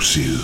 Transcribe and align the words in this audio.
side. 0.00 0.38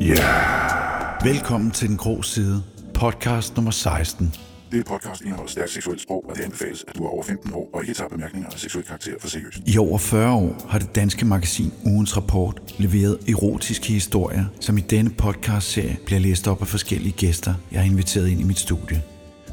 Ja. 0.00 0.04
Yeah. 0.04 1.24
Velkommen 1.24 1.70
til 1.70 1.88
Den 1.88 1.96
Grå 1.96 2.22
Side, 2.22 2.62
podcast 2.94 3.56
nummer 3.56 3.70
16. 3.70 4.34
Det 4.72 4.86
podcast 4.86 5.20
indeholder 5.20 5.50
stærkt 5.50 5.70
seksuelt 5.70 6.00
sprog, 6.00 6.24
og 6.28 6.36
det 6.36 6.42
anbefales, 6.42 6.84
at 6.88 6.96
du 6.96 7.04
er 7.04 7.08
over 7.08 7.22
15 7.22 7.54
år 7.54 7.70
og 7.72 7.82
ikke 7.82 7.94
tager 7.94 8.08
bemærkninger 8.08 8.50
af 8.50 8.58
seksuel 8.58 8.84
karakter 8.84 9.12
for 9.20 9.28
seriøst. 9.28 9.58
I 9.66 9.78
over 9.78 9.98
40 9.98 10.32
år 10.32 10.66
har 10.68 10.78
det 10.78 10.94
danske 10.94 11.24
magasin 11.24 11.72
Ugens 11.84 12.16
Rapport 12.16 12.60
leveret 12.78 13.18
erotiske 13.28 13.92
historier, 13.92 14.44
som 14.60 14.78
i 14.78 14.80
denne 14.80 15.10
podcastserie 15.10 15.96
bliver 16.06 16.20
læst 16.20 16.48
op 16.48 16.60
af 16.60 16.68
forskellige 16.68 17.12
gæster, 17.12 17.54
jeg 17.72 17.80
har 17.80 17.86
inviteret 17.86 18.28
ind 18.28 18.40
i 18.40 18.44
mit 18.44 18.58
studie. 18.58 19.02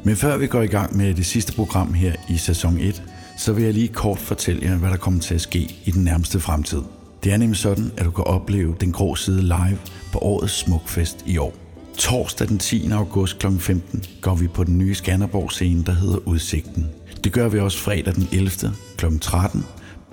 Men 0.04 0.16
før 0.16 0.36
vi 0.36 0.46
går 0.46 0.62
i 0.62 0.66
gang 0.66 0.96
med 0.96 1.14
det 1.14 1.26
sidste 1.26 1.52
program 1.52 1.92
her 1.92 2.12
i 2.28 2.36
sæson 2.36 2.78
1, 2.78 3.02
så 3.38 3.52
vil 3.52 3.64
jeg 3.64 3.74
lige 3.74 3.88
kort 3.88 4.18
fortælle 4.18 4.62
jer, 4.64 4.76
hvad 4.76 4.90
der 4.90 4.96
kommer 4.96 5.20
til 5.20 5.34
at 5.34 5.40
ske 5.40 5.76
i 5.84 5.90
den 5.90 6.04
nærmeste 6.04 6.40
fremtid. 6.40 6.82
Det 7.24 7.32
er 7.32 7.36
nemlig 7.36 7.58
sådan, 7.58 7.92
at 7.96 8.04
du 8.04 8.10
kan 8.10 8.24
opleve 8.24 8.74
Den 8.80 8.92
Grå 8.92 9.14
Side 9.14 9.42
live 9.42 9.78
på 10.12 10.18
årets 10.18 10.58
Smukfest 10.58 11.24
i 11.26 11.38
år. 11.38 11.54
Torsdag 11.98 12.48
den 12.48 12.58
10. 12.58 12.90
august 12.90 13.38
kl. 13.38 13.46
15 13.58 14.04
går 14.20 14.34
vi 14.34 14.48
på 14.48 14.64
den 14.64 14.78
nye 14.78 14.94
Skanderborg 14.94 15.52
scene, 15.52 15.84
der 15.84 15.92
hedder 15.92 16.28
Udsigten. 16.28 16.86
Det 17.24 17.32
gør 17.32 17.48
vi 17.48 17.58
også 17.58 17.78
fredag 17.78 18.14
den 18.14 18.28
11. 18.32 18.50
kl. 18.96 19.06
13. 19.20 19.64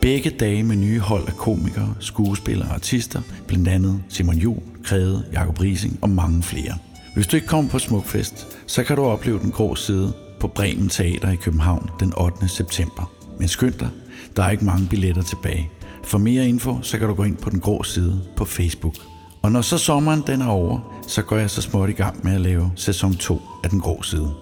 Begge 0.01 0.29
dage 0.29 0.63
med 0.63 0.75
nye 0.75 0.99
hold 0.99 1.27
af 1.27 1.33
komikere, 1.37 1.95
skuespillere 1.99 2.69
og 2.69 2.75
artister, 2.75 3.21
blandt 3.47 3.67
andet 3.67 4.03
Simon 4.09 4.35
Jul, 4.35 4.59
Krede, 4.83 5.25
Jakob 5.33 5.61
Rising 5.61 5.99
og 6.01 6.09
mange 6.09 6.43
flere. 6.43 6.77
Hvis 7.15 7.27
du 7.27 7.35
ikke 7.35 7.47
kommer 7.47 7.71
på 7.71 7.79
Smukfest, 7.79 8.47
så 8.67 8.83
kan 8.83 8.95
du 8.95 9.03
opleve 9.03 9.39
den 9.39 9.51
grå 9.51 9.75
side 9.75 10.13
på 10.39 10.47
Bremen 10.47 10.89
Teater 10.89 11.31
i 11.31 11.35
København 11.35 11.89
den 11.99 12.13
8. 12.17 12.47
september. 12.47 13.14
Men 13.39 13.47
skynd 13.47 13.73
dig, 13.73 13.89
der 14.35 14.43
er 14.43 14.49
ikke 14.49 14.65
mange 14.65 14.87
billetter 14.87 15.21
tilbage. 15.21 15.69
For 16.03 16.17
mere 16.17 16.47
info, 16.47 16.77
så 16.81 16.97
kan 16.97 17.07
du 17.07 17.13
gå 17.13 17.23
ind 17.23 17.37
på 17.37 17.49
den 17.49 17.59
grå 17.59 17.83
side 17.83 18.21
på 18.35 18.45
Facebook. 18.45 18.95
Og 19.41 19.51
når 19.51 19.61
så 19.61 19.77
sommeren 19.77 20.23
den 20.27 20.41
er 20.41 20.47
over, 20.47 21.01
så 21.07 21.21
går 21.21 21.37
jeg 21.37 21.49
så 21.49 21.61
småt 21.61 21.89
i 21.89 21.93
gang 21.93 22.23
med 22.23 22.33
at 22.33 22.41
lave 22.41 22.71
sæson 22.75 23.15
2 23.15 23.41
af 23.63 23.69
Den 23.69 23.79
Grå 23.79 24.03
Side. 24.03 24.33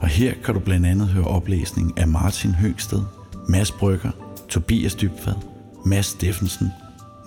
Og 0.00 0.08
her 0.08 0.34
kan 0.44 0.54
du 0.54 0.60
blandt 0.60 0.86
andet 0.86 1.08
høre 1.08 1.24
oplæsning 1.24 1.98
af 1.98 2.08
Martin 2.08 2.54
Høgsted, 2.54 3.02
Mads 3.48 3.70
Brygger, 3.70 4.10
Tobias 4.48 4.94
Dybfad, 4.94 5.34
Mads 5.86 6.06
Steffensen, 6.06 6.72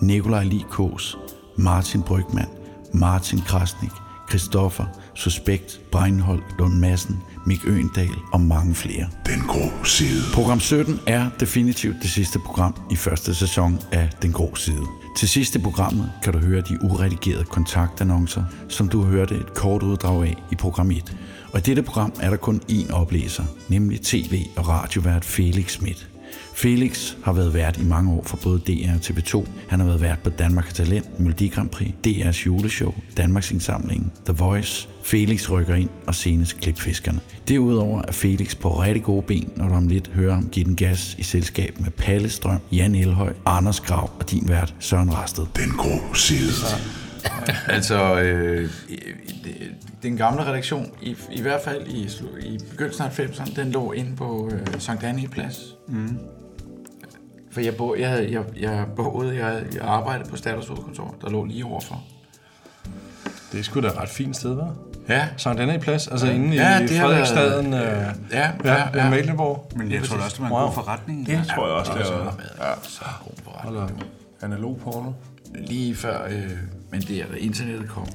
Nikolaj 0.02 0.44
Likås, 0.44 1.18
Martin 1.56 2.02
Brygman, 2.02 2.48
Martin 2.94 3.40
Krasnik, 3.40 3.92
Christoffer, 4.28 4.84
Suspekt, 5.14 5.80
Breinholt, 5.92 6.44
Lund 6.58 6.74
Madsen, 6.74 7.22
Mik 7.48 7.66
Øendal 7.66 8.14
og 8.32 8.40
mange 8.40 8.74
flere. 8.74 9.08
Den 9.26 9.40
grå 9.48 9.84
side. 9.84 10.22
Program 10.34 10.60
17 10.60 11.00
er 11.06 11.30
definitivt 11.40 11.96
det 12.02 12.10
sidste 12.10 12.38
program 12.38 12.74
i 12.90 12.96
første 12.96 13.34
sæson 13.34 13.78
af 13.92 14.10
Den 14.22 14.32
Grå 14.32 14.54
Side. 14.54 14.86
Til 15.16 15.28
sidst 15.28 15.54
i 15.54 15.58
programmet 15.58 16.12
kan 16.22 16.32
du 16.32 16.38
høre 16.38 16.60
de 16.60 16.78
uredigerede 16.82 17.44
kontaktannoncer, 17.44 18.44
som 18.68 18.88
du 18.88 19.02
hørte 19.02 19.34
et 19.34 19.54
kort 19.54 19.82
uddrag 19.82 20.22
af 20.22 20.36
i 20.52 20.54
program 20.54 20.90
1. 20.90 21.16
Og 21.52 21.58
i 21.58 21.62
dette 21.62 21.82
program 21.82 22.12
er 22.20 22.30
der 22.30 22.36
kun 22.36 22.60
én 22.70 22.92
oplæser, 22.92 23.44
nemlig 23.68 24.00
tv- 24.00 24.46
og 24.56 24.68
radiovært 24.68 25.24
Felix 25.24 25.70
Schmidt. 25.70 26.07
Felix 26.54 27.14
har 27.24 27.32
været 27.32 27.54
vært 27.54 27.76
i 27.76 27.84
mange 27.84 28.12
år 28.12 28.22
for 28.24 28.36
både 28.36 28.58
DR 28.58 28.94
og 28.94 29.00
TV2. 29.04 29.48
Han 29.68 29.80
har 29.80 29.86
været 29.86 30.00
vært 30.00 30.18
på 30.18 30.30
Danmark 30.30 30.64
har 30.64 30.72
Talent, 30.72 31.20
Melodi 31.20 31.48
Grand 31.48 31.68
Prix, 31.68 31.90
DR's 32.06 32.46
juleshow, 32.46 32.94
Danmarks 33.16 33.50
Indsamling, 33.50 34.12
The 34.24 34.34
Voice, 34.34 34.88
Felix 35.02 35.50
rykker 35.50 35.74
ind 35.74 35.88
og 36.06 36.14
senest 36.14 36.60
Klipfiskerne. 36.60 37.20
Derudover 37.48 38.02
er 38.08 38.12
Felix 38.12 38.56
på 38.56 38.82
rigtig 38.82 39.02
gode 39.02 39.22
ben, 39.22 39.50
når 39.56 39.68
du 39.68 39.74
om 39.74 39.88
lidt 39.88 40.10
hører 40.14 40.36
om 40.36 40.48
Giv 40.52 40.64
den 40.64 40.76
gas 40.76 41.16
i 41.18 41.22
selskab 41.22 41.80
med 41.80 41.90
Palle 41.90 42.28
Strøm, 42.28 42.60
Jan 42.72 42.94
Elhøj, 42.94 43.32
Anders 43.46 43.80
Grav 43.80 44.10
og 44.20 44.30
din 44.30 44.48
vært 44.48 44.74
Søren 44.78 45.14
Rasted. 45.14 45.46
Den 45.56 45.70
grå 45.70 46.14
side. 46.14 46.52
Altså, 47.76 48.20
øh, 48.20 48.70
i- 48.88 48.94
i- 48.94 49.74
den 50.02 50.16
gamle 50.16 50.44
redaktion, 50.46 50.90
i, 51.02 51.16
i 51.32 51.42
hvert 51.42 51.60
fald 51.64 51.86
i, 51.86 52.08
i 52.40 52.58
begyndelsen 52.70 53.04
af 53.04 53.18
90'erne, 53.20 53.56
den 53.56 53.70
lå 53.70 53.92
inde 53.92 54.16
på 54.16 54.50
øh, 54.52 54.80
Sankt 54.80 55.04
Anne 55.04 55.28
Plads. 55.28 55.60
Mm. 55.88 56.18
For 57.50 57.60
jeg, 57.60 57.76
bo, 57.76 57.94
jeg, 57.94 58.28
jeg, 58.30 58.42
jeg 58.60 58.84
boede, 58.96 59.36
jeg, 59.36 59.62
jeg 59.74 59.82
arbejdede 59.82 60.30
på 60.30 60.36
Staters 60.36 60.66
hovedkontor, 60.66 61.14
der 61.22 61.30
lå 61.30 61.44
lige 61.44 61.64
overfor. 61.64 62.02
Det 63.52 63.60
er 63.60 63.64
sgu 63.64 63.80
da 63.80 63.86
et 63.86 63.96
ret 63.96 64.08
fint 64.08 64.36
sted, 64.36 64.56
hva'? 64.58 64.72
Ja, 65.08 65.28
Sankt 65.36 65.60
Anna 65.60 65.74
i 65.74 65.78
plads, 65.78 66.08
altså 66.08 66.26
inde 66.30 66.56
Ja, 66.56 66.78
i 66.78 66.82
det 66.86 66.98
har 66.98 67.08
været- 67.08 67.28
Frederiksstaden. 67.28 67.66
Øh, 67.74 67.80
ja, 67.80 68.12
ja, 68.32 68.52
ja, 68.64 68.88
ja, 68.94 69.04
ja. 69.04 69.10
Men 69.76 69.92
jeg 69.92 70.02
tror 70.02 70.16
da 70.16 70.22
også, 70.22 70.34
det 70.34 70.40
var 70.40 70.46
en 70.46 70.52
Wow. 70.52 70.62
god 70.66 70.72
forretning. 70.74 71.26
Det 71.26 71.40
tror 71.54 71.66
jeg 71.66 71.76
også, 71.76 71.92
det 71.92 72.00
det 72.00 72.10
er. 72.10 72.16
har 72.16 72.36
været 72.58 72.78
så 72.82 73.04
god 73.24 73.32
forretning. 73.44 73.76
Eller 73.76 73.88
analog 74.42 74.80
porno. 74.84 75.12
Lige 75.54 75.94
før, 75.96 76.24
øh, 76.30 76.50
men 76.90 77.00
det 77.00 77.16
er 77.20 77.26
da 77.26 77.36
internettet 77.38 77.88
kom. 77.88 78.06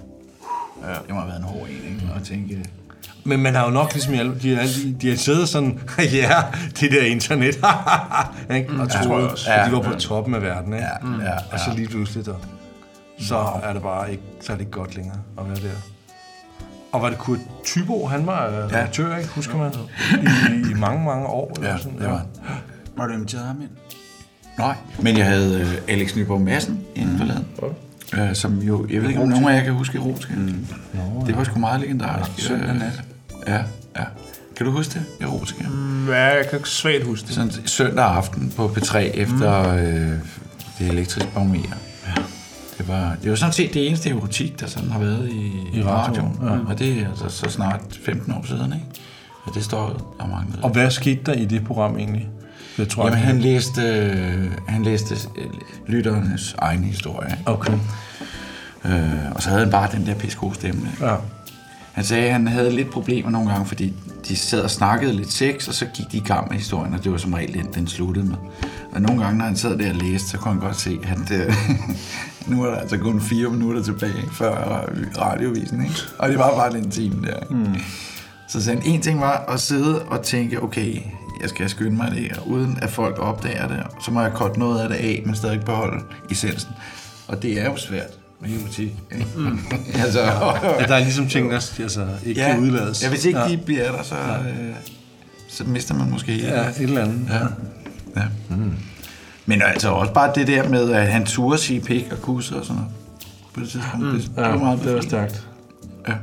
Ja. 0.84 0.94
Det 0.94 1.09
må 1.09 1.16
have 1.19 1.28
været 1.28 1.39
en 1.39 1.44
hård 1.45 1.67
en, 1.67 1.94
ikke? 1.95 2.13
Og 2.16 2.23
tænke, 2.23 2.66
Men 3.23 3.39
man 3.39 3.56
har 3.56 3.66
jo 3.66 3.72
nok 3.72 3.94
ligesom, 3.94 4.13
de, 4.39 4.56
har, 4.56 4.63
de, 4.63 4.95
de 5.01 5.09
har 5.09 5.16
siddet 5.17 5.50
sådan, 5.50 5.79
ja, 6.13 6.29
det 6.79 6.91
der 6.91 7.01
internet, 7.06 7.56
ikke? 8.57 8.73
og 8.79 8.89
troet, 8.89 9.29
også. 9.29 9.51
at 9.51 9.59
de 9.59 9.75
Ja. 9.75 9.81
var 9.81 9.81
på 9.94 10.00
toppen 10.00 10.35
af 10.35 10.41
verden, 10.41 10.73
ikke? 10.73 10.85
ja, 10.85 11.29
ja, 11.29 11.35
Og 11.51 11.59
så 11.59 11.72
lige 11.75 11.88
pludselig 11.88 12.25
der, 12.25 12.35
så 13.19 13.38
er 13.63 13.73
det 13.73 13.81
bare 13.81 14.11
ikke, 14.11 14.23
så 14.41 14.51
er 14.53 14.57
det 14.57 14.61
ikke 14.61 14.72
godt 14.72 14.95
længere 14.95 15.17
at 15.40 15.47
være 15.47 15.55
der. 15.55 15.75
Og 16.91 17.01
var 17.01 17.09
det 17.09 17.17
Kurt 17.17 17.40
Tybo, 17.63 18.05
han 18.07 18.25
var 18.28 18.47
øh, 18.47 18.53
redaktør, 18.53 19.17
ikke? 19.17 19.29
Husker 19.29 19.57
man? 19.57 19.72
I, 20.22 20.72
I 20.72 20.73
mange, 20.73 21.05
mange 21.05 21.28
år. 21.28 21.51
Eller 21.57 21.69
Ja, 21.72 21.78
sådan. 21.78 21.97
det 22.00 22.07
var 22.07 22.17
han. 22.17 22.28
Var 22.97 23.07
du 23.07 23.13
inviteret 23.13 23.45
ham 23.45 23.61
ind? 23.61 23.69
Nej, 24.57 24.75
men 25.01 25.17
jeg 25.17 25.25
havde 25.25 25.61
øh, 25.61 25.67
Alex 25.88 26.16
Nyborg 26.16 26.41
Madsen 26.41 26.79
inden 26.95 27.17
forladen. 27.17 27.45
Øh, 28.18 28.36
som 28.36 28.59
jo, 28.59 28.88
jeg 28.90 29.02
ved 29.02 29.09
ikke 29.09 29.22
om 29.22 29.28
nogen 29.28 29.47
af 29.47 29.56
jer 29.58 29.64
kan 29.64 29.74
huske 29.74 29.97
Erotika. 29.97 30.34
Mm. 30.36 30.66
det 31.28 31.38
var 31.38 31.44
sgu 31.44 31.59
meget 31.59 31.81
legendarisk. 31.81 32.31
Ja, 32.38 32.44
søndag 32.44 32.74
nat. 32.74 33.02
Ja, 33.47 33.58
ja. 34.00 34.03
Kan 34.56 34.66
du 34.66 34.72
huske 34.72 34.94
det, 34.94 35.25
Erotika? 35.28 35.64
Mm. 35.68 36.09
Ja, 36.09 36.24
jeg 36.24 36.50
kan 36.50 36.59
svagt 36.66 37.03
huske 37.03 37.28
det. 37.28 37.36
Sådan 37.36 37.52
søndag 37.66 38.06
aften 38.06 38.53
på 38.56 38.68
P3 38.68 38.97
efter 38.97 39.74
øh, 39.74 39.84
det 40.80 40.88
elektriske 40.88 41.30
barometer. 41.34 41.75
Ja. 42.08 42.22
Det 42.78 42.88
var, 42.88 43.16
det 43.24 43.30
var 43.30 43.36
sådan 43.36 43.53
set 43.53 43.74
det 43.74 43.88
eneste 43.88 44.09
erotik, 44.09 44.59
der 44.59 44.68
sådan 44.68 44.90
har 44.90 45.00
været 45.00 45.30
i, 45.30 45.52
I 45.80 45.84
radioen. 45.84 46.40
Ja. 46.44 46.50
Og 46.68 46.80
det 46.80 47.02
er 47.02 47.09
altså 47.09 47.30
så 47.30 47.50
snart 47.50 47.81
15 48.06 48.34
år 48.34 48.46
siden, 48.47 48.74
ikke? 48.74 48.85
Og 49.44 49.56
det 49.56 49.64
står 49.64 50.16
der 50.20 50.28
mange 50.28 50.47
Og 50.62 50.70
hvad 50.70 50.91
skete 50.91 51.20
der 51.25 51.34
i 51.34 51.46
det 51.46 51.64
program 51.64 51.97
egentlig? 51.97 52.30
Jeg 52.78 52.89
tror, 52.89 53.06
Jamen, 53.06 53.19
han 53.19 53.39
læste, 53.39 53.81
øh, 53.81 54.51
han 54.67 54.84
læste 54.84 55.16
øh, 55.35 55.45
lytternes 55.88 56.56
egen 56.57 56.84
historie. 56.84 57.38
Okay. 57.45 57.73
Øh, 58.85 59.31
og 59.35 59.41
så 59.41 59.50
havde 59.50 59.61
han 59.61 59.72
bare 59.72 59.89
den 59.91 60.06
der 60.06 60.16
pisse 60.16 60.38
gode 60.38 60.56
stemme. 60.56 60.81
ikke? 60.91 61.06
Ja. 61.06 61.16
Han 61.94 62.03
sagde, 62.03 62.25
at 62.25 62.31
han 62.31 62.47
havde 62.47 62.72
lidt 62.75 62.91
problemer 62.91 63.29
nogle 63.29 63.50
gange, 63.50 63.66
fordi 63.66 63.94
de 64.28 64.35
sad 64.35 64.61
og 64.61 64.72
snakkede 64.72 65.13
lidt 65.13 65.31
sex, 65.31 65.67
og 65.67 65.73
så 65.73 65.85
gik 65.85 66.11
de 66.11 66.17
i 66.17 66.23
gang 66.25 66.50
med 66.50 66.57
historien, 66.57 66.94
og 66.94 67.03
det 67.03 67.11
var 67.11 67.17
som 67.17 67.34
regel 67.34 67.53
den, 67.53 67.67
den 67.75 67.88
sluttede 67.88 68.25
med. 68.25 68.35
Og 68.91 69.01
nogle 69.01 69.23
gange, 69.23 69.38
når 69.38 69.45
han 69.45 69.55
sad 69.55 69.78
der 69.78 69.90
og 69.90 69.95
læste, 69.95 70.29
så 70.29 70.38
kunne 70.38 70.53
han 70.53 70.61
godt 70.61 70.79
se, 70.79 71.00
at 71.03 71.17
det, 71.29 71.53
nu 72.47 72.63
er 72.63 72.69
der 72.69 72.78
altså 72.78 72.97
kun 72.97 73.22
fire 73.22 73.50
minutter 73.50 73.84
tilbage 73.84 74.23
før 74.31 74.85
radiovisen, 75.17 75.84
ikke? 75.84 75.95
Og 76.19 76.29
det 76.29 76.38
var 76.38 76.55
bare 76.55 76.72
den 76.72 76.91
time 76.91 77.28
der. 77.28 77.38
Mm. 77.50 77.75
Så 78.47 78.63
sagde 78.63 78.81
han, 78.81 78.91
en 78.91 79.01
ting 79.01 79.22
var 79.22 79.45
at 79.47 79.59
sidde 79.59 80.01
og 80.01 80.22
tænke, 80.22 80.63
okay, 80.63 80.97
jeg 81.43 81.49
skal 81.49 81.69
skynde 81.69 81.97
mig 81.97 82.11
det 82.11 82.19
her, 82.19 82.47
uden 82.47 82.77
at 82.81 82.89
folk 82.89 83.19
opdager 83.19 83.67
det. 83.67 83.83
Så 84.05 84.11
må 84.11 84.21
jeg 84.21 84.31
korte 84.33 84.59
noget 84.59 84.81
af 84.81 84.89
det 84.89 84.95
af, 84.95 85.23
men 85.25 85.35
stadig 85.35 85.61
beholde 85.61 86.03
essensen. 86.31 86.71
Og 87.27 87.41
det 87.41 87.61
er 87.61 87.65
jo 87.65 87.77
svært 87.77 88.19
med 88.39 88.49
ikke? 88.79 88.95
Mm. 89.35 89.59
altså, 90.03 90.21
ja. 90.21 90.85
Der 90.87 90.95
er 90.95 90.99
ligesom 90.99 91.27
ting, 91.27 91.51
der 91.51 91.55
altså, 91.79 92.07
ikke 92.25 92.41
ja. 92.41 92.51
kan 92.51 92.59
udlades. 92.59 93.03
Ja, 93.03 93.09
hvis 93.09 93.25
ikke 93.25 93.39
ja. 93.39 93.47
de 93.47 93.57
bliver 93.57 93.91
der, 93.91 94.03
så, 94.03 94.15
øh, 94.15 94.75
så 95.47 95.63
mister 95.63 95.95
man 95.95 96.09
måske 96.09 96.31
hele. 96.31 96.47
Ja, 96.47 96.69
et 96.69 96.81
eller 96.81 97.01
andet. 97.01 97.29
Ja. 97.29 97.39
ja. 98.21 98.27
Mm. 98.49 98.73
Men 99.46 99.61
altså 99.61 99.89
også 99.89 100.13
bare 100.13 100.31
det 100.35 100.47
der 100.47 100.69
med, 100.69 100.91
at 100.91 101.07
han 101.07 101.25
turde 101.25 101.57
sige 101.57 101.81
pik 101.81 102.07
og 102.11 102.22
kusse 102.22 102.55
og 102.55 102.66
sådan 102.66 102.75
noget. 102.75 102.96
På 103.53 103.59
det 103.59 103.69
tidspunkt. 103.69 104.05
Mm. 104.05 104.11
Det, 104.11 104.31
det 104.35 104.43
var 104.43 104.57
meget 104.57 104.84
det 104.84 104.96
var 104.96 105.01
stærkt. 105.01 105.47
Ja. 106.07 106.13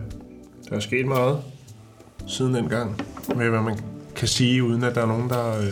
Der 0.69 0.77
er 0.77 0.81
sket 0.81 1.07
meget 1.07 1.39
siden 2.27 2.55
dengang, 2.55 3.01
med 3.37 3.49
hvad 3.49 3.61
man 3.61 3.79
kan 4.17 4.29
sige, 4.29 4.65
uden 4.65 4.85
at 4.85 4.95
der 4.95 5.03
er 5.03 5.07
nogen, 5.07 5.29
der 5.29 5.49
øh, 5.59 5.65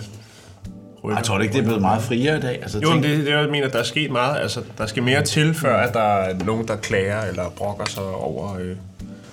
rykker. 1.04 1.16
Jeg 1.18 1.24
tror 1.24 1.40
ikke, 1.40 1.52
det 1.52 1.58
er 1.60 1.64
blevet 1.64 1.80
meget 1.80 2.02
friere 2.02 2.38
i 2.38 2.40
dag. 2.40 2.62
Altså, 2.62 2.78
Jo, 2.80 2.90
men 2.94 3.02
tænk- 3.02 3.16
det, 3.16 3.26
det 3.26 3.32
jeg 3.32 3.48
mener, 3.50 3.68
der 3.68 3.78
er 3.78 3.82
sket 3.82 4.10
meget. 4.10 4.36
Altså, 4.40 4.62
der 4.78 4.86
skal 4.86 5.02
mere 5.02 5.22
til, 5.24 5.54
før 5.54 5.76
at 5.76 5.94
der 5.94 6.00
er 6.00 6.44
nogen, 6.44 6.68
der 6.68 6.76
klager 6.76 7.22
eller 7.22 7.50
brokker 7.56 7.84
sig 7.84 8.02
over 8.04 8.54
øh, 8.58 8.76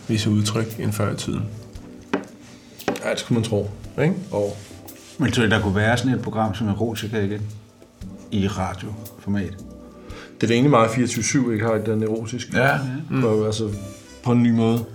visse 0.07 0.29
udtryk 0.29 0.79
end 0.79 0.91
før 0.93 1.13
i 1.13 1.15
tiden. 1.15 1.41
Ja, 3.05 3.09
det 3.11 3.19
skulle 3.19 3.39
man 3.39 3.49
tro. 3.49 3.69
Ikke? 4.01 4.13
Og 4.31 4.57
Men 5.17 5.31
tror 5.31 5.45
der 5.45 5.61
kunne 5.61 5.75
være 5.75 5.97
sådan 5.97 6.11
et 6.13 6.21
program 6.21 6.55
som 6.55 6.67
Erotica 6.67 7.19
igen? 7.21 7.41
I 8.31 8.47
radioformat? 8.47 9.53
det 10.41 10.43
er 10.43 10.47
da 10.47 10.53
egentlig 10.53 10.69
meget 10.71 10.87
24-7, 10.89 11.51
ikke 11.51 11.65
har 11.65 11.77
den 11.77 12.03
erotiske. 12.03 12.57
Ja. 12.57 12.77
Mm. 13.09 13.45
Altså, 13.45 13.69
på 14.23 14.31
en 14.31 14.43
ny 14.43 14.51
måde. 14.51 14.85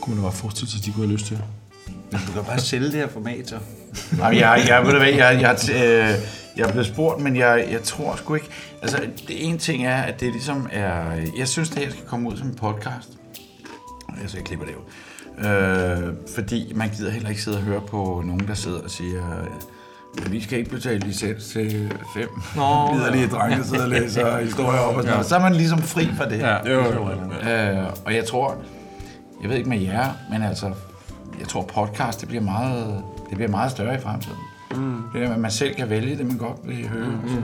Kunne 0.00 0.14
man 0.14 0.22
da 0.22 0.26
godt 0.28 0.34
forestille 0.34 0.70
sig, 0.70 0.78
at 0.78 0.84
de 0.84 0.92
kunne 0.92 1.06
have 1.06 1.12
lyst 1.12 1.26
til. 1.26 1.38
Men 2.12 2.20
du 2.26 2.32
kan 2.32 2.44
bare 2.44 2.58
sælge 2.60 2.86
det 2.86 2.94
her 2.94 3.08
format, 3.08 3.48
så. 3.48 3.56
Jamen, 4.18 4.38
jeg, 4.38 4.64
jeg, 4.68 4.82
ved 4.84 4.92
du 4.92 4.98
hvad, 4.98 5.08
jeg, 5.08 5.38
jeg, 5.40 5.56
øh, 5.74 6.10
Jeg 6.56 6.68
er 6.68 6.70
blevet 6.72 6.86
spurgt, 6.86 7.20
men 7.22 7.36
jeg, 7.36 7.66
jeg 7.70 7.82
tror 7.82 8.16
sgu 8.16 8.34
ikke... 8.34 8.48
Altså, 8.82 8.96
det 9.28 9.46
ene 9.48 9.58
ting 9.58 9.86
er, 9.86 9.96
at 10.02 10.20
det 10.20 10.32
ligesom 10.32 10.68
er... 10.72 11.02
Jeg 11.38 11.48
synes, 11.48 11.70
det 11.70 11.78
her 11.78 11.90
skal 11.90 12.04
komme 12.06 12.30
ud 12.30 12.36
som 12.36 12.46
en 12.48 12.54
podcast. 12.54 13.08
Jeg 14.22 14.30
så 14.30 14.36
jeg 14.36 14.44
klipper 14.44 14.66
det 14.66 14.72
jo. 14.74 14.80
Øh, 15.48 16.12
fordi 16.34 16.72
man 16.76 16.88
gider 16.96 17.10
heller 17.10 17.28
ikke 17.28 17.42
sidde 17.42 17.56
og 17.56 17.62
høre 17.62 17.80
på 17.80 18.22
nogen, 18.26 18.48
der 18.48 18.54
sidder 18.54 18.80
og 18.80 18.90
siger... 18.90 19.22
"Ja, 20.18 20.30
Vi 20.30 20.42
skal 20.42 20.58
ikke 20.58 20.70
betale 20.70 20.98
licens 20.98 21.44
til 21.48 21.92
fem 22.16 22.28
Nå, 22.56 22.94
liderlige 22.94 23.28
drenge, 23.28 23.56
der 23.58 23.64
sidder 23.64 23.82
og 23.82 23.88
læser 23.90 24.38
historier 24.44 24.78
op 24.80 24.96
og 24.96 25.02
sådan 25.02 25.12
noget. 25.12 25.26
Så 25.26 25.36
er 25.36 25.40
man 25.40 25.54
ligesom 25.54 25.82
fri 25.82 26.08
fra 26.16 26.28
det. 26.28 26.38
Ja, 26.38 26.56
Jo, 26.74 26.82
det 26.84 26.94
jo. 26.94 27.04
er 27.42 27.80
Øh, 27.82 27.86
og 28.04 28.14
jeg 28.14 28.24
tror, 28.24 28.56
jeg 29.42 29.50
ved 29.50 29.56
ikke 29.56 29.68
med 29.68 29.80
jer, 29.80 30.10
men 30.30 30.42
altså, 30.42 30.70
jeg 31.42 31.48
tror 31.48 31.62
podcast, 31.62 32.20
det 32.20 32.28
bliver 32.28 32.42
meget, 32.42 33.04
det 33.28 33.36
bliver 33.36 33.50
meget 33.50 33.70
større 33.70 33.94
i 33.94 34.00
fremtiden. 34.00 34.38
Mm. 34.74 35.02
Det 35.12 35.20
med, 35.20 35.30
at 35.30 35.38
man 35.38 35.50
selv 35.50 35.74
kan 35.74 35.90
vælge 35.90 36.16
det, 36.16 36.26
man 36.26 36.36
godt 36.38 36.56
vil 36.64 36.88
høre. 36.88 37.06
Mm. 37.06 37.28
Så, 37.28 37.34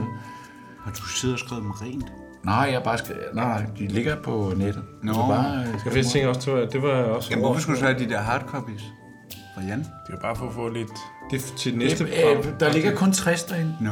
Har 0.83 0.91
du 0.91 1.01
siddet 1.07 1.33
og 1.33 1.39
skrevet 1.39 1.63
dem 1.63 1.71
rent? 1.71 2.05
nej, 2.43 2.69
jeg 2.73 2.83
bare 2.83 2.97
skal, 2.97 3.15
nej, 3.33 3.45
nej, 3.45 3.65
de 3.79 3.87
ligger 3.87 4.15
på 4.23 4.53
nettet. 4.57 4.83
Nå. 5.03 5.13
Så 5.13 5.19
bare, 5.19 5.59
øh, 5.61 5.67
Jeg 5.85 5.95
vidste 5.95 6.13
tænke 6.13 6.29
også, 6.29 6.51
det 6.51 6.59
var, 6.59 6.65
det 6.65 6.81
var 6.81 6.89
også... 6.89 7.29
Jamen, 7.31 7.45
hvorfor 7.45 7.61
skulle 7.61 7.75
du 7.75 7.79
så 7.79 7.85
have 7.87 7.99
de 7.99 8.09
der 8.09 8.17
hardcopies 8.21 8.83
fra 9.59 9.67
Jan? 9.67 9.79
Det 10.07 10.13
er 10.13 10.17
bare 10.21 10.35
for 10.35 10.45
at 10.47 10.53
få 10.55 10.69
lidt... 10.69 10.87
Det 11.31 11.37
er 11.41 11.57
til 11.57 11.77
næste 11.77 12.03
det, 12.05 12.13
program. 12.23 12.37
øh, 12.37 12.59
der 12.59 12.73
ligger 12.73 12.91
kun 12.95 13.11
60 13.11 13.43
derinde. 13.43 13.73
Nå. 13.79 13.89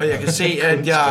Og 0.00 0.08
jeg 0.08 0.18
kan 0.18 0.32
se, 0.32 0.44
at 0.70 0.86
jeg... 0.86 1.06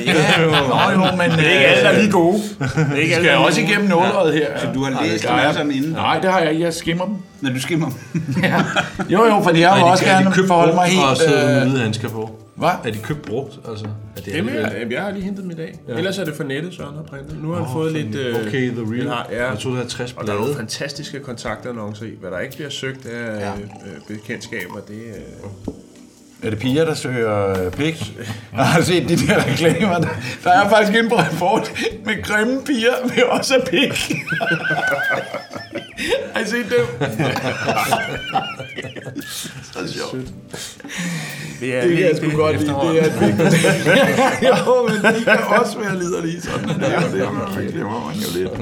øh, 0.00 0.06
ja, 0.06 0.12
nå, 0.46 0.90
jo, 0.92 1.16
men... 1.16 1.30
Det 1.30 1.46
er 1.46 1.50
Ikke 1.50 1.66
alle, 1.66 1.82
der 1.82 1.88
er 1.90 1.98
lige 2.00 2.10
gode. 2.12 2.38
Det 2.60 2.92
er 2.92 2.94
ikke 2.96 3.14
skal 3.14 3.24
jeg 3.26 3.36
også 3.36 3.60
igennem 3.60 3.88
nåleret 3.88 4.34
her. 4.34 4.58
Så 4.58 4.66
du 4.74 4.84
har 4.84 5.02
læst 5.04 5.24
dem 5.24 5.32
er- 5.32 5.38
alle 5.38 5.54
sammen 5.54 5.76
inden? 5.76 5.92
Nej, 5.92 6.18
det 6.20 6.30
har 6.32 6.40
jeg 6.40 6.50
ikke. 6.50 6.64
Jeg 6.64 6.74
skimmer 6.74 7.04
dem. 7.04 7.14
Når 7.40 7.50
du 7.50 7.60
skimmer 7.60 7.86
dem. 8.14 8.24
Ja. 8.42 8.62
Jo, 9.08 9.24
jo, 9.26 9.40
fordi 9.42 9.60
jeg 9.60 9.74
vil 9.76 9.82
også 9.84 10.04
gerne 10.04 10.46
forholde 10.46 10.74
mig 10.74 10.82
og 10.82 10.88
helt... 11.08 11.18
sidder 11.18 11.64
med 11.64 12.04
Øh, 12.04 12.10
på. 12.12 12.30
Hvad? 12.58 12.68
Er 12.84 12.90
de 12.92 12.98
købt 12.98 13.22
brugt? 13.22 13.58
Altså, 13.68 13.84
er 14.16 14.20
det 14.20 14.34
Dem 14.34 14.48
her, 14.48 14.70
jeg 14.90 15.02
har 15.02 15.10
lige 15.10 15.22
hentet 15.24 15.42
dem 15.42 15.50
i 15.50 15.54
dag. 15.54 15.78
Ja. 15.88 15.94
Ellers 15.94 16.18
er 16.18 16.24
det 16.24 16.34
for 16.36 16.44
nettet, 16.44 16.74
Søren 16.74 16.94
har 16.96 17.02
printet. 17.02 17.42
Nu 17.42 17.50
har 17.52 17.62
han 17.62 17.72
fået 17.72 17.92
lidt... 17.92 18.14
øh, 18.14 18.34
Okay, 18.46 18.70
The 18.70 18.80
Real. 18.94 19.08
har- 19.08 19.26
ja. 19.30 19.48
Jeg 19.50 19.58
troede, 19.58 19.76
det 19.76 19.84
havde 19.84 19.88
60 19.88 20.12
Og 20.12 20.26
der 20.26 20.32
er 20.32 20.34
nogle 20.36 20.46
blade. 20.46 20.56
fantastiske 20.58 21.20
kontaktannoncer 21.20 22.06
i. 22.06 22.10
Hvad 22.20 22.30
der 22.30 22.38
ikke 22.38 22.54
bliver 22.56 22.70
søgt 22.70 23.06
af 23.06 23.40
ja. 23.40 23.52
bekendtskaber, 24.08 24.80
det 24.88 24.96
er... 25.08 25.70
Er 26.42 26.50
det 26.50 26.58
piger, 26.58 26.84
der 26.84 26.94
søger 26.94 27.64
øh, 27.66 27.72
pik? 27.72 28.16
Jeg 28.56 28.66
har 28.66 28.80
set 28.82 29.08
de 29.08 29.16
der 29.16 29.46
reklamer. 29.46 29.98
Der, 30.44 30.50
er 30.50 30.68
faktisk 30.68 30.98
en 30.98 31.08
på 31.08 31.14
rapport 31.16 31.72
med 32.04 32.22
grimme 32.22 32.62
piger 32.64 32.92
med 33.04 33.22
også 33.22 33.54
pik. 33.70 34.12
har 36.34 36.40
I 36.40 36.46
set 36.46 36.66
dem? 36.70 36.86
Så 39.72 39.92
sjovt. 39.92 40.26
Det 41.60 41.74
er 41.76 41.80
Det 41.80 41.96
kan 41.96 42.06
jeg 42.06 42.16
sgu 42.16 42.30
godt 42.36 42.60
lide. 42.60 42.72
Det 42.72 43.02
er 43.02 43.06
et 43.06 43.20
vigtigt. 43.20 43.64
jo, 44.48 44.88
men 44.88 45.14
de 45.14 45.24
kan 45.24 45.38
også 45.60 45.78
være 45.78 45.98
liderlige. 45.98 46.40
Sådan 46.40 46.68
er 46.70 46.74
det 46.74 47.12
jo. 47.12 47.16
Det 47.16 47.26
er 47.26 47.30
man, 47.32 47.66
glemmer 47.72 48.06
man 48.06 48.14
jo 48.16 48.28
lidt. 48.38 48.52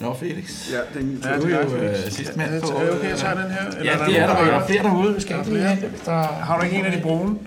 Nå, 0.00 0.14
Felix. 0.20 0.72
Ja, 0.72 1.00
den 1.00 1.22
Ja, 1.24 1.36
du 1.36 1.46
er 1.46 1.64
jo 1.64 1.76
øh, 1.76 2.10
sidst 2.10 2.36
mand 2.36 2.62
på. 2.62 2.68
Er 2.68 2.80
det 2.80 2.92
okay, 2.92 3.08
jeg 3.08 3.18
tager 3.18 3.34
den 3.34 3.50
her? 3.50 3.66
Eller 3.78 3.92
Ja, 3.92 4.06
det 4.06 4.18
er 4.18 4.26
der. 4.26 4.34
Der 4.44 4.52
er 4.52 4.66
flere 4.66 4.82
derude. 4.82 5.14
Vi 5.14 5.20
skal 5.20 5.38
ikke 5.38 5.50
lige 5.52 5.78
der... 6.06 6.22
Har 6.22 6.58
du 6.58 6.64
ikke 6.64 6.76
en 6.76 6.84
af 6.84 6.92
de 6.92 7.02
brune? 7.02 7.38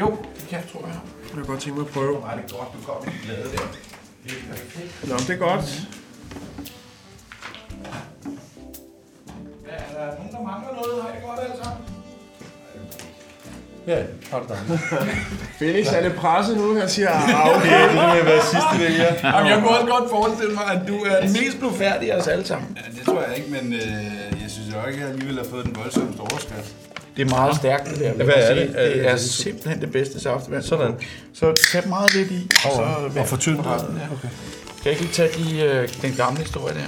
Jo, 0.00 0.06
det 0.40 0.48
kan 0.48 0.58
jeg, 0.58 0.62
tror 0.72 0.80
jeg. 0.86 0.96
Jeg 1.22 1.30
kunne 1.32 1.44
godt 1.44 1.60
tænke 1.60 1.78
mig 1.78 1.86
at 1.88 1.92
prøve. 1.92 2.20
Nej, 2.20 2.34
det 2.34 2.52
er 2.52 2.56
godt, 2.56 2.68
du 2.72 2.92
kommer 2.92 3.12
i 3.12 3.26
glade 3.26 3.48
der. 3.56 5.08
Nå, 5.08 5.16
det 5.16 5.30
er 5.30 5.36
godt. 5.36 5.82
Er 9.72 10.06
der 10.06 10.14
nogen, 10.18 10.32
der 10.32 10.42
mangler 10.50 10.72
noget? 10.80 11.02
Har 11.02 11.08
I 11.08 11.12
det 11.16 11.22
godt 11.28 11.40
alle 11.44 11.56
sammen? 11.64 11.80
Ja, 13.86 13.98
har 14.30 14.38
du 14.38 14.46
dig. 14.48 14.58
Felix 15.58 15.86
er 15.92 16.00
lidt 16.00 16.14
presset 16.14 16.56
nu. 16.56 16.78
Han 16.78 16.88
siger, 16.88 17.10
ah, 17.10 17.56
okay. 17.56 17.82
Det 17.82 18.16
vil 18.16 18.26
være 18.26 18.42
sidste 18.54 18.74
det 18.86 18.90
her. 18.96 19.14
Jamen, 19.36 19.50
jeg 19.50 19.58
kunne 19.62 19.68
også 19.78 19.86
godt 19.98 20.10
forestille 20.10 20.54
mig, 20.54 20.64
at 20.74 20.80
du 20.88 20.96
er 20.98 21.20
den 21.20 21.32
mest 21.32 21.58
blufærdige 21.58 22.12
af 22.12 22.16
os 22.20 22.28
alle 22.28 22.44
sammen. 22.46 22.76
Ja, 22.76 22.98
det 22.98 23.06
tror 23.06 23.22
jeg 23.22 23.36
ikke, 23.36 23.50
men 23.50 23.72
øh, 23.72 23.80
jeg 24.42 24.48
synes 24.50 24.68
jo 24.74 24.88
ikke, 24.88 24.98
at 24.98 25.04
jeg 25.04 25.08
alligevel 25.08 25.36
har 25.36 25.44
fået 25.50 25.64
den 25.64 25.76
voldsomste 25.76 26.20
overskrift. 26.20 26.74
Det 27.16 27.22
er 27.26 27.30
meget 27.30 27.56
stærkt, 27.56 27.90
det 27.90 27.98
der. 28.00 28.12
Hvad 28.12 28.34
er 28.36 28.54
det? 28.54 28.68
Det 28.68 28.80
er, 28.86 28.92
det 28.92 29.08
er 29.10 29.16
simpelthen 29.16 29.80
det 29.80 29.92
bedste 29.92 30.20
saftevand. 30.20 30.62
Sådan. 30.62 30.94
Så 31.34 31.54
tag 31.72 31.88
meget 31.88 32.14
lidt 32.14 32.30
i, 32.30 32.50
og 32.64 32.70
så 32.76 33.20
Og 33.20 33.26
for 33.28 33.36
tyndt. 33.36 33.66
resten 33.66 33.94
der. 33.94 34.00
Okay. 34.16 34.28
Kan 34.82 34.84
jeg 34.84 34.92
ikke 34.92 35.02
lige 35.02 35.12
tage 35.12 35.28
de, 35.44 35.60
øh, 35.62 35.88
den 36.02 36.12
gamle 36.16 36.40
historie 36.40 36.74
der? 36.74 36.86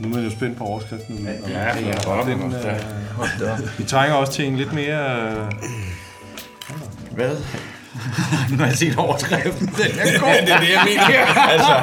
Nu 0.00 0.08
er 0.10 0.14
man 0.14 0.24
jo 0.24 0.30
spændt 0.30 0.58
på 0.58 0.64
overskriften. 0.64 1.28
Ja, 1.48 1.68
det 1.78 1.88
er 1.88 2.04
godt. 2.04 2.26
Den, 2.26 2.54
øh, 3.48 3.78
vi 3.78 3.84
trænger 3.84 4.16
også 4.16 4.32
til 4.32 4.44
en 4.44 4.56
lidt 4.56 4.72
mere... 4.72 5.22
Øh, 5.30 5.36
Hvad? 7.10 7.36
nu 8.50 8.56
har 8.56 8.66
jeg 8.66 8.76
set 8.76 8.96
overskriften. 8.98 9.66
Den 9.66 9.98
er 10.00 10.18
god. 10.20 10.28
det 10.46 10.52
er 10.54 10.60
det, 10.60 10.68
jeg 10.70 10.82
mener. 10.86 11.26
altså, 11.54 11.74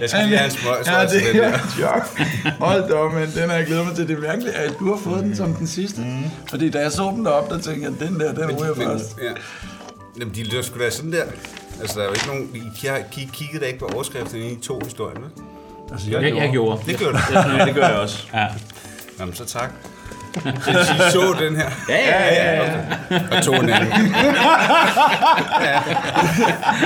jeg 0.00 0.08
skal 0.10 0.24
lige 0.26 0.38
have 0.38 0.44
en 0.50 0.56
smøg, 0.56 0.74
så 0.84 0.92
Ja, 0.92 0.98
altså, 0.98 1.16
det 1.16 1.34
den 1.34 1.40
er 1.44 1.50
der. 1.50 1.58
chok. 1.78 2.20
Hold 2.60 2.88
da 2.88 2.94
op, 2.94 3.12
men 3.12 3.30
den 3.34 3.50
har 3.50 3.56
jeg 3.56 3.66
glædet 3.66 3.86
mig 3.86 3.96
til. 3.96 4.08
Det 4.08 4.16
er 4.16 4.20
mærkeligt, 4.20 4.54
at 4.54 4.72
du 4.78 4.94
har 4.94 5.00
fået 5.04 5.24
den 5.24 5.36
som 5.36 5.54
den 5.54 5.66
sidste. 5.66 6.00
Mm. 6.00 6.24
Fordi 6.48 6.70
da 6.70 6.78
jeg 6.80 6.92
så 6.92 7.12
den 7.16 7.24
derop, 7.24 7.50
der 7.50 7.58
tænkte 7.58 7.90
jeg, 7.90 8.08
den 8.08 8.20
der, 8.20 8.32
den 8.32 8.56
ryger 8.56 8.74
Men, 8.74 8.86
først. 8.86 9.16
ja. 9.22 9.30
Jamen, 10.20 10.34
de 10.34 10.42
lyder 10.44 10.62
sgu 10.62 10.78
da 10.78 10.90
sådan 10.90 11.12
der. 11.12 11.22
Altså, 11.80 11.98
der 11.98 12.04
er 12.04 12.08
jo 12.08 12.14
ikke 12.14 12.26
nogen... 12.26 12.50
I 12.82 12.86
har- 12.86 12.96
I 13.16 13.28
kiggede 13.32 13.60
da 13.60 13.66
ikke 13.66 13.78
på 13.78 13.90
overskriften 13.94 14.42
i 14.42 14.56
to 14.62 14.80
historier, 14.84 15.20
vel? 15.20 15.28
Altså, 15.92 16.10
jeg, 16.10 16.22
Jeg, 16.22 16.36
jeg 16.36 16.50
gjorde. 16.52 16.80
Det 16.86 16.98
gjorde 16.98 17.12
du. 17.12 17.18
Ja, 17.38 17.64
det 17.64 17.74
gør 17.74 17.88
jeg 17.88 17.96
også. 17.96 18.18
Ja. 18.34 18.46
Jamen, 19.20 19.34
så 19.34 19.44
tak. 19.44 19.70
Så 20.64 20.70
I 21.08 21.10
så 21.12 21.36
den 21.40 21.56
her. 21.56 21.70
Ja, 21.88 21.96
ja, 21.96 22.34
ja. 22.34 22.62
ja. 23.10 23.36
Og 23.36 23.42
to 23.44 23.52
en 23.52 23.68
anden. 23.70 24.14
ja. 25.60 25.80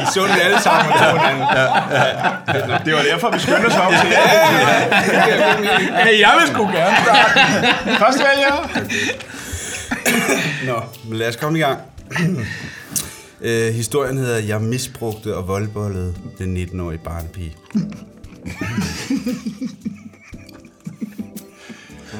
I 0.02 0.04
så 0.14 0.20
den 0.22 0.40
alle 0.44 0.60
sammen 0.60 0.92
og 0.92 0.98
to 0.98 1.16
en 1.16 1.20
anden. 1.30 1.46
Ja. 1.52 2.78
Det 2.84 2.94
var 2.94 3.02
derfor, 3.12 3.30
vi 3.30 3.38
skyndte 3.38 3.66
os 3.66 3.76
op 3.76 3.92
til 3.92 4.10
det. 4.10 4.16
Hey, 6.04 6.20
jeg 6.20 6.34
vil 6.40 6.48
sgu 6.54 6.62
gerne 6.66 6.96
starte. 7.04 7.40
Først 7.98 8.18
vælger. 8.18 8.68
Nå, 10.66 10.82
men 11.08 11.18
lad 11.18 11.28
os 11.28 11.36
komme 11.36 11.58
i 11.58 11.62
gang. 11.62 11.78
øh, 13.40 13.74
historien 13.74 14.18
hedder 14.18 14.38
Jeg 14.38 14.60
misbrugte 14.60 15.36
og 15.36 15.48
voldbollede 15.48 16.14
den 16.38 16.56
19-årige 16.56 17.00
barnepige. 17.04 17.56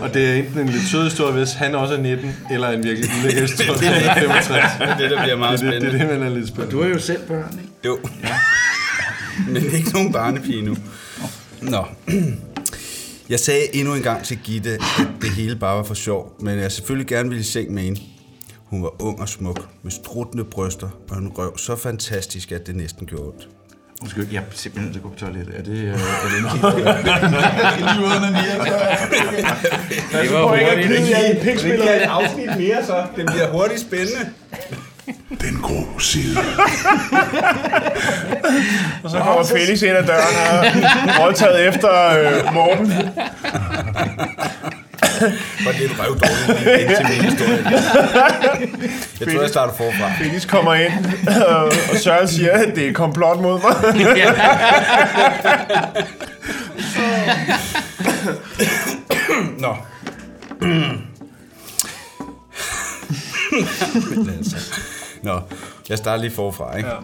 Og 0.01 0.15
det 0.15 0.29
er 0.31 0.35
enten 0.35 0.59
en 0.59 0.69
lidt 0.69 0.83
sød 0.91 1.05
historie, 1.05 1.33
hvis 1.33 1.53
han 1.53 1.75
også 1.75 1.95
er 1.95 1.99
19, 2.01 2.31
eller 2.51 2.69
en 2.69 2.85
virkelig 2.85 3.11
ulækker 3.21 3.41
historie, 3.41 3.79
hvis 3.79 3.89
han 3.89 4.09
er 4.09 4.21
65. 4.21 4.73
Det 4.79 4.89
er 4.89 4.97
det, 4.97 5.11
der 5.11 5.23
bliver 5.23 5.37
meget 5.37 5.61
Det, 5.61 5.73
det, 5.73 5.83
det 5.83 5.87
er 5.87 5.91
spændende. 5.91 6.13
det, 6.15 6.21
man 6.21 6.33
er 6.33 6.35
lidt 6.39 6.49
spændt. 6.49 6.71
Du 6.73 6.83
har 6.83 6.89
jo 6.89 6.99
selv 6.99 7.27
børn, 7.29 7.59
ikke? 7.63 7.73
Jo. 7.87 7.99
Men 9.49 9.63
ikke 9.75 9.91
nogen 9.93 10.13
barnepige 10.13 10.63
nu. 10.63 10.77
Nå. 11.61 11.85
Jeg 13.29 13.41
sagde 13.41 13.77
endnu 13.77 13.95
en 13.95 14.03
gang 14.03 14.25
til 14.25 14.39
Gitte, 14.45 14.71
at 14.71 14.81
det 15.23 15.31
hele 15.31 15.57
bare 15.57 15.77
var 15.77 15.83
for 15.83 15.95
sjov, 15.95 16.37
men 16.41 16.59
jeg 16.59 16.73
selvfølgelig 16.73 17.07
gerne 17.07 17.29
ville 17.29 17.41
i 17.41 17.45
seng 17.45 17.73
med 17.75 17.83
hende. 17.83 18.01
Hun 18.65 18.83
var 18.83 19.03
ung 19.03 19.21
og 19.21 19.29
smuk, 19.29 19.69
med 19.83 19.93
struttende 19.93 20.45
bryster 20.45 20.89
og 21.11 21.19
en 21.19 21.29
røv 21.29 21.59
så 21.59 21.77
fantastisk, 21.77 22.53
at 22.53 22.67
det 22.67 22.77
næsten 22.77 23.07
gjorde 23.07 23.25
ondt. 23.29 23.49
Undskyld, 24.03 24.27
jeg 24.33 24.39
er 24.39 24.43
simpelthen 24.55 24.85
nødt 24.85 24.93
til 24.93 24.99
at 24.99 25.03
gå 25.03 25.09
på 25.09 25.19
toilettet. 25.19 25.55
Er 25.59 25.63
det, 25.63 25.73
øh, 25.73 25.89
er 25.89 26.29
det 26.31 26.39
en 26.43 26.47
skal 27.73 27.85
lige 27.87 28.01
ud 28.05 28.11
under 28.17 28.31
nier. 28.31 28.65
Det 30.23 30.33
var 30.33 30.43
hurtigt. 30.49 30.89
Det 31.43 31.81
kan 31.83 31.97
et 31.97 32.03
afsnit 32.03 32.59
mere 32.59 32.85
så. 32.87 33.05
Det 33.17 33.27
bliver 33.27 33.49
hurtigt 33.53 33.81
spændende. 33.81 34.31
Den 35.41 35.59
grå 35.63 35.99
side. 35.99 36.39
Og 39.05 39.11
så 39.11 39.19
kommer 39.19 39.45
Felix 39.45 39.83
ind 39.83 39.97
ad 39.97 40.07
døren 40.07 40.37
og 41.09 41.23
voldtaget 41.23 41.69
efter 41.69 41.91
øh, 42.09 42.55
Morten. 42.55 42.93
Og 45.67 45.73
det 45.75 45.85
et 45.85 45.99
røvdårligt 45.99 46.65
lige 46.65 46.97
til 46.97 47.07
min 47.09 47.31
historie. 47.31 47.65
Jeg 49.21 49.33
tror, 49.33 49.41
jeg 49.41 49.49
starter 49.51 49.75
forfra. 49.75 50.13
Felix 50.19 50.47
kommer 50.47 50.75
ind, 50.75 50.93
øh, 51.29 51.65
og 51.93 51.99
Søren 51.99 52.29
siger, 52.29 52.53
at 52.53 52.77
det 52.77 52.89
er 52.89 52.93
komplot 52.93 53.41
mod 53.41 53.61
mig. 53.61 53.75
Nå. 59.59 59.77
Nå, 65.23 65.41
jeg 65.89 65.99
starter 65.99 66.23
lige 66.23 66.31
forfra, 66.31 66.77
ikke? 66.77 66.89
Ja. 66.89 66.97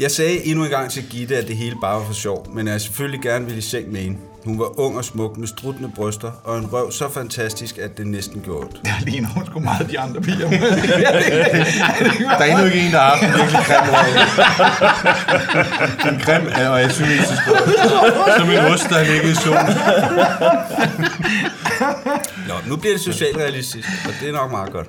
Jeg 0.00 0.10
sagde 0.10 0.46
endnu 0.46 0.64
en 0.64 0.70
gang 0.70 0.90
til 0.90 1.04
Gitte, 1.10 1.36
at 1.36 1.48
det 1.48 1.56
hele 1.56 1.76
bare 1.80 2.00
var 2.00 2.06
for 2.06 2.12
sjov, 2.12 2.46
men 2.54 2.68
jeg 2.68 2.80
selvfølgelig 2.80 3.20
gerne 3.20 3.44
ville 3.44 3.58
i 3.58 3.62
seng 3.62 3.92
med 3.92 4.00
hende. 4.00 4.18
Hun 4.44 4.58
var 4.58 4.80
ung 4.80 4.96
og 4.96 5.04
smuk 5.04 5.36
med 5.36 5.48
struttende 5.48 5.90
bryster 5.96 6.30
og 6.44 6.58
en 6.58 6.72
røv 6.72 6.92
så 6.92 7.08
fantastisk, 7.08 7.78
at 7.78 7.98
det 7.98 8.06
næsten 8.06 8.40
gjorde 8.44 8.60
ondt. 8.66 8.80
Jeg 8.84 8.94
ligner 9.00 9.28
hun 9.28 9.46
sgu 9.46 9.60
meget 9.60 9.90
de 9.90 9.98
andre 9.98 10.20
piger. 10.20 10.50
Der 12.38 12.44
er 12.44 12.44
endnu 12.44 12.64
ikke 12.64 12.80
en, 12.80 12.92
der 12.92 12.98
har 12.98 13.16
haft 13.16 13.22
en 13.22 13.28
virkelig 13.28 13.60
grim 13.66 13.88
røv. 13.94 14.12
En 16.12 16.20
grim 16.20 16.70
og 16.72 16.80
asymmetrisk 16.82 17.42
røv. 17.48 18.38
Som 18.38 18.50
en 18.50 18.58
ost, 18.58 18.88
der 18.88 19.04
ligger 19.04 19.30
i 19.30 19.34
solen. 19.34 19.66
Nå, 22.48 22.54
nu 22.68 22.76
bliver 22.76 22.94
det 22.94 23.02
socialrealistisk, 23.02 23.88
og 24.04 24.12
det 24.20 24.28
er 24.28 24.32
nok 24.32 24.50
meget 24.50 24.72
godt. 24.72 24.88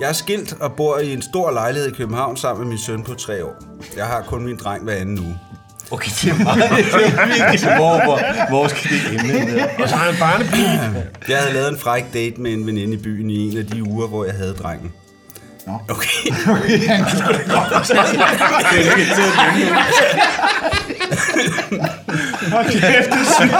Jeg 0.00 0.08
er 0.08 0.12
skilt 0.12 0.52
og 0.60 0.72
bor 0.72 0.98
i 0.98 1.12
en 1.12 1.22
stor 1.22 1.50
lejlighed 1.50 1.90
i 1.90 1.94
København 1.94 2.36
sammen 2.36 2.64
med 2.64 2.68
min 2.68 2.78
søn 2.78 3.02
på 3.02 3.14
tre 3.14 3.44
år. 3.44 3.54
Jeg 3.96 4.06
har 4.06 4.22
kun 4.22 4.44
min 4.44 4.56
dreng 4.56 4.84
hver 4.84 4.94
anden 4.94 5.18
uge. 5.18 5.38
Okay, 5.90 6.10
det 6.22 6.30
er 6.30 6.34
meget. 6.44 6.58
Det 6.70 6.78
er 6.94 7.26
virkelig. 7.26 7.76
Hvor, 7.76 8.04
hvor, 8.04 8.20
hvor 8.48 8.68
skal 8.68 8.90
det 8.90 9.20
ende? 9.20 9.68
Og 9.78 9.88
så 9.88 9.96
har 9.96 10.04
han 10.10 10.14
barnepige. 10.20 10.80
Jeg 11.28 11.38
havde 11.38 11.52
lavet 11.52 11.68
en 11.68 11.78
fræk 11.78 12.04
date 12.14 12.40
med 12.40 12.52
en 12.52 12.66
veninde 12.66 12.94
i 12.94 12.96
byen 12.96 13.30
i 13.30 13.48
en 13.50 13.58
af 13.58 13.66
de 13.66 13.82
uger, 13.90 14.06
hvor 14.06 14.24
jeg 14.24 14.34
havde 14.34 14.54
drengen. 14.54 14.92
Nå. 15.66 15.72
Okay. 15.88 16.30
Hold 22.52 22.66
kæft, 22.66 23.10
det 23.10 23.26
svin. 23.38 23.50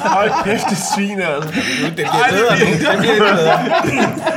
Hold 0.00 0.44
kæft, 0.44 0.64
det 0.70 0.78
svin, 0.94 1.20
altså. 1.20 1.50
Det 1.86 1.92
bliver 1.94 2.08
bedre 2.30 2.58
nu. 2.58 2.64
Det 2.66 2.98
bliver 2.98 3.18
bedre. 3.18 3.58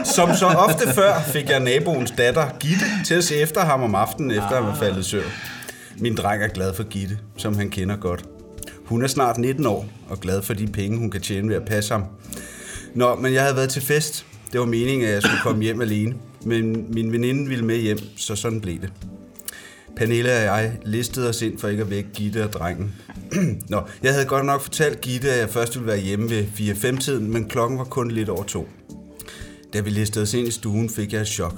Som 0.05 0.35
så 0.35 0.45
ofte 0.45 0.93
før 0.93 1.13
fik 1.33 1.49
jeg 1.49 1.59
naboens 1.59 2.11
datter, 2.17 2.45
Gitte, 2.59 2.85
til 3.05 3.13
at 3.15 3.23
se 3.23 3.35
efter 3.35 3.65
ham 3.65 3.83
om 3.83 3.95
aftenen, 3.95 4.31
efter 4.31 4.55
han 4.55 4.65
var 4.65 4.75
faldet 4.75 5.05
i 5.05 5.09
søvn. 5.09 5.23
Min 6.01 6.15
dreng 6.15 6.43
er 6.43 6.47
glad 6.47 6.73
for 6.73 6.83
Gitte, 6.83 7.19
som 7.37 7.55
han 7.55 7.69
kender 7.69 7.95
godt. 7.95 8.25
Hun 8.85 9.03
er 9.03 9.07
snart 9.07 9.37
19 9.37 9.65
år 9.65 9.89
og 10.09 10.19
glad 10.19 10.41
for 10.41 10.53
de 10.53 10.67
penge, 10.67 10.97
hun 10.97 11.11
kan 11.11 11.21
tjene 11.21 11.49
ved 11.49 11.55
at 11.55 11.65
passe 11.65 11.93
ham. 11.93 12.03
Nå, 12.95 13.15
men 13.15 13.33
jeg 13.33 13.41
havde 13.41 13.55
været 13.55 13.69
til 13.69 13.81
fest. 13.81 14.25
Det 14.51 14.59
var 14.59 14.65
meningen, 14.65 15.07
at 15.07 15.13
jeg 15.13 15.21
skulle 15.21 15.41
komme 15.43 15.63
hjem 15.63 15.81
alene. 15.81 16.15
Men 16.45 16.93
min 16.93 17.11
veninde 17.11 17.49
ville 17.49 17.65
med 17.65 17.77
hjem, 17.77 17.97
så 18.17 18.35
sådan 18.35 18.61
blev 18.61 18.81
det. 18.81 18.93
Pernille 19.95 20.29
og 20.29 20.41
jeg 20.41 20.77
listede 20.85 21.29
os 21.29 21.41
ind 21.41 21.59
for 21.59 21.67
ikke 21.67 21.83
at 21.83 21.89
vække 21.89 22.09
Gitte 22.13 22.43
og 22.43 22.53
drengen. 22.53 22.95
Nå, 23.69 23.81
jeg 24.03 24.13
havde 24.13 24.25
godt 24.25 24.45
nok 24.45 24.61
fortalt 24.61 25.01
Gitte, 25.01 25.31
at 25.31 25.39
jeg 25.39 25.49
først 25.49 25.75
ville 25.75 25.87
være 25.87 25.99
hjemme 25.99 26.29
ved 26.29 26.43
4-5-tiden, 26.43 27.31
men 27.31 27.45
klokken 27.49 27.77
var 27.77 27.83
kun 27.83 28.11
lidt 28.11 28.29
over 28.29 28.43
to. 28.43 28.69
Da 29.73 29.79
vi 29.79 29.89
listede 29.89 30.23
os 30.23 30.33
ind 30.33 30.47
i 30.47 30.51
stuen, 30.51 30.89
fik 30.89 31.13
jeg 31.13 31.21
et 31.21 31.27
chok. 31.27 31.55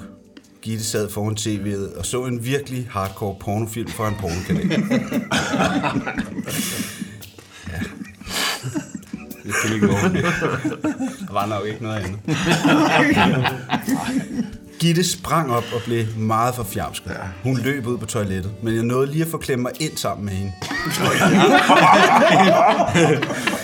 Gitte 0.63 0.83
sad 0.83 1.09
foran 1.09 1.35
tv'et 1.39 1.97
og 1.99 2.05
så 2.05 2.25
en 2.25 2.45
virkelig 2.45 2.87
hardcore 2.91 3.35
pornofilm 3.39 3.89
fra 3.89 4.07
en 4.07 4.15
pornokanal. 4.19 4.69
ja. 7.71 7.79
Det 9.43 9.53
kan 9.63 9.75
ikke 9.75 9.87
gå. 9.87 9.93
Der 11.27 11.33
var 11.33 11.45
nok 11.45 11.67
ikke 11.67 11.83
noget 11.83 11.95
andet. 11.95 12.19
Gitte 14.79 15.03
sprang 15.03 15.51
op 15.51 15.63
og 15.75 15.81
blev 15.85 16.05
meget 16.17 16.55
forfjamsket. 16.55 17.17
Hun 17.43 17.57
løb 17.57 17.87
ud 17.87 17.97
på 17.97 18.05
toilettet, 18.05 18.51
men 18.61 18.75
jeg 18.75 18.83
nåede 18.83 19.11
lige 19.11 19.23
at 19.23 19.31
forklemme 19.31 19.63
mig 19.63 19.71
ind 19.79 19.97
sammen 19.97 20.25
med 20.25 20.33
hende. 20.33 20.53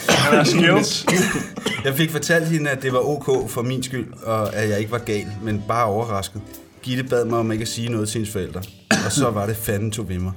Han 0.10 0.65
er. 0.65 0.84
Jeg 1.84 1.96
fik 1.96 2.12
fortalt 2.12 2.48
hende, 2.48 2.70
at 2.70 2.82
det 2.82 2.94
var 2.94 3.00
ok 3.00 3.50
for 3.50 3.62
min 3.62 3.84
skyld, 3.84 4.13
og 4.24 4.56
at 4.56 4.70
jeg 4.70 4.79
ikke 4.79 4.91
var 4.91 4.98
gal, 4.98 5.27
men 5.44 5.63
bare 5.68 5.86
overrasket. 5.86 6.41
Gitte 6.83 7.03
bad 7.03 7.25
mig 7.25 7.39
om 7.39 7.51
ikke 7.51 7.62
at 7.62 7.67
sige 7.67 7.89
noget 7.89 8.09
til 8.09 8.17
hendes 8.19 8.31
forældre, 8.33 8.62
og 9.05 9.12
så 9.12 9.29
var 9.29 9.45
det 9.45 9.57
fanden 9.57 9.91
tog 9.91 10.09
ved 10.09 10.19
mig. 10.19 10.31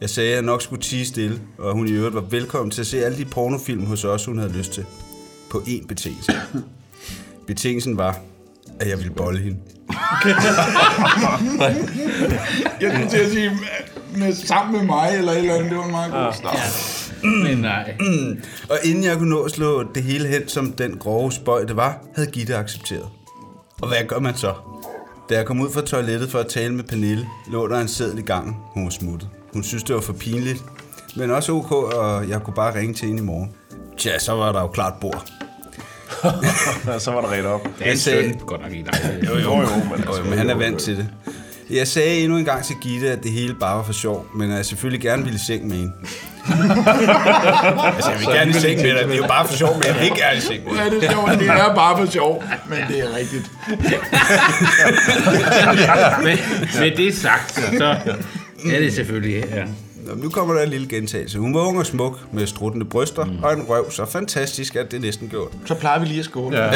Jeg 0.00 0.10
sagde, 0.10 0.30
at 0.30 0.34
jeg 0.34 0.42
nok 0.42 0.62
skulle 0.62 0.82
tige 0.82 1.06
stille, 1.06 1.40
og 1.58 1.72
hun 1.72 1.88
i 1.88 1.90
øvrigt 1.90 2.14
var 2.14 2.20
velkommen 2.20 2.70
til 2.70 2.80
at 2.80 2.86
se 2.86 3.04
alle 3.04 3.18
de 3.18 3.24
pornofilm 3.24 3.86
hos 3.86 4.04
os, 4.04 4.24
hun 4.24 4.38
havde 4.38 4.52
lyst 4.52 4.72
til. 4.72 4.84
På 5.50 5.58
én 5.58 5.86
betingelse. 5.86 6.32
Betingelsen 7.46 7.96
var, 7.96 8.18
at 8.80 8.88
jeg 8.88 8.98
ville 8.98 9.12
bolle 9.14 9.40
hende. 9.40 9.58
Jeg 12.80 12.92
skulle 12.92 13.10
til 13.10 13.16
at 13.18 13.30
sige, 13.30 13.50
med, 14.16 14.32
sammen 14.32 14.76
med 14.76 14.86
mig, 14.86 15.10
eller 15.18 15.32
et 15.32 15.38
eller 15.38 15.54
andet, 15.54 15.70
det 15.70 15.78
var 15.78 15.84
en 15.84 15.90
meget 15.90 16.12
god 16.12 16.32
start. 16.32 17.12
Men 17.22 17.58
nej. 17.58 17.96
Og 18.70 18.78
inden 18.84 19.04
jeg 19.04 19.18
kunne 19.18 19.30
nå 19.30 19.42
at 19.42 19.50
slå 19.50 19.82
det 19.94 20.02
hele 20.02 20.28
hen, 20.28 20.48
som 20.48 20.72
den 20.72 20.96
grove 20.98 21.32
spøj 21.32 21.64
det 21.64 21.76
var, 21.76 21.98
havde 22.14 22.30
Gitte 22.30 22.56
accepteret. 22.56 23.08
Og 23.82 23.88
hvad 23.88 23.98
gør 24.08 24.18
man 24.18 24.36
så? 24.36 24.54
Da 25.30 25.34
jeg 25.36 25.46
kom 25.46 25.60
ud 25.60 25.70
fra 25.70 25.80
toilettet 25.80 26.30
for 26.30 26.38
at 26.38 26.46
tale 26.46 26.74
med 26.74 26.84
Pernille, 26.84 27.28
lå 27.46 27.68
der 27.68 27.80
en 27.80 27.88
seddel 27.88 28.18
i 28.18 28.22
gangen. 28.22 28.56
Hun 28.74 28.84
var 28.84 28.90
smuttet. 28.90 29.28
Hun 29.52 29.62
synes, 29.62 29.82
det 29.82 29.94
var 29.94 30.00
for 30.00 30.12
pinligt. 30.12 30.64
Men 31.16 31.30
også 31.30 31.52
ok, 31.52 31.72
og 31.72 32.28
jeg 32.28 32.42
kunne 32.42 32.54
bare 32.54 32.74
ringe 32.78 32.94
til 32.94 33.08
hende 33.08 33.22
i 33.22 33.26
morgen. 33.26 33.50
Tja, 33.98 34.18
så 34.18 34.32
var 34.32 34.52
der 34.52 34.60
jo 34.60 34.66
klart 34.66 34.94
bord. 35.00 35.32
Ja, 36.86 36.98
så 37.04 37.10
var 37.10 37.20
der 37.20 37.28
ret 37.32 37.44
op. 37.44 37.64
Det 37.64 37.70
er 37.80 37.84
en 37.84 37.88
Jeg 37.88 37.98
sagde-. 37.98 38.38
Godt 38.46 38.62
nok 38.62 38.72
ikke 38.72 38.84
dig. 38.84 39.20
Jo, 39.28 39.34
jo, 39.38 39.60
jo. 39.60 39.66
Men 39.90 40.04
Jo, 40.18 40.24
men 40.24 40.38
han 40.38 40.50
er 40.50 40.54
vant 40.54 40.78
til 40.80 40.96
det. 40.96 41.08
Jeg 41.70 41.88
sagde 41.88 42.20
endnu 42.20 42.38
en 42.38 42.44
gang 42.44 42.64
til 42.64 42.76
Gitte, 42.80 43.10
at 43.10 43.22
det 43.22 43.32
hele 43.32 43.54
bare 43.54 43.76
var 43.76 43.82
for 43.82 43.92
sjov, 43.92 44.26
men 44.34 44.50
at 44.50 44.56
jeg 44.56 44.66
selvfølgelig 44.66 45.00
gerne 45.00 45.22
ville 45.22 45.36
i 45.36 45.38
seng 45.46 45.66
med 45.66 45.76
hende. 45.76 45.92
altså, 47.96 48.10
jeg 48.10 48.20
vil 48.20 48.26
gerne 48.26 48.50
i 48.50 48.54
seng 48.54 48.82
med 48.82 48.94
dig. 48.94 49.08
Det 49.08 49.12
er 49.12 49.16
jo 49.16 49.26
bare 49.26 49.48
for 49.48 49.56
sjov, 49.56 49.74
men 49.74 49.84
jeg 49.84 49.96
vil 50.00 50.10
gerne 50.16 50.38
i 50.38 50.40
seng 50.40 50.64
med 50.64 50.72
dig. 50.72 50.78
Ja, 50.84 50.90
det 50.90 51.04
er 51.04 51.10
sjovt. 51.10 51.40
Det 51.40 51.48
er 51.48 51.74
bare 51.74 51.98
for 51.98 52.06
sjov, 52.12 52.44
men 52.68 52.78
det 52.88 53.00
er 53.00 53.16
rigtigt. 53.16 53.50
Men 56.26 56.38
med 56.80 56.96
det 56.96 57.16
sagt, 57.16 57.60
så 57.78 57.96
er 58.72 58.78
det 58.78 58.94
selvfølgelig... 58.94 59.44
Ja. 59.54 59.64
Nå, 60.06 60.14
nu 60.14 60.28
kommer 60.28 60.54
der 60.54 60.62
en 60.62 60.68
lille 60.68 60.88
gentagelse. 60.88 61.38
Hun 61.38 61.54
var 61.54 61.60
ung 61.60 61.78
og 61.78 61.86
smuk, 61.86 62.18
med 62.32 62.46
struttende 62.46 62.86
bryster 62.86 63.24
mm. 63.24 63.38
og 63.42 63.52
en 63.52 63.62
røv 63.62 63.90
så 63.90 64.04
fantastisk, 64.04 64.76
at 64.76 64.92
det 64.92 65.00
næsten 65.00 65.28
gjorde. 65.28 65.50
Så 65.64 65.74
plejer 65.74 65.98
vi 65.98 66.06
lige 66.06 66.18
at 66.18 66.24
skåle. 66.24 66.58
Ja. 66.58 66.70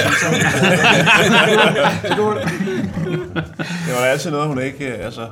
Det 3.87 3.95
var 3.95 4.01
da 4.01 4.07
altid 4.07 4.31
noget, 4.31 4.49
hun 4.49 4.63
ikke, 4.63 4.87
øh, 4.87 5.05
altså, 5.05 5.27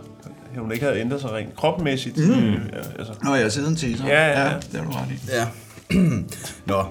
hun 0.61 0.73
ikke 0.73 0.85
havde 0.85 1.01
ændret 1.01 1.21
sig 1.21 1.31
rent 1.31 1.57
kropmæssigt. 1.57 2.17
Mm. 2.17 2.33
Øh, 2.33 2.53
ja, 2.73 2.79
altså. 2.99 3.13
Nå, 3.25 3.35
jeg 3.35 3.53
sidder 3.53 3.69
en 3.69 3.77
teaser. 3.77 4.07
Ja, 4.07 4.27
ja, 4.27 4.49
ja. 4.49 4.57
det 4.57 4.81
har 4.81 4.85
du 4.85 4.91
ret 4.91 5.11
i. 5.11 5.19
Ja. 5.29 5.47
Nå, 6.73 6.85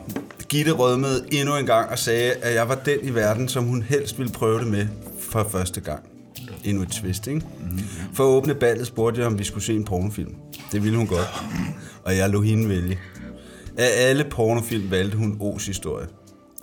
Gitte 0.50 0.72
rødmede 0.72 1.26
endnu 1.32 1.56
en 1.56 1.66
gang 1.66 1.90
og 1.90 2.00
sagde, 2.00 2.34
at 2.34 2.56
jeg 2.56 2.70
var 2.70 2.76
den 2.76 3.00
i 3.04 3.10
verden, 3.10 3.48
som 3.48 3.64
hun 3.64 3.82
helst 3.82 4.20
ville 4.20 4.34
prøve 4.34 4.60
det 4.60 4.68
med 4.68 4.88
for 5.20 5.48
første 5.52 5.82
gang. 5.82 6.04
Endnu 6.64 6.84
et 6.84 6.90
twist, 6.90 7.28
ikke? 7.28 7.42
For 8.14 8.24
at 8.24 8.28
åbne 8.28 8.56
ballet 8.56 8.88
spurgte 8.88 9.20
jeg, 9.20 9.28
om 9.28 9.40
vi 9.40 9.44
skulle 9.44 9.64
se 9.64 9.74
en 9.74 9.84
pornofilm. 9.84 10.36
Det 10.72 10.84
ville 10.84 10.98
hun 10.98 11.08
godt. 11.08 11.44
Og 12.04 12.18
jeg 12.18 12.30
lå 12.30 12.42
hende 12.42 12.70
vælge. 12.70 13.00
Af 13.78 13.88
alle 13.98 14.24
pornofilm 14.24 14.92
valgte 14.92 15.18
hun 15.18 15.38
O's 15.42 15.68
historie. 15.68 16.08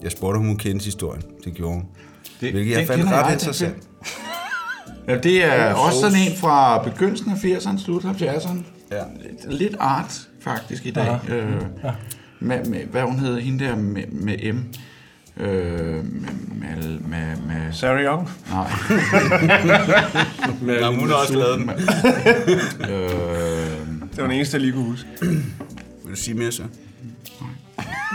Jeg 0.03 0.13
spurgte, 0.13 0.37
om 0.37 0.45
hun 0.45 0.57
kendte 0.57 0.85
historien. 0.85 1.23
Det 1.45 1.55
gjorde 1.55 1.75
hun. 1.75 1.85
Det, 2.41 2.53
Hvilket 2.53 2.79
jeg 2.79 2.87
fandt 2.87 3.05
ret 3.05 3.25
jeg, 3.25 3.33
interessant. 3.33 3.77
Ja, 5.09 5.19
det 5.19 5.45
er 5.45 5.75
også 5.75 6.01
sådan 6.01 6.17
en 6.17 6.37
fra 6.37 6.83
begyndelsen 6.83 7.31
af 7.31 7.35
80'erne, 7.45 7.85
slut 7.85 8.05
70'erne. 8.05 8.59
Ja. 8.93 9.03
Lidt, 9.23 9.59
lidt 9.59 9.77
art, 9.79 10.29
faktisk, 10.41 10.87
i 10.87 10.91
dag. 10.91 11.19
Ja. 11.29 11.35
Øh, 11.35 11.63
med, 12.41 12.65
med, 12.65 12.81
hvad 12.85 13.03
hun 13.03 13.19
hedder, 13.19 13.41
hende 13.41 13.65
der 13.65 13.77
med, 13.77 14.03
med 14.07 14.53
M. 14.53 14.59
Øh, 15.43 15.95
med, 15.95 16.03
med, 16.51 16.99
med, 17.01 17.37
med, 17.47 17.73
Sarah 17.73 18.05
Young. 18.05 18.29
nej. 18.51 18.71
Nå, 20.81 20.93
hun 20.93 21.09
har 21.09 21.15
også 21.15 21.37
lavet 21.39 21.59
den. 21.59 21.71
øh, 22.91 22.99
Det 24.11 24.17
var 24.17 24.23
den 24.23 24.31
eneste, 24.33 24.55
jeg 24.55 24.61
lige 24.61 24.73
kunne 24.73 24.85
huske. 24.85 25.09
Vil 25.21 26.11
du 26.11 26.17
sige 26.17 26.35
mere 26.35 26.53
så? 26.53 26.63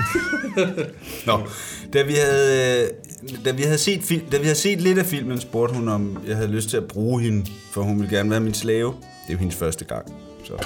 Nå, 1.27 1.48
da 1.93 2.03
vi 2.03 2.13
havde, 2.13 2.89
da 3.46 3.52
vi 3.52 3.64
havde, 3.64 3.78
set, 3.78 4.24
da 4.32 4.38
vi 4.38 4.44
havde 4.44 4.56
set 4.56 4.82
lidt 4.82 4.98
af 4.98 5.06
filmen, 5.06 5.40
spurgte 5.40 5.76
hun, 5.76 5.88
om 5.88 6.18
jeg 6.28 6.36
havde 6.36 6.52
lyst 6.52 6.70
til 6.70 6.78
at 6.78 6.86
bruge 6.86 7.22
hende, 7.22 7.46
for 7.72 7.82
hun 7.82 8.00
ville 8.00 8.18
gerne 8.18 8.30
være 8.30 8.40
min 8.40 8.54
slave. 8.54 8.88
Det 8.88 9.30
er 9.30 9.34
jo 9.34 9.38
hendes 9.38 9.56
første 9.56 9.86
gang. 9.86 10.06
Så. 10.44 10.54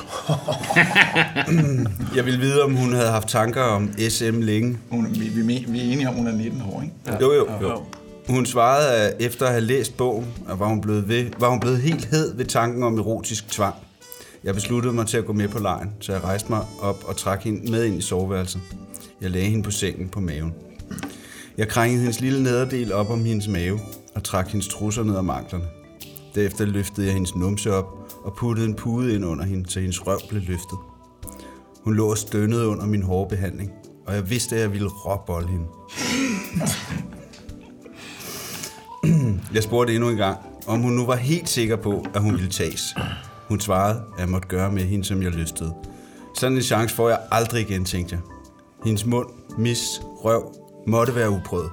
jeg 2.16 2.26
ville 2.26 2.40
vide, 2.40 2.64
om 2.64 2.76
hun 2.76 2.94
havde 2.94 3.10
haft 3.10 3.28
tanker 3.28 3.62
om 3.62 3.94
SM 4.10 4.40
længe. 4.40 4.78
hun, 4.90 5.08
vi, 5.12 5.20
vi, 5.20 5.42
vi, 5.42 5.66
vi 5.68 5.80
er 5.80 5.84
enige 5.84 6.10
om, 6.10 6.16
hun 6.16 6.28
er 6.28 6.32
19 6.32 6.62
år, 6.62 6.82
ikke? 6.82 6.94
Ja. 7.08 7.18
Jo, 7.22 7.34
jo, 7.34 7.48
jo. 7.62 7.82
Hun 8.30 8.46
svarede, 8.46 8.92
at 8.92 9.16
efter 9.20 9.46
at 9.46 9.52
have 9.52 9.62
læst 9.62 9.98
bogen, 9.98 10.28
at 10.50 10.60
var 10.60 10.68
hun, 10.68 10.82
blevet 10.82 11.08
ved, 11.08 11.26
var 11.40 11.50
hun 11.50 11.60
blevet 11.60 11.82
helt 11.82 12.06
hed 12.06 12.36
ved 12.36 12.46
tanken 12.46 12.84
om 12.84 12.98
erotisk 12.98 13.48
tvang. 13.48 13.76
Jeg 14.44 14.54
besluttede 14.54 14.94
mig 14.94 15.08
til 15.08 15.18
at 15.18 15.26
gå 15.26 15.34
med 15.34 15.48
på 15.48 15.60
lejen, 15.60 15.90
så 16.00 16.14
jeg 16.14 16.24
rejste 16.24 16.50
mig 16.50 16.62
op 16.82 17.04
og 17.08 17.18
trak 17.18 17.44
hende 17.44 17.72
med 17.72 17.84
ind 17.84 17.98
i 17.98 18.02
soveværelset. 18.02 18.62
Jeg 19.22 19.32
lagde 19.32 19.48
hende 19.48 19.64
på 19.64 19.72
sengen 19.72 20.10
på 20.10 20.20
maven. 20.20 20.54
Jeg 21.58 21.68
krængede 21.68 22.02
hendes 22.02 22.22
lille 22.22 22.44
nederdel 22.44 22.94
op 22.94 23.10
om 23.10 23.26
hendes 23.26 23.48
mave 23.48 23.80
og 24.16 24.24
trak 24.24 24.48
hendes 24.48 24.68
trusser 24.68 25.04
ned 25.04 25.16
om 25.16 25.30
anklerne. 25.30 25.66
Derefter 26.36 26.66
løftede 26.66 27.06
jeg 27.06 27.14
hendes 27.14 27.36
numse 27.36 27.74
op 27.74 27.86
og 28.24 28.34
puttede 28.34 28.68
en 28.68 28.76
pude 28.76 29.16
ind 29.16 29.26
under 29.26 29.46
hende, 29.46 29.70
så 29.70 29.80
hendes 29.80 30.08
røv 30.08 30.20
blev 30.30 30.42
løftet. 30.42 30.78
Hun 31.84 31.96
lå 31.96 32.10
og 32.12 32.18
stønnede 32.18 32.68
under 32.68 32.86
min 32.86 33.04
hårde 33.04 33.30
behandling, 33.30 33.72
og 34.08 34.16
jeg 34.16 34.30
vidste, 34.30 34.56
at 34.56 34.62
jeg 34.62 34.72
ville 34.72 34.88
råbolle 34.88 35.48
hende. 35.48 35.66
Jeg 39.54 39.64
spurgte 39.64 39.94
endnu 39.96 40.10
en 40.10 40.18
gang, 40.18 40.38
om 40.68 40.80
hun 40.80 40.92
nu 40.92 41.06
var 41.06 41.16
helt 41.16 41.50
sikker 41.50 41.76
på, 41.76 42.06
at 42.14 42.22
hun 42.22 42.34
ville 42.34 42.50
tages. 42.50 42.96
Hun 43.48 43.60
svarede, 43.60 44.02
at 44.14 44.20
jeg 44.20 44.30
måtte 44.30 44.48
gøre 44.48 44.72
med 44.72 44.84
hende, 44.84 45.06
som 45.06 45.24
jeg 45.24 45.32
lystede. 45.32 45.74
Sådan 46.36 46.58
en 46.58 46.64
chance 46.64 46.96
får 46.96 47.10
jeg 47.10 47.20
aldrig 47.32 47.62
igen, 47.62 47.86
tænkte 47.86 48.16
jeg. 48.16 48.22
Hendes 48.86 49.06
mund, 49.06 49.28
mis, 49.58 50.02
røv 50.04 50.63
måtte 50.88 51.16
være 51.16 51.30
uprøvet. 51.30 51.70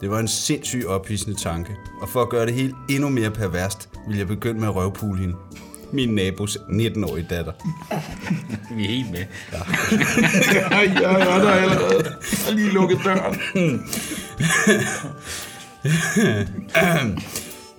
Det 0.00 0.10
var 0.10 0.18
en 0.18 0.28
sindssyg 0.28 0.86
ophidsende 0.86 1.38
tanke, 1.38 1.76
og 2.02 2.08
for 2.08 2.22
at 2.22 2.28
gøre 2.28 2.46
det 2.46 2.54
helt 2.54 2.74
endnu 2.90 3.08
mere 3.08 3.30
perverst, 3.30 3.88
ville 4.06 4.18
jeg 4.18 4.28
begynde 4.28 4.60
med 4.60 4.68
at 4.68 4.74
røvpule 4.74 5.20
hende. 5.20 5.34
Min 5.92 6.08
nabos 6.08 6.56
19-årige 6.56 7.26
datter. 7.30 7.52
Vi 8.76 8.84
er 8.84 8.88
helt 8.88 9.10
med. 9.10 9.24
Ja, 9.52 9.58
jeg 11.02 11.20
er 11.20 11.38
der 11.38 11.50
allerede. 11.50 12.04
Jeg 12.04 12.44
har 12.44 12.52
lige 12.52 12.70
lukket 12.70 12.98
døren. 13.04 13.40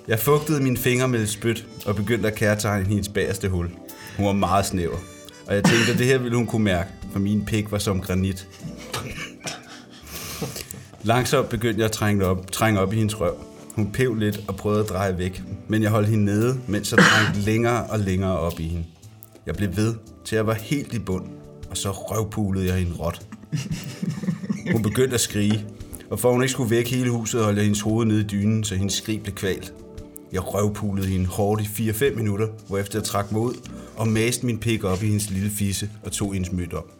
Jeg 0.07 0.19
fugtede 0.19 0.63
mine 0.63 0.77
fingre 0.77 1.07
med 1.07 1.21
et 1.21 1.29
spyt 1.29 1.65
og 1.85 1.95
begyndte 1.95 2.27
at 2.27 2.35
kærtegne 2.35 2.87
hendes 2.87 3.09
bagerste 3.09 3.49
hul. 3.49 3.69
Hun 4.17 4.25
var 4.25 4.33
meget 4.33 4.65
snæver, 4.65 4.97
og 5.47 5.55
jeg 5.55 5.63
tænkte, 5.63 5.91
at 5.91 5.97
det 5.97 6.05
her 6.05 6.17
ville 6.17 6.37
hun 6.37 6.47
kunne 6.47 6.63
mærke, 6.63 6.89
for 7.11 7.19
min 7.19 7.45
pik 7.45 7.71
var 7.71 7.77
som 7.77 8.01
granit. 8.01 8.47
Langsomt 11.03 11.49
begyndte 11.49 11.79
jeg 11.79 11.85
at 11.85 11.91
trænge 11.91 12.25
op, 12.25 12.51
trænge 12.51 12.79
op 12.79 12.93
i 12.93 12.95
hendes 12.95 13.21
røv. 13.21 13.35
Hun 13.75 13.91
pev 13.91 14.15
lidt 14.15 14.43
og 14.47 14.55
prøvede 14.55 14.81
at 14.81 14.89
dreje 14.89 15.17
væk, 15.17 15.43
men 15.67 15.83
jeg 15.83 15.91
holdt 15.91 16.07
hende 16.07 16.25
nede, 16.25 16.59
mens 16.67 16.91
jeg 16.91 16.99
trængte 16.99 17.41
længere 17.41 17.83
og 17.83 17.99
længere 17.99 18.39
op 18.39 18.59
i 18.59 18.67
hende. 18.67 18.85
Jeg 19.45 19.55
blev 19.55 19.75
ved, 19.75 19.95
til 20.25 20.35
jeg 20.35 20.47
var 20.47 20.53
helt 20.53 20.93
i 20.93 20.99
bund, 20.99 21.25
og 21.69 21.77
så 21.77 21.91
røvpulede 21.91 22.67
jeg 22.67 22.75
hende 22.75 22.93
råt. 22.93 23.27
Hun 24.71 24.81
begyndte 24.81 25.13
at 25.13 25.21
skrige, 25.21 25.65
og 26.09 26.19
for 26.19 26.31
hun 26.31 26.41
ikke 26.41 26.51
skulle 26.51 26.71
væk 26.71 26.89
hele 26.89 27.09
huset, 27.09 27.43
holdt 27.43 27.57
jeg 27.57 27.65
hendes 27.65 27.81
hoved 27.81 28.05
nede 28.05 28.21
i 28.21 28.23
dynen, 28.23 28.63
så 28.63 28.75
hendes 28.75 28.93
skrig 28.93 29.23
blev 29.23 29.35
kvalt. 29.35 29.73
Jeg 30.31 30.53
røvpulede 30.53 31.07
hende 31.07 31.25
hårdt 31.25 31.61
i 31.61 31.89
4-5 31.89 32.15
minutter, 32.15 32.47
hvorefter 32.67 32.99
jeg 32.99 33.03
trak 33.03 33.31
mig 33.31 33.41
ud 33.41 33.53
og 34.01 34.07
maste 34.07 34.45
min 34.45 34.57
pik 34.57 34.83
op 34.83 35.03
i 35.03 35.07
hendes 35.07 35.29
lille 35.29 35.49
fisse 35.49 35.89
og 36.03 36.11
tog 36.11 36.33
hendes 36.33 36.51
mødt 36.51 36.73
op. 36.73 36.91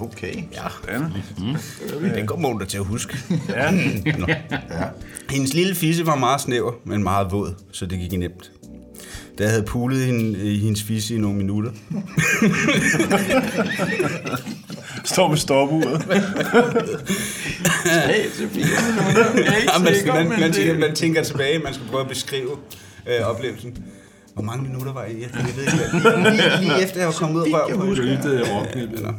Okay. 0.00 0.34
Ja, 0.52 0.98
mm. 1.38 2.10
den 2.14 2.26
går 2.26 2.36
måneder 2.36 2.66
til 2.66 2.78
at 2.78 2.84
huske. 2.84 3.18
Ja. 3.48 3.70
Nå. 4.18 4.26
Ja. 4.28 4.84
Hendes 5.30 5.54
lille 5.54 5.74
fisse 5.74 6.06
var 6.06 6.16
meget 6.16 6.40
snæver, 6.40 6.72
men 6.84 7.02
meget 7.02 7.32
våd, 7.32 7.54
så 7.72 7.86
det 7.86 7.98
gik 7.98 8.12
nemt. 8.12 8.52
Da 9.38 9.42
jeg 9.42 9.50
havde 9.50 9.64
pulet 9.64 10.06
hende 10.06 10.52
i 10.52 10.58
hendes 10.58 10.82
fisse 10.82 11.14
i 11.14 11.18
nogle 11.18 11.36
minutter, 11.36 11.70
Står 15.04 15.28
med 15.28 15.36
stopuret. 15.36 16.06
Ja, 17.86 19.78
man, 19.78 19.94
man, 20.28 20.40
man, 20.40 20.52
tænker, 20.52 20.78
man 20.78 20.94
tænker 20.94 21.22
tilbage, 21.22 21.58
man 21.58 21.74
skal 21.74 21.86
prøve 21.86 22.02
at 22.02 22.08
beskrive 22.08 22.56
øh, 23.06 23.26
oplevelsen. 23.26 23.78
Hvor 24.34 24.42
mange 24.42 24.62
minutter 24.62 24.92
var 24.92 25.04
I? 25.04 25.22
Jeg 25.22 25.30
ved 25.34 25.62
ikke, 25.62 25.76
lige, 26.30 26.60
lige, 26.60 26.82
efter 26.82 26.98
jeg 26.98 27.06
var 27.06 27.14
kommet 27.14 27.40
ud 27.40 27.46
af 27.46 27.76
røven. 27.76 27.96
Jeg 27.96 28.04
lyttede 28.04 28.44
rocknippet. 28.54 29.14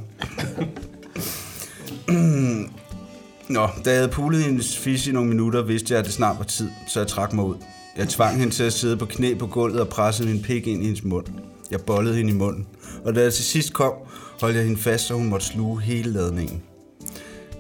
Nå, 3.50 3.67
da 3.86 3.89
jeg 3.89 4.00
havde 4.00 4.10
pulet 4.10 4.43
hendes 4.43 4.77
fisk 4.77 5.08
i 5.08 5.12
nogle 5.12 5.29
minutter, 5.29 5.62
vidste 5.62 5.93
jeg, 5.93 6.00
at 6.00 6.05
det 6.05 6.13
snart 6.13 6.38
var 6.38 6.46
tid, 6.46 6.70
så 6.88 7.00
jeg 7.00 7.08
trak 7.08 7.34
mig 7.34 7.46
ud. 7.46 7.55
Jeg 7.98 8.08
tvang 8.10 8.39
hende 8.39 8.53
til 8.53 8.63
at 8.63 8.74
sidde 8.74 8.98
på 8.98 9.05
knæ 9.05 9.34
på 9.34 9.48
gulvet 9.48 9.82
og 9.82 9.88
pressede 9.88 10.29
min 10.29 10.41
pik 10.41 10.67
ind 10.67 10.82
i 10.82 10.86
hendes 10.86 11.03
mund. 11.03 11.25
Jeg 11.72 11.82
bollede 11.82 12.15
hende 12.15 12.32
i 12.32 12.36
munden, 12.36 12.67
og 13.05 13.15
da 13.15 13.22
jeg 13.22 13.34
til 13.34 13.46
sidst 13.46 13.74
kom, 13.74 13.93
holdt 14.41 14.55
jeg 14.55 14.63
hende 14.63 14.79
fast, 14.79 15.08
så 15.08 15.13
hun 15.13 15.29
måtte 15.29 15.46
sluge 15.46 15.82
hele 15.82 16.12
ladningen. 16.12 16.62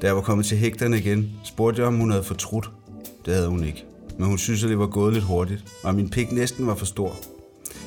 Da 0.01 0.07
jeg 0.07 0.15
var 0.15 0.21
kommet 0.21 0.45
til 0.45 0.57
hægterne 0.57 0.97
igen, 0.97 1.31
spurgte 1.43 1.81
jeg, 1.81 1.87
om 1.87 1.95
hun 1.95 2.11
havde 2.11 2.23
fortrudt. 2.23 2.69
Det 3.25 3.33
havde 3.33 3.47
hun 3.47 3.63
ikke. 3.63 3.85
Men 4.17 4.27
hun 4.27 4.37
synes, 4.37 4.63
at 4.63 4.69
det 4.69 4.79
var 4.79 4.87
gået 4.87 5.13
lidt 5.13 5.25
hurtigt, 5.25 5.63
og 5.83 5.95
min 5.95 6.09
pik 6.09 6.31
næsten 6.31 6.67
var 6.67 6.75
for 6.75 6.85
stor. 6.85 7.15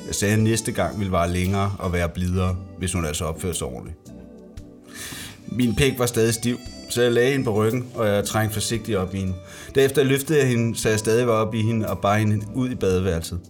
Jeg 0.07 0.15
sagde, 0.15 0.35
at 0.35 0.41
næste 0.41 0.73
gang 0.73 0.99
ville 0.99 1.13
vare 1.13 1.31
længere 1.31 1.73
og 1.79 1.93
være 1.93 2.09
blidere, 2.09 2.57
hvis 2.79 2.93
hun 2.93 3.05
altså 3.05 3.25
opførte 3.25 3.59
sig 3.59 3.67
ordentligt. 3.67 3.99
Min 5.47 5.75
pæk 5.75 5.99
var 5.99 6.07
stadig 6.07 6.35
stiv, 6.35 6.59
så 6.89 7.03
jeg 7.03 7.13
lagde 7.13 7.31
hende 7.31 7.45
på 7.45 7.55
ryggen, 7.55 7.87
og 7.95 8.09
jeg 8.09 8.25
trængte 8.25 8.55
forsigtigt 8.55 8.99
op 8.99 9.15
i 9.15 9.19
hende. 9.19 9.35
Derefter 9.75 10.05
løftede 10.05 10.39
jeg 10.39 10.49
hende, 10.49 10.77
så 10.77 10.89
jeg 10.89 10.99
stadig 10.99 11.27
var 11.27 11.33
oppe 11.33 11.59
i 11.59 11.63
hende 11.63 11.89
og 11.89 11.99
bar 11.99 12.17
hende 12.17 12.47
ud 12.55 12.71
i 12.71 12.75
badeværelset. 12.75 13.41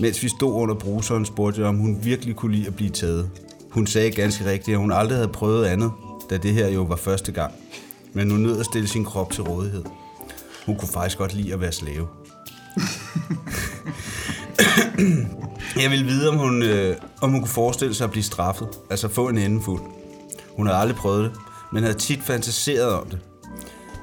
Mens 0.00 0.22
vi 0.22 0.28
stod 0.28 0.52
under 0.52 0.74
bruseren, 0.74 1.24
spurgte 1.24 1.60
jeg, 1.60 1.68
om 1.68 1.76
hun 1.76 1.98
virkelig 2.02 2.36
kunne 2.36 2.56
lide 2.56 2.66
at 2.66 2.76
blive 2.76 2.90
taget. 2.90 3.30
Hun 3.70 3.86
sagde 3.86 4.10
ganske 4.10 4.44
rigtigt, 4.44 4.74
at 4.74 4.80
hun 4.80 4.92
aldrig 4.92 5.16
havde 5.16 5.28
prøvet 5.28 5.66
andet, 5.66 5.90
da 6.30 6.36
det 6.36 6.54
her 6.54 6.68
jo 6.68 6.82
var 6.82 6.96
første 6.96 7.32
gang. 7.32 7.52
Men 8.12 8.30
hun 8.30 8.40
nød 8.40 8.60
at 8.60 8.66
stille 8.66 8.88
sin 8.88 9.04
krop 9.04 9.32
til 9.32 9.42
rådighed. 9.42 9.84
Hun 10.66 10.76
kunne 10.76 10.88
faktisk 10.88 11.18
godt 11.18 11.34
lide 11.34 11.52
at 11.52 11.60
være 11.60 11.72
slave. 11.72 12.06
Jeg 15.82 15.90
ville 15.90 16.06
vide, 16.06 16.28
om 16.28 16.36
hun, 16.36 16.62
øh, 16.62 16.96
om 17.22 17.30
hun 17.30 17.40
kunne 17.40 17.48
forestille 17.48 17.94
sig 17.94 18.04
at 18.04 18.10
blive 18.10 18.22
straffet, 18.22 18.68
altså 18.90 19.08
få 19.08 19.28
en 19.28 19.38
endefuld. 19.38 19.80
Hun 20.56 20.66
havde 20.66 20.78
aldrig 20.78 20.96
prøvet 20.96 21.24
det, 21.24 21.40
men 21.72 21.82
havde 21.82 21.98
tit 21.98 22.22
fantaseret 22.22 22.92
om 22.92 23.10
det. 23.10 23.18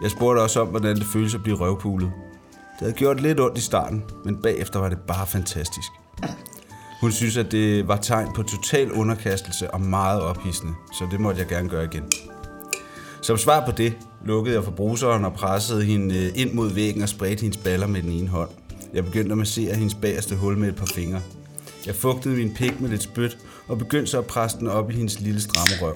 Jeg 0.03 0.11
spurgte 0.11 0.39
også 0.39 0.61
om, 0.61 0.67
hvordan 0.67 0.95
det 0.95 1.05
føles 1.13 1.35
at 1.35 1.43
blive 1.43 1.57
røvpulet. 1.57 2.11
Det 2.51 2.79
havde 2.79 2.93
gjort 2.93 3.21
lidt 3.21 3.39
ondt 3.39 3.57
i 3.57 3.61
starten, 3.61 4.03
men 4.25 4.41
bagefter 4.41 4.79
var 4.79 4.89
det 4.89 4.97
bare 5.07 5.27
fantastisk. 5.27 5.91
Hun 7.01 7.11
synes, 7.11 7.37
at 7.37 7.51
det 7.51 7.87
var 7.87 7.97
tegn 7.97 8.27
på 8.35 8.43
total 8.43 8.91
underkastelse 8.91 9.71
og 9.71 9.81
meget 9.81 10.21
ophidsende, 10.21 10.73
så 10.93 11.07
det 11.11 11.19
måtte 11.19 11.39
jeg 11.39 11.47
gerne 11.47 11.69
gøre 11.69 11.85
igen. 11.85 12.03
Som 13.21 13.37
svar 13.37 13.65
på 13.65 13.71
det, 13.71 13.93
lukkede 14.25 14.55
jeg 14.55 14.63
for 14.63 14.71
bruseren 14.71 15.25
og 15.25 15.33
pressede 15.33 15.83
hende 15.83 16.15
øh, 16.15 16.31
ind 16.35 16.53
mod 16.53 16.69
væggen 16.69 17.01
og 17.01 17.09
spredte 17.09 17.41
hendes 17.41 17.57
baller 17.57 17.87
med 17.87 18.01
den 18.01 18.11
ene 18.11 18.27
hånd. 18.27 18.49
Jeg 18.93 19.05
begyndte 19.05 19.31
at 19.31 19.37
massere 19.37 19.75
hendes 19.75 19.95
bagerste 19.95 20.35
hul 20.35 20.57
med 20.57 20.69
et 20.69 20.75
par 20.75 20.85
fingre. 20.85 21.21
Jeg 21.85 21.95
fugtede 21.95 22.35
min 22.35 22.53
pik 22.53 22.81
med 22.81 22.89
lidt 22.89 23.03
spyt 23.03 23.37
og 23.67 23.77
begyndte 23.77 24.11
så 24.11 24.17
at 24.17 24.25
presse 24.25 24.59
den 24.59 24.67
op 24.67 24.91
i 24.91 24.93
hendes 24.93 25.19
lille 25.19 25.41
stramme 25.41 25.73
røv. 25.81 25.93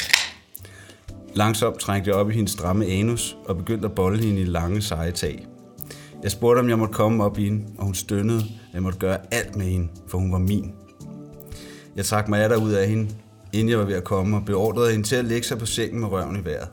Langsomt 1.34 1.80
trængte 1.80 2.10
jeg 2.10 2.16
op 2.16 2.30
i 2.30 2.34
hendes 2.34 2.52
stramme 2.52 2.86
anus 2.86 3.38
og 3.46 3.58
begyndte 3.58 3.86
at 3.86 3.96
bolle 3.96 4.24
hende 4.24 4.42
i 4.42 4.46
lange 4.46 4.82
seje 4.82 5.12
tag. 5.12 5.48
Jeg 6.24 6.32
spurgte, 6.32 6.60
om 6.60 6.70
jeg 6.70 6.80
måtte 6.80 6.94
komme 6.94 7.24
op 7.24 7.40
i 7.40 7.44
hende, 7.44 7.66
og 7.78 7.86
hun 7.86 7.96
stønnede, 7.96 8.40
at 8.40 8.74
jeg 8.74 8.84
måtte 8.84 9.00
gøre 9.00 9.18
alt 9.32 9.56
med 9.56 9.66
hende, 9.66 9.88
for 10.08 10.18
hun 10.18 10.32
var 10.32 10.38
min. 10.38 10.72
Jeg 11.96 12.06
trak 12.06 12.28
mig 12.28 12.44
af 12.44 12.56
ud 12.56 12.72
af 12.72 12.88
hende, 12.88 13.10
inden 13.54 13.70
jeg 13.70 13.80
var 13.80 13.86
ved 13.86 13.96
at 13.96 14.04
komme, 14.04 14.38
og 14.38 14.46
beordrede 14.46 14.92
hende 14.92 15.08
til 15.08 15.16
at 15.16 15.26
lægge 15.26 15.48
sig 15.48 15.58
på 15.58 15.66
sengen 15.66 16.00
med 16.00 16.08
røven 16.08 16.36
i 16.36 16.46
vejret. 16.46 16.68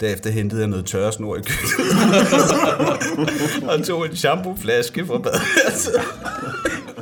Derefter 0.00 0.30
hentede 0.30 0.60
jeg 0.60 0.68
noget 0.68 0.86
tørresnor 0.86 1.36
i 1.36 1.40
køkkenet 1.40 2.00
og 3.70 3.86
tog 3.86 4.06
en 4.06 4.16
shampooflaske 4.16 5.06
fra 5.06 5.18
badeværelset. 5.18 5.94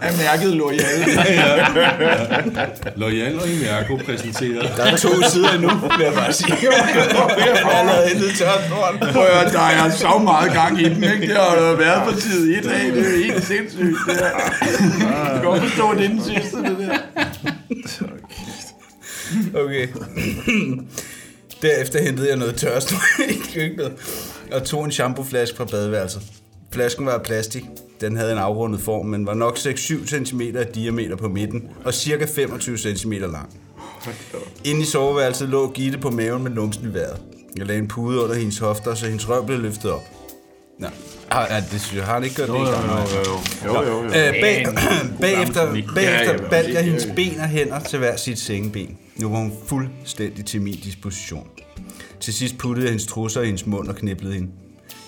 Er 0.02 0.16
mærket 0.16 0.52
loyal. 0.56 1.04
Loyal 2.96 3.38
og 3.40 3.48
Imerco 3.48 3.96
præsenteret. 3.96 4.72
Der 4.76 4.84
er 4.84 4.96
to 4.96 5.08
sider 5.32 5.52
endnu, 5.52 5.68
vil 5.68 6.04
jeg 6.04 6.14
bare 6.14 6.32
sige. 6.32 6.56
Jeg 6.62 7.60
har 7.62 7.70
allerede 7.70 8.08
hentet 8.08 8.30
tørresnoren. 8.38 8.98
Prøv 9.12 9.24
at 9.46 9.52
der 9.52 9.60
er 9.60 9.90
så 9.90 10.18
meget 10.18 10.52
gang 10.52 10.80
i 10.80 10.84
den, 10.88 11.04
ikke? 11.04 11.26
Det 11.26 11.36
har 11.36 11.54
der 11.54 11.76
været 11.76 12.12
på 12.14 12.20
tid 12.20 12.54
1 12.58 12.66
af. 12.66 12.92
Det 12.92 13.06
er 13.06 13.24
helt 13.24 13.44
sindssygt, 13.44 13.96
det 14.06 14.16
her. 14.16 14.30
Jeg 15.08 15.30
kan 15.34 15.42
godt 15.44 15.62
forstå, 15.62 15.90
at 15.90 15.98
det 15.98 16.04
er 16.04 16.08
den 16.08 16.22
sidste, 16.24 16.56
det 16.56 16.76
der. 16.78 16.98
Okay. 19.64 19.88
Derefter 21.62 22.02
hentede 22.02 22.28
jeg 22.28 22.36
noget 22.36 22.54
tørresnor 22.56 22.98
i 23.28 23.34
køkkenet 23.54 23.92
og 24.52 24.64
tog 24.64 24.84
en 24.84 24.92
shampooflaske 24.92 25.56
fra 25.56 25.64
badeværelset. 25.64 26.22
Flasken 26.72 27.06
var 27.06 27.12
af 27.12 27.22
plastik. 27.22 27.64
Den 28.00 28.16
havde 28.16 28.32
en 28.32 28.38
afrundet 28.38 28.80
form, 28.80 29.06
men 29.06 29.26
var 29.26 29.34
nok 29.34 29.56
6-7 29.56 30.06
cm 30.06 30.40
i 30.40 30.52
diameter 30.74 31.16
på 31.16 31.28
midten 31.28 31.62
og 31.84 31.94
cirka 31.94 32.26
25 32.34 32.78
cm 32.78 33.12
lang. 33.12 33.60
Inde 34.64 34.80
i 34.80 34.84
soveværelset 34.84 35.48
lå 35.48 35.70
Gitte 35.70 35.98
på 35.98 36.10
maven 36.10 36.42
med 36.42 36.50
numsen 36.50 36.90
i 36.90 36.94
vejret. 36.94 37.20
Jeg 37.56 37.66
lagde 37.66 37.80
en 37.80 37.88
pude 37.88 38.20
under 38.24 38.34
hendes 38.34 38.58
hofter, 38.58 38.94
så 38.94 39.06
hendes 39.06 39.28
røv 39.28 39.46
blev 39.46 39.58
løftet 39.58 39.92
op. 39.92 40.02
Nå, 40.78 40.86
ah, 41.30 41.46
ja, 41.50 41.56
det 41.56 41.80
synes 41.80 41.94
jeg, 41.94 42.04
har 42.04 42.14
han 42.14 42.24
ikke 42.24 42.36
gjort 42.36 42.48
det 42.48 42.54
i 42.54 42.58
gang? 42.58 43.08
Jo, 43.64 43.82
jo, 43.82 44.02
jo. 44.02 44.04
Øh, 44.04 44.12
bag, 44.12 44.66
bagefter, 45.20 45.74
bagefter 45.94 46.48
bandt 46.50 46.74
jeg 46.74 46.84
hendes 46.84 47.08
ben 47.16 47.40
og 47.40 47.48
hænder 47.48 47.80
til 47.80 47.98
hver 47.98 48.16
sit 48.16 48.38
sengeben. 48.38 48.98
Nu 49.16 49.28
var 49.30 49.38
hun 49.38 49.52
fuldstændig 49.66 50.44
til 50.44 50.62
min 50.62 50.74
disposition. 50.74 51.46
Til 52.20 52.34
sidst 52.34 52.58
puttede 52.58 52.86
jeg 52.86 52.90
hendes 52.90 53.06
trusser 53.06 53.42
i 53.42 53.46
hendes 53.46 53.66
mund 53.66 53.88
og 53.88 53.96
kniblede 53.96 54.34
hende. 54.34 54.48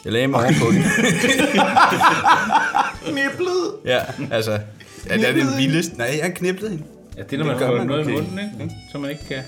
Jeg 0.05 0.13
lagde 0.13 0.29
mig 0.29 0.45
ovenpå 0.45 0.71
hende. 0.71 0.89
Niblet. 3.15 3.73
Ja, 3.85 3.99
altså... 4.31 4.59
Ja, 5.09 5.17
det 5.17 5.29
er 5.29 5.33
det 5.33 5.59
vildeste. 5.59 5.97
Nej, 5.97 6.21
jeg 6.23 6.35
kniblede 6.35 6.71
hende. 6.71 6.85
Ja, 7.17 7.23
det 7.23 7.33
er, 7.33 7.39
når 7.39 7.47
man 7.47 7.59
gør 7.59 7.67
får 7.67 7.85
noget 7.85 8.03
okay. 8.03 8.11
i 8.11 8.15
munden, 8.15 8.39
ikke? 8.39 8.75
så 8.93 8.99
man 8.99 9.11
ikke 9.11 9.25
kan 9.29 9.43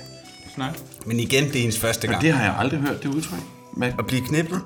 snakke. 0.55 0.79
Men 1.07 1.21
igen, 1.21 1.45
det 1.45 1.57
er 1.57 1.61
hendes 1.61 1.79
første 1.79 2.07
gang. 2.07 2.23
Det 2.23 2.33
har 2.33 2.45
jeg 2.45 2.55
aldrig 2.59 2.81
hørt, 2.81 3.03
det 3.03 3.09
udtryk. 3.09 3.39
Men 3.77 3.93
At 3.99 4.07
blive 4.07 4.23
kniblet? 4.27 4.61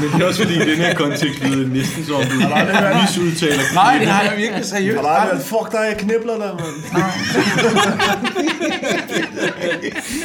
Men 0.00 0.10
det 0.12 0.22
er 0.22 0.26
også 0.26 0.42
fordi, 0.42 0.54
i 0.56 0.70
den 0.70 0.76
her 0.76 0.94
kontekst 0.94 1.44
lyder 1.44 1.56
det 1.56 1.70
næsten 1.72 2.04
som, 2.04 2.14
om 2.14 2.22
du 2.22 2.36
misudtaler 3.02 3.62
nej, 3.74 3.98
det 3.98 4.08
har 4.08 4.22
jeg 4.22 4.36
virkelig 4.36 4.64
seriøst. 4.64 5.02
Nej, 5.02 5.32
men 5.32 5.42
fuck 5.42 5.72
dig, 5.72 5.78
jeg 5.78 5.96
knibler 5.98 6.36
dig, 6.36 6.50
mand. 6.54 6.76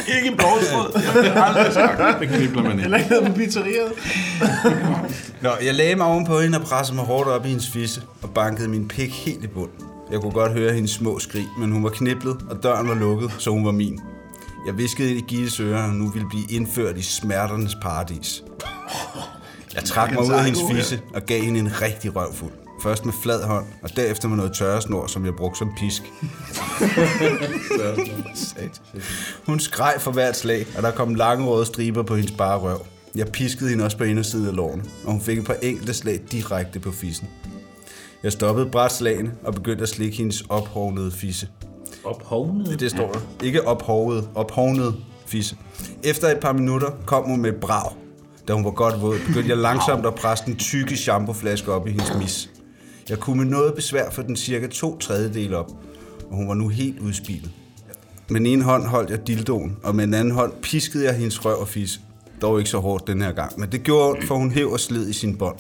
Ikke 0.18 0.28
en 0.28 0.38
blovstrød. 0.38 1.24
Jeg 1.24 1.34
har 1.34 1.44
aldrig 1.44 1.74
sagt. 1.74 2.20
Det 2.20 2.30
knibler 2.30 2.64
man 2.64 2.72
ikke. 2.72 2.84
Eller 2.84 2.98
ikke 2.98 3.10
noget 3.10 3.28
på 3.28 3.34
pizzeriet. 3.34 3.92
Nå, 5.44 5.50
jeg 5.64 5.76
lagde 5.76 5.96
mig 5.96 6.06
ovenpå 6.06 6.40
hende 6.40 6.58
og 6.58 6.64
pressede 6.66 6.96
mig 6.96 7.06
hårdt 7.06 7.30
op 7.30 7.46
i 7.46 7.50
hendes 7.50 7.70
fisse 7.70 8.02
og 8.22 8.30
bankede 8.30 8.68
min 8.68 8.88
pik 8.88 9.14
helt 9.14 9.44
i 9.44 9.48
bund. 9.48 9.70
Jeg 10.12 10.22
kunne 10.22 10.32
godt 10.32 10.52
høre 10.52 10.74
hendes 10.74 10.92
små 10.92 11.20
skrig, 11.20 11.48
men 11.58 11.72
hun 11.72 11.84
var 11.84 11.90
kniblet, 11.90 12.38
og 12.50 12.64
døren 12.64 12.88
var 12.88 12.96
lukket, 12.96 13.32
så 13.38 13.50
hun 13.50 13.66
var 13.66 13.72
min. 13.72 14.00
Jeg 14.68 14.78
viskede 14.78 15.16
i 15.16 15.22
Gittes 15.28 15.60
ører, 15.60 15.84
at 15.84 15.90
hun 15.90 15.98
nu 15.98 16.10
ville 16.10 16.30
blive 16.30 16.44
indført 16.50 16.98
i 16.98 17.02
smerternes 17.02 17.76
paradis. 17.82 18.44
Jeg 19.76 19.84
trak 19.84 20.12
mig 20.12 20.24
ud 20.24 20.32
af 20.32 20.46
hendes 20.46 20.62
fisse 20.72 21.02
og 21.14 21.22
gav 21.22 21.42
hende 21.42 21.60
en 21.60 21.82
rigtig 21.82 22.16
røvfuld. 22.16 22.52
Først 22.84 23.06
med 23.06 23.14
flad 23.24 23.44
hånd, 23.44 23.66
og 23.84 23.96
derefter 23.96 24.28
med 24.28 24.38
noget 24.38 24.54
tørresnor, 24.54 25.08
som 25.08 25.26
jeg 25.26 25.36
brugte 25.36 25.58
som 25.58 25.74
pisk. 25.78 26.02
Hun 29.48 29.60
skreg 29.60 29.94
for 30.00 30.12
hvert 30.12 30.38
slag, 30.38 30.66
og 30.78 30.84
der 30.84 30.92
kom 30.92 31.16
lange 31.16 31.46
røde 31.46 31.66
striber 31.66 32.04
på 32.04 32.16
hendes 32.16 32.32
bare 32.32 32.60
røv. 32.60 32.86
Jeg 33.16 33.28
piskede 33.28 33.70
hende 33.70 33.84
også 33.84 33.98
på 33.98 34.04
indersiden 34.04 34.48
af 34.48 34.56
lårene, 34.56 34.84
og 35.06 35.12
hun 35.12 35.22
fik 35.22 35.38
et 35.38 35.46
par 35.46 35.56
enkelte 35.62 35.94
slag 35.94 36.20
direkte 36.32 36.80
på 36.80 36.92
fissen. 36.92 37.28
Jeg 38.24 38.32
stoppede 38.32 38.70
bræt 38.70 38.92
slagene 38.92 39.32
og 39.44 39.54
begyndte 39.54 39.84
at 39.84 39.90
slikke 39.90 40.18
hendes 40.18 40.42
ophovnede 40.50 41.12
fisse. 41.12 41.48
Ophovnet? 42.04 42.80
Det 42.80 42.92
står 42.92 43.12
der. 43.12 43.20
Ikke 43.44 43.68
ophovet, 43.68 44.30
ophovnet 44.36 44.96
fisse. 45.26 45.56
Efter 46.04 46.28
et 46.28 46.40
par 46.40 46.54
minutter 46.54 46.92
kom 47.06 47.24
hun 47.24 47.42
med 47.42 47.50
et 47.50 47.60
brag. 47.60 47.92
Da 48.48 48.54
hun 48.54 48.66
var 48.66 48.72
godt 48.72 49.02
våd, 49.02 49.20
begyndte 49.28 49.50
jeg 49.50 49.58
langsomt 49.58 50.06
at 50.06 50.16
presse 50.16 50.46
den 50.46 50.56
tykke 50.56 50.98
shampooflaske 50.98 51.72
op 51.72 51.88
i 51.88 51.92
hendes 51.92 52.14
mis. 52.18 52.50
Jeg 53.10 53.20
kunne 53.20 53.38
med 53.38 53.46
noget 53.46 53.74
besvær 53.74 54.10
få 54.10 54.22
den 54.22 54.36
cirka 54.36 54.68
to 54.68 54.98
tredjedel 54.98 55.54
op, 55.54 55.72
og 56.30 56.36
hun 56.36 56.48
var 56.48 56.54
nu 56.54 56.68
helt 56.68 57.00
udspillet. 57.00 57.52
Med 58.30 58.40
den 58.40 58.48
ene 58.48 58.64
hånd 58.64 58.86
holdt 58.86 59.10
jeg 59.10 59.28
dildoen, 59.28 59.78
og 59.84 59.96
med 59.96 60.06
den 60.06 60.14
anden 60.14 60.34
hånd 60.34 60.54
piskede 60.62 61.06
jeg 61.06 61.16
hendes 61.16 61.46
røv 61.46 61.60
og 61.60 61.68
fisse. 61.68 62.00
Dog 62.44 62.60
ikke 62.60 62.70
så 62.70 62.78
hårdt 62.80 63.08
den 63.08 63.22
her 63.22 63.32
gang, 63.32 63.60
men 63.60 63.72
det 63.72 63.84
gjorde 63.84 64.10
ondt, 64.10 64.24
for 64.24 64.36
hun 64.36 64.52
hæv 64.52 64.72
og 64.72 64.80
sled 64.80 65.10
i 65.10 65.14
sin 65.14 65.38
bånd. 65.38 65.58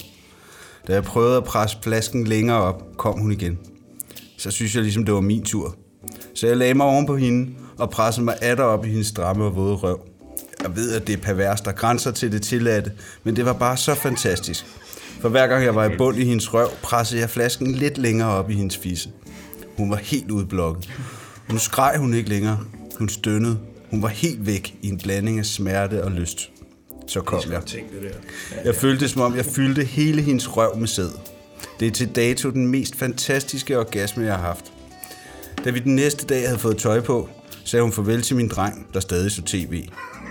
Da 0.87 0.93
jeg 0.93 1.03
prøvede 1.03 1.37
at 1.37 1.43
presse 1.43 1.77
flasken 1.81 2.27
længere 2.27 2.57
op, 2.57 2.83
kom 2.97 3.19
hun 3.19 3.31
igen. 3.31 3.59
Så 4.37 4.51
synes 4.51 4.75
jeg 4.75 4.83
ligesom, 4.83 5.05
det 5.05 5.13
var 5.13 5.21
min 5.21 5.43
tur. 5.43 5.75
Så 6.35 6.47
jeg 6.47 6.57
lagde 6.57 6.73
mig 6.73 6.85
oven 6.85 7.05
på 7.05 7.15
hende 7.15 7.51
og 7.77 7.89
pressede 7.89 8.25
mig 8.25 8.35
atter 8.41 8.63
op 8.63 8.85
i 8.85 8.89
hendes 8.89 9.07
stramme 9.07 9.43
og 9.43 9.55
våde 9.55 9.75
røv. 9.75 9.99
Jeg 10.63 10.75
ved, 10.75 10.93
at 10.93 11.07
det 11.07 11.13
er 11.13 11.21
pervers, 11.21 11.61
der 11.61 11.71
grænser 11.71 12.11
til 12.11 12.31
det 12.31 12.41
tilladte, 12.41 12.91
men 13.23 13.35
det 13.35 13.45
var 13.45 13.53
bare 13.53 13.77
så 13.77 13.95
fantastisk. 13.95 14.65
For 15.21 15.29
hver 15.29 15.47
gang 15.47 15.63
jeg 15.63 15.75
var 15.75 15.85
i 15.85 15.97
bund 15.97 16.17
i 16.17 16.25
hendes 16.25 16.53
røv, 16.53 16.69
pressede 16.81 17.21
jeg 17.21 17.29
flasken 17.29 17.71
lidt 17.71 17.97
længere 17.97 18.29
op 18.29 18.49
i 18.49 18.53
hendes 18.53 18.77
fisse. 18.77 19.09
Hun 19.77 19.91
var 19.91 19.97
helt 19.97 20.31
udblokket. 20.31 20.89
Nu 21.51 21.57
skreg 21.57 21.97
hun 21.97 22.13
ikke 22.13 22.29
længere. 22.29 22.59
Hun 22.97 23.09
stønnede. 23.09 23.59
Hun 23.91 24.01
var 24.01 24.07
helt 24.07 24.45
væk 24.45 24.75
i 24.81 24.89
en 24.89 24.97
blanding 24.97 25.39
af 25.39 25.45
smerte 25.45 26.03
og 26.03 26.11
lyst. 26.11 26.52
Så 27.07 27.21
kom 27.21 27.41
jeg. 27.51 27.61
Jeg 28.65 28.75
følte 28.75 29.07
som 29.07 29.21
om, 29.21 29.35
jeg 29.35 29.45
fyldte 29.45 29.83
hele 29.83 30.21
hendes 30.21 30.57
røv 30.57 30.77
med 30.77 30.87
sæd. 30.87 31.09
Det 31.79 31.87
er 31.87 31.91
til 31.91 32.07
dato 32.15 32.49
den 32.49 32.67
mest 32.67 32.95
fantastiske 32.95 33.79
orgasme, 33.79 34.25
jeg 34.25 34.35
har 34.35 34.41
haft. 34.41 34.65
Da 35.65 35.69
vi 35.69 35.79
den 35.79 35.95
næste 35.95 36.25
dag 36.25 36.45
havde 36.47 36.59
fået 36.59 36.77
tøj 36.77 37.01
på, 37.01 37.29
sagde 37.65 37.83
hun 37.83 37.91
farvel 37.91 38.21
til 38.21 38.35
min 38.35 38.47
dreng, 38.47 38.87
der 38.93 38.99
stadig 38.99 39.31
så 39.31 39.41
tv. 39.41 39.83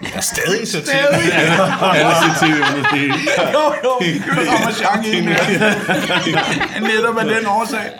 Jeg 0.02 0.10
er 0.14 0.20
stadig 0.20 0.68
så 0.68 0.80
til. 0.80 0.90
Alle 0.90 2.14
ser 2.14 2.46
tv 2.46 2.76
det 2.76 2.86
hele. 2.92 3.14
Jo, 3.52 3.74
jo, 3.84 3.90
Ramachan 4.32 5.04
i 5.04 5.20
Netop 6.80 7.16
af 7.18 7.24
den 7.24 7.46
årsag. 7.46 7.90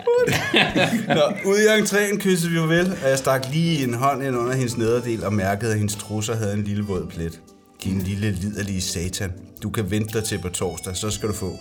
Nå, 1.07 1.51
ude 1.51 1.63
i 1.63 1.81
entréen 1.81 2.17
kyssede 2.19 2.51
vi 2.51 2.57
farvel, 2.57 2.97
og 3.03 3.09
jeg 3.09 3.17
stak 3.17 3.45
lige 3.51 3.83
en 3.83 3.93
hånd 3.93 4.23
ind 4.23 4.37
under 4.37 4.53
hendes 4.53 4.77
nederdel 4.77 5.23
og 5.25 5.33
mærkede, 5.33 5.71
at 5.71 5.77
hendes 5.77 5.95
trusser 5.95 6.35
havde 6.35 6.53
en 6.53 6.63
lille 6.63 6.83
våd 6.83 7.07
plet. 7.09 7.39
Din 7.83 8.01
lille 8.01 8.31
liderlige 8.31 8.81
satan. 8.81 9.31
Du 9.63 9.69
kan 9.69 9.91
vente 9.91 10.13
dig 10.19 10.23
til 10.27 10.39
på 10.39 10.49
torsdag, 10.49 10.95
så 10.95 11.11
skal 11.11 11.29
du 11.29 11.33
få. 11.33 11.59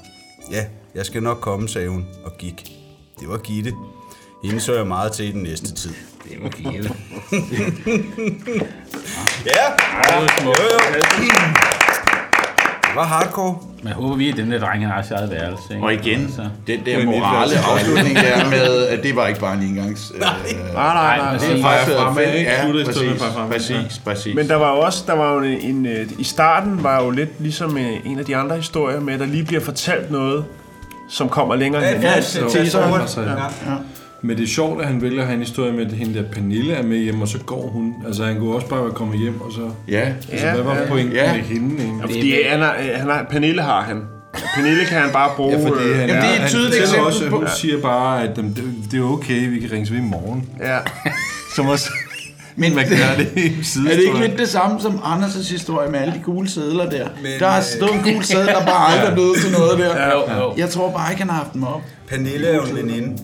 Ja, 0.51 0.65
jeg 0.95 1.07
skal 1.07 1.23
nok 1.23 1.39
komme, 1.41 1.69
sagde 1.69 1.89
hun, 1.89 2.07
og 2.25 2.33
gik. 2.39 2.73
Det 3.21 3.29
var 3.29 3.39
Gitte. 3.39 3.73
Hende 4.45 4.61
så 4.61 4.75
jeg 4.75 4.87
meget 4.87 5.13
til 5.13 5.25
i 5.29 5.33
den 5.33 5.43
næste 5.43 5.75
tid. 5.75 5.91
Det 6.29 6.43
var 6.43 6.49
Gitte. 6.49 6.95
Ja, 9.47 9.65
Det 10.03 10.15
var 10.15 10.41
smukt. 10.41 10.59
det 10.95 11.72
var 12.95 13.05
hardcore. 13.05 13.57
Men 13.83 13.89
jeg 13.89 13.97
håber 13.97 14.17
vi, 14.17 14.29
at 14.31 14.37
den 14.37 14.53
der 14.53 14.59
dreng 14.61 14.87
har 14.87 15.03
sit 15.03 15.13
eget 15.13 15.31
værelse. 15.31 15.63
Ikke? 15.75 15.85
Og 15.87 15.95
igen, 15.95 16.21
Altså. 16.21 16.43
den 16.67 16.81
der 16.87 17.05
morale 17.05 17.59
afslutning 17.73 18.17
der 18.17 18.51
med, 18.51 18.87
at 18.87 19.03
det 19.03 19.17
var 19.17 19.27
ikke 19.27 19.41
bare 19.41 19.55
en 19.55 19.63
engangs... 19.63 20.13
Øh, 20.15 20.21
Nej, 20.21 20.31
nej, 20.75 21.17
nej. 21.17 21.33
men 21.33 21.41
Det 21.41 21.51
er 21.51 21.55
det 21.55 21.63
faktisk 21.65 21.97
fremad, 21.99 22.23
ikke? 22.35 22.51
ja, 22.51 22.85
præcis, 22.85 23.23
præcis, 23.51 23.99
præcis. 24.05 24.35
Men 24.35 24.49
der 24.49 24.57
var 24.57 24.71
jo 24.75 24.79
også, 24.81 25.05
der 25.07 25.13
var 25.15 25.33
jo 25.35 25.41
en, 25.43 25.61
en 25.61 25.87
øh, 25.87 26.07
i 26.19 26.25
starten 26.25 26.83
var 26.85 27.03
jo 27.03 27.11
lidt 27.11 27.31
ligesom 27.41 27.77
øh, 27.79 27.91
en 28.05 28.19
af 28.19 28.25
de 28.25 28.37
andre 28.37 28.57
historier 28.57 29.01
med, 29.01 29.15
at 29.15 29.21
der 29.21 29.27
lige 29.27 29.45
bliver 29.45 29.61
fortalt 29.61 30.11
noget, 30.11 30.45
som 31.09 31.29
kommer 31.29 31.55
længere 31.57 31.83
hen. 31.85 32.03
Ja, 32.03 32.21
Så- 32.21 32.39
til 32.41 32.49
teaseren. 32.61 33.01
Altså, 33.01 33.21
ja. 33.21 33.27
Men 34.25 34.37
det 34.37 34.43
er 34.43 34.49
sjovt, 34.49 34.81
at 34.83 34.87
han 34.89 35.03
vælger 35.03 35.21
at 35.21 35.27
have 35.27 35.35
en 35.35 35.41
historie 35.41 35.73
med, 35.73 35.87
at 35.87 35.93
hende 35.93 36.15
der 36.15 36.23
Pernille 36.33 36.73
er 36.75 36.83
med 36.83 36.99
hjem, 36.99 37.21
og 37.21 37.29
så 37.29 37.39
går 37.39 37.69
hun. 37.69 37.95
Altså, 38.07 38.25
han 38.25 38.39
kunne 38.39 38.55
også 38.55 38.67
bare 38.67 38.83
være 38.85 38.93
kommet 38.93 39.19
hjem, 39.19 39.41
og 39.41 39.53
så... 39.53 39.71
Ja, 39.89 40.13
Altså, 40.33 40.51
hvad 40.51 40.63
var 40.63 40.79
pointen 40.89 41.13
Ja. 41.17 41.33
med 41.33 41.43
hende 41.43 41.83
egentlig? 41.83 42.01
Fordi 42.03 42.35
han 42.49 42.61
har, 42.61 42.73
øh, 42.81 42.89
han 43.01 43.11
har, 43.11 43.27
Pernille 43.31 43.63
har 43.63 43.83
han. 43.83 44.03
Pernille 44.57 44.85
kan 44.85 44.99
han 45.01 45.11
bare 45.13 45.31
bruge. 45.37 45.59
Ja, 45.59 45.69
fordi 45.69 45.85
øh, 45.85 45.97
han, 45.99 46.09
Jamen, 46.09 46.23
det 46.23 46.31
er 46.31 46.35
et 46.35 46.39
han 46.41 46.49
tydeligt 46.49 46.81
fortæller 46.83 47.07
eksempel 47.09 47.25
også, 47.25 47.31
på- 47.31 47.37
hun 47.37 47.47
siger 47.57 47.81
bare, 47.81 48.23
at 48.23 48.37
jamen, 48.37 48.53
det, 48.55 48.65
det 48.93 48.99
er 49.01 49.05
okay, 49.05 49.49
vi 49.51 49.59
kan 49.61 49.73
ringes 49.73 49.93
ved 49.93 49.99
i 49.99 50.03
morgen. 50.03 50.49
ja. 50.61 50.79
Som 51.57 51.69
også... 51.69 51.91
Men 52.57 52.75
Man 52.75 52.85
kan 52.85 52.93
det 52.93 52.99
i 53.37 53.41
er 53.43 53.95
det 53.95 54.03
ikke 54.03 54.21
lidt 54.21 54.39
det 54.39 54.49
samme 54.49 54.81
som 54.81 54.93
Anders' 54.93 55.51
historie 55.53 55.91
med 55.91 55.99
alle 56.01 56.15
de 56.15 56.19
gule 56.25 56.49
sædler 56.51 56.91
der? 56.91 57.07
Men, 57.23 57.33
der 57.39 57.49
har 57.49 57.59
øh, 57.59 57.65
stået 57.65 57.95
en 57.95 58.13
gul 58.15 58.25
sædel, 58.25 58.47
der 58.47 58.67
bare 58.67 58.93
aldrig 58.93 59.09
er 59.11 59.15
blevet 59.15 59.37
til 59.37 59.53
noget 59.53 59.79
der. 59.79 60.07
Jo, 60.13 60.43
jo. 60.43 60.55
Jeg 60.57 60.69
tror 60.71 60.91
bare 60.91 61.11
ikke, 61.13 61.21
han 61.23 61.31
har 61.31 61.37
haft 61.37 61.53
dem 61.55 61.65
op. 61.65 61.81
Pernille 62.09 62.47
er 62.47 62.55
jo 62.57 62.63
en 62.63 62.77
veninde, 62.77 63.23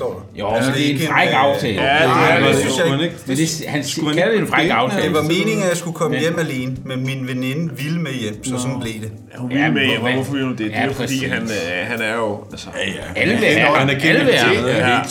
står 0.00 0.12
der. 0.18 0.40
Jo, 0.40 0.50
men 0.50 0.58
det 0.62 0.68
er 0.68 0.74
en 0.74 0.80
ikke 0.94 1.06
fræk 1.06 1.28
øh, 1.28 1.44
aftale. 1.46 1.74
Ja, 1.82 1.96
Ja, 1.96 2.36
det 2.36 2.44
er 2.44 2.48
det 2.48 2.56
synes 2.56 2.78
jeg 2.78 2.86
ikke. 3.02 3.16
men 3.26 3.36
det, 3.36 3.48
han 3.74 3.82
kalder 4.14 4.30
det 4.34 4.38
en 4.40 4.46
fræk 4.46 4.68
aftale. 4.70 5.04
Det 5.06 5.14
var 5.14 5.22
meningen, 5.22 5.62
at 5.62 5.68
jeg 5.68 5.76
skulle 5.82 5.96
komme 6.02 6.18
hjem 6.18 6.38
alene, 6.38 6.76
men 6.84 7.06
min 7.06 7.20
veninde 7.28 7.64
ville 7.82 8.00
med 8.06 8.12
hjem, 8.22 8.44
så 8.44 8.54
sådan 8.64 8.80
blev 8.80 8.92
det. 9.04 9.10
Hun 9.36 9.52
Ja, 9.52 9.56
med 9.58 9.70
men 9.80 9.88
hjem, 9.90 10.00
hvorfor 10.00 10.32
vil 10.32 10.42
hun 10.42 10.50
det? 10.52 10.58
Det 10.58 10.70
Ja, 10.70 10.80
er 10.80 10.86
jo 10.86 10.92
fordi, 10.92 11.18
han, 11.24 11.42
øh, 11.42 11.86
han 11.90 12.00
er 12.08 12.14
jo... 12.16 12.28
Altså, 12.50 12.68
Alle 13.16 13.34
vil 13.36 13.44
have. 13.48 13.76
Han 13.78 13.88
er 13.90 13.98
kendt 13.98 14.06
Alle 14.06 14.30
ja, 14.32 14.50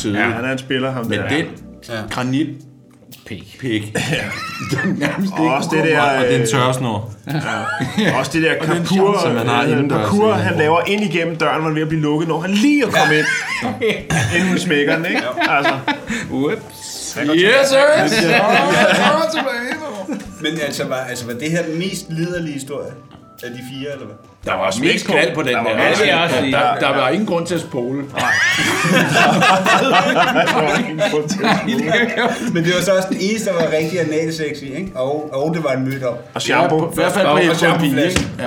ja, 0.06 0.20
han 0.38 0.46
er 0.46 0.52
en 0.52 0.58
spiller, 0.58 0.92
ham 0.92 1.06
Men 1.06 1.20
der. 1.20 1.28
den 1.30 1.46
granit 2.10 2.48
Pik. 3.26 3.58
pik. 3.60 3.98
Den 4.72 5.04
Og 5.38 5.46
også 5.56 5.70
det 5.72 5.84
der... 5.84 6.02
Og 6.02 6.22
det 6.22 6.32
er 6.32 6.36
en 6.36 6.42
øh, 6.42 6.48
tørresnor. 6.48 7.12
Også 8.20 8.32
det 8.34 8.44
der 8.44 8.56
kapur, 8.66 9.20
som 9.22 9.34
man 9.34 9.48
har 9.48 9.64
øh, 9.64 9.72
indendørs 9.72 10.10
parkour, 10.10 10.36
i 10.36 10.40
han 10.40 10.52
den 10.52 10.60
laver 10.60 10.82
ind 10.88 11.04
igennem 11.04 11.36
døren, 11.36 11.62
han 11.62 11.72
er 11.72 11.74
ved 11.74 11.82
at 11.82 11.88
blive 11.88 12.02
lukket, 12.02 12.28
når 12.28 12.40
han 12.40 12.52
lige 12.52 12.84
er 12.84 12.92
kommet 12.92 13.18
ind. 13.18 13.26
Inden 14.36 14.50
hun 14.50 14.58
smækker 14.58 14.96
den, 14.96 15.06
ikke? 15.06 15.22
Altså, 15.50 15.74
Ups. 16.32 17.18
Yes, 17.36 17.70
sir! 17.70 17.78
Er. 18.30 18.92
Men 20.42 20.60
altså 20.66 20.88
var, 20.88 20.96
altså, 20.96 21.26
var 21.26 21.34
det 21.34 21.52
her 21.52 21.64
den 21.64 21.80
mest 21.80 22.06
liderlige 22.10 22.54
historie 22.54 22.92
af 23.44 23.52
de 23.52 23.60
fire, 23.72 23.92
eller 23.94 24.06
hvad? 24.06 24.16
Der 24.46 24.52
var 24.52 24.60
også 24.60 24.82
mest 24.82 25.06
knald 25.08 25.36
på 25.36 25.42
den 25.42 25.50
der. 25.54 25.78
Ja, 25.78 25.92
det 26.04 26.12
er 26.12 26.18
også 26.18 26.42
lige. 26.42 26.52
Der, 26.54 26.76
der 26.88 26.90
var 26.90 27.10
ingen 27.10 27.28
grund 27.28 27.46
til 27.48 27.56
at 27.56 27.62
spole. 27.62 28.04
Men 32.54 32.64
det 32.64 32.74
var 32.76 32.82
så 32.82 32.96
også 32.96 33.08
den 33.10 33.18
eneste, 33.22 33.50
der 33.50 33.54
var 33.56 33.72
rigtig 33.78 34.00
analsexy, 34.00 34.64
ikke? 34.64 34.92
Og, 34.96 35.34
og 35.34 35.56
det 35.56 35.64
var 35.64 35.72
en 35.72 35.84
mødt 35.90 36.04
op. 36.04 36.30
og 36.34 36.42
shampoo. 36.42 36.92
I 36.92 36.96
hvert 36.96 37.12
fald 37.12 37.50
på 37.50 37.56
shampooflaske. 37.56 38.28
Ja. 38.40 38.46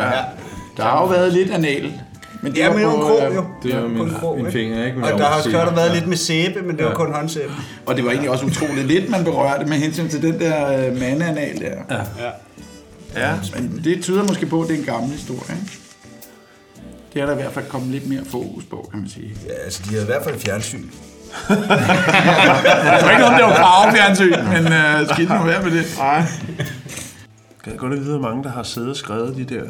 Der 0.77 0.83
har 0.83 1.01
jo 1.01 1.07
været 1.07 1.33
lidt 1.33 1.51
anal. 1.51 1.93
Men 2.43 2.53
det 2.53 2.59
Ja, 2.59 2.67
var 2.69 2.75
men 2.75 2.83
det 2.83 2.87
var 2.89 2.95
en 2.95 3.01
på, 3.01 3.07
krog, 3.07 3.31
øh, 3.31 3.37
jo. 3.37 3.45
Det 3.63 3.75
er 3.75 3.81
Kun 3.81 3.91
min, 3.95 4.15
krog, 4.21 4.37
min 4.43 4.53
finger, 4.53 4.85
ikke? 4.85 4.97
Men 4.99 5.13
Og 5.13 5.19
der 5.19 5.25
har 5.27 5.37
også 5.37 5.51
godt 5.51 5.77
været 5.77 5.95
lidt 5.95 6.07
med 6.07 6.17
sæbe, 6.17 6.63
men 6.63 6.77
det 6.77 6.85
var 6.85 6.95
kun 6.95 7.13
håndsæbe. 7.15 7.53
Og 7.87 7.97
det 7.97 8.05
var 8.05 8.11
egentlig 8.11 8.31
også 8.31 8.47
utroligt 8.47 8.87
lidt, 8.87 9.09
man 9.11 9.25
berørte 9.25 9.65
med 9.65 9.77
hensyn 9.77 10.09
til 10.09 10.23
den 10.23 10.41
der 10.41 10.87
øh, 10.87 11.01
mandeanal 11.01 11.61
der. 11.61 11.97
Ja. 13.17 13.31
Men 13.55 13.81
det 13.85 14.03
tyder 14.03 14.23
måske 14.25 14.47
på, 14.47 14.63
at 14.63 14.69
det 14.69 14.75
er 14.75 14.79
en 14.79 14.85
gammel 14.85 15.11
historie, 15.11 15.41
ikke? 15.61 15.79
Det 17.15 17.23
er 17.23 17.27
der 17.27 17.33
i 17.33 17.37
hvert 17.37 17.53
fald 17.53 17.65
kommet 17.69 17.91
lidt 17.91 18.09
mere 18.09 18.25
fokus 18.25 18.65
på, 18.65 18.89
kan 18.91 19.01
man 19.01 19.09
sige. 19.09 19.35
Ja, 19.49 19.53
altså, 19.65 19.83
de 19.85 19.89
havde 19.91 20.03
i 20.03 20.07
hvert 20.07 20.25
fald 20.25 20.41
fjernsyn. 20.41 20.85
Jeg 21.49 22.99
tror 23.01 23.11
ikke, 23.11 23.25
om 23.25 23.35
det 23.35 23.45
var 23.45 23.55
kravfjernsyn, 23.55 24.31
men 24.53 24.67
uh, 24.67 25.15
skidt 25.15 25.29
nu 25.29 25.45
være 25.45 25.63
med 25.63 25.71
det. 25.71 25.85
Nej. 25.99 26.25
Jeg 27.67 27.73
kan 27.73 27.77
godt 27.77 27.93
vide, 28.01 28.19
hvor 28.19 28.29
mange, 28.29 28.45
der 28.45 28.51
har 28.51 28.63
siddet 28.63 28.91
og 28.91 28.97
skrevet 28.97 29.37
de 29.37 29.55
der... 29.55 29.63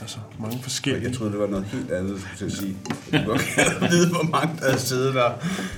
Altså, 0.00 0.16
mange 0.38 0.58
forskellige. 0.62 1.08
Jeg 1.08 1.16
troede, 1.16 1.32
det 1.32 1.40
var 1.40 1.46
noget 1.46 1.64
helt 1.72 1.90
andet, 1.92 2.20
skulle 2.36 2.52
at 2.52 2.58
sige. 2.58 2.76
Jeg 3.12 3.24
kunne 3.26 3.40
vide, 3.90 4.08
hvor 4.08 4.22
mange 4.22 4.56
der 4.60 4.66
havde 4.66 4.80
siddet 4.80 5.14
der. 5.14 5.30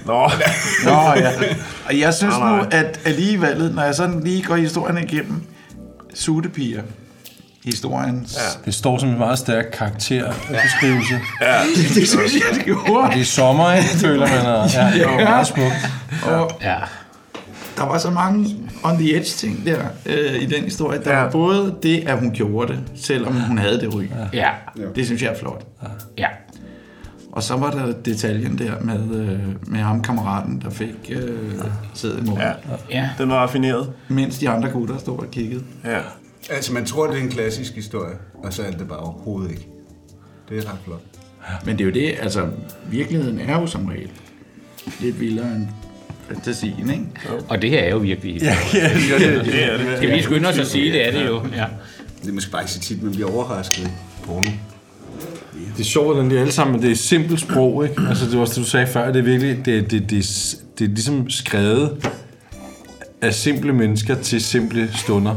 Nå, 0.07 0.31
Nå, 0.91 1.21
ja. 1.21 1.33
Og 1.87 1.99
jeg 1.99 2.15
synes 2.15 2.35
nu, 2.39 2.61
at 2.71 3.01
alligevel, 3.05 3.73
når 3.75 3.83
jeg 3.83 3.95
sådan 3.95 4.21
lige 4.21 4.43
går 4.43 4.57
historien 4.57 4.99
igennem, 4.99 5.43
Sutepiger, 6.15 6.83
historien, 7.65 8.27
ja. 8.35 8.61
Det 8.65 8.75
står 8.75 8.99
som 8.99 9.09
en 9.09 9.19
meget 9.19 9.39
stærk 9.39 9.65
karakterbeskrivelse. 9.73 11.15
det 12.01 12.09
synes 12.09 12.35
jeg, 12.35 12.57
det 12.57 12.65
gjorde. 12.65 13.13
Det 13.15 13.21
er 13.21 13.25
sommer, 13.25 13.73
ikke? 13.73 13.89
Føler 13.89 14.27
man. 14.29 14.47
Og, 14.47 14.69
ja, 14.75 14.91
det 14.95 15.03
er 15.07 15.13
jo 15.13 15.25
meget 15.25 15.47
smukt. 15.47 15.91
Og 16.27 16.51
Ja. 16.63 16.77
der 17.77 17.87
var 17.87 17.99
så 17.99 18.11
mange 18.11 18.57
on 18.83 18.97
the 18.97 19.11
edge 19.17 19.25
ting 19.25 19.67
der 19.67 19.79
øh, 20.07 20.43
i 20.43 20.47
den 20.47 20.65
historie. 20.65 21.01
Der 21.05 21.13
Ja. 21.17 21.23
var 21.23 21.31
både 21.31 21.75
det, 21.83 22.09
at 22.09 22.19
hun 22.19 22.31
gjorde 22.31 22.73
det, 22.73 22.81
selvom 22.97 23.33
hun 23.41 23.59
havde 23.59 23.81
det 23.81 23.95
ryg. 23.95 24.11
Ja. 24.33 24.49
Det 24.95 25.07
synes 25.07 25.23
jeg 25.23 25.31
er 25.31 25.39
flot. 25.39 25.63
Ja. 26.19 26.27
Og 27.33 27.43
så 27.43 27.57
var 27.57 27.71
der 27.71 27.93
detaljen 28.05 28.59
der 28.59 28.73
med, 28.81 29.17
øh, 29.21 29.39
med 29.67 29.81
ham 29.81 30.03
kammeraten, 30.03 30.61
der 30.65 30.71
fik 30.71 30.89
øh, 31.11 31.39
sædet 31.95 32.19
i 32.19 32.23
munden. 32.23 32.39
Ja. 32.91 32.99
Ja. 32.99 33.11
Den 33.19 33.29
var 33.31 33.37
raffineret. 33.37 33.93
Mens 34.09 34.39
de 34.39 34.49
andre 34.49 34.69
gutter 34.71 34.99
stod 34.99 35.19
og 35.19 35.31
kiggede. 35.31 35.63
Ja. 35.85 35.99
Altså, 36.51 36.73
man 36.73 36.85
tror, 36.87 37.07
det 37.07 37.19
er 37.19 37.23
en 37.23 37.29
klassisk 37.31 37.75
historie, 37.75 38.15
og 38.35 38.53
så 38.53 38.63
er 38.63 38.71
det 38.71 38.89
bare 38.89 38.99
overhovedet 38.99 39.51
ikke. 39.51 39.69
Det 40.49 40.59
er 40.59 40.73
ret 40.73 40.79
flot. 40.85 41.03
Men 41.65 41.79
det 41.79 41.85
er 41.85 41.89
jo 41.89 41.93
det, 41.95 42.15
altså 42.21 42.49
virkeligheden 42.91 43.39
er 43.41 43.61
jo 43.61 43.67
som 43.67 43.87
regel 43.87 44.11
lidt 45.01 45.21
vildere 45.21 45.47
end 45.57 45.67
fantasien, 46.29 46.91
ikke? 46.91 47.05
Og 47.49 47.63
det 47.63 47.71
her 47.71 47.79
er 47.79 47.91
jo 47.91 47.99
virkelig... 47.99 48.43
Ja, 48.43 48.57
ja, 48.75 48.91
det, 48.95 49.45
Det 49.45 49.65
er 49.65 49.77
det. 49.77 49.97
Skal 49.97 50.15
vi 50.15 50.23
skynde 50.23 50.49
os 50.49 50.59
at 50.59 50.67
sige, 50.67 50.93
det 50.93 51.09
er 51.09 51.11
det 51.11 51.27
jo. 51.27 51.43
Ja. 51.57 51.67
Det 52.23 52.29
er 52.29 52.33
måske 52.33 52.51
bare 52.51 52.63
ikke 52.63 52.73
så 52.73 52.81
tit, 52.81 53.03
man 53.03 53.13
bliver 53.13 53.31
overrasket 53.31 53.83
i 53.83 53.89
porno. 54.25 54.49
det 55.77 55.81
er 55.81 55.85
sjovt, 55.85 56.07
hvordan 56.07 56.31
de 56.31 56.39
alle 56.39 56.53
sammen, 56.53 56.77
men 56.77 56.83
det 56.83 56.91
er 56.91 56.97
simpelt 56.97 57.41
sprog, 57.41 57.85
ikke? 57.85 58.03
Altså, 58.09 58.25
det 58.25 58.35
var 58.35 58.41
også 58.41 58.55
det, 58.55 58.65
du 58.65 58.71
sagde 58.71 58.87
før, 58.87 59.13
det 59.13 59.19
er 59.19 59.23
virkelig, 59.23 59.57
det, 59.65 59.91
det, 59.91 60.11
det, 60.11 60.57
det 60.79 60.85
er 60.85 60.89
ligesom 60.89 61.31
skrevet 61.31 62.07
af 63.23 63.35
simple 63.35 63.73
mennesker 63.73 64.15
til 64.15 64.41
simple 64.41 64.89
stunder 64.95 65.35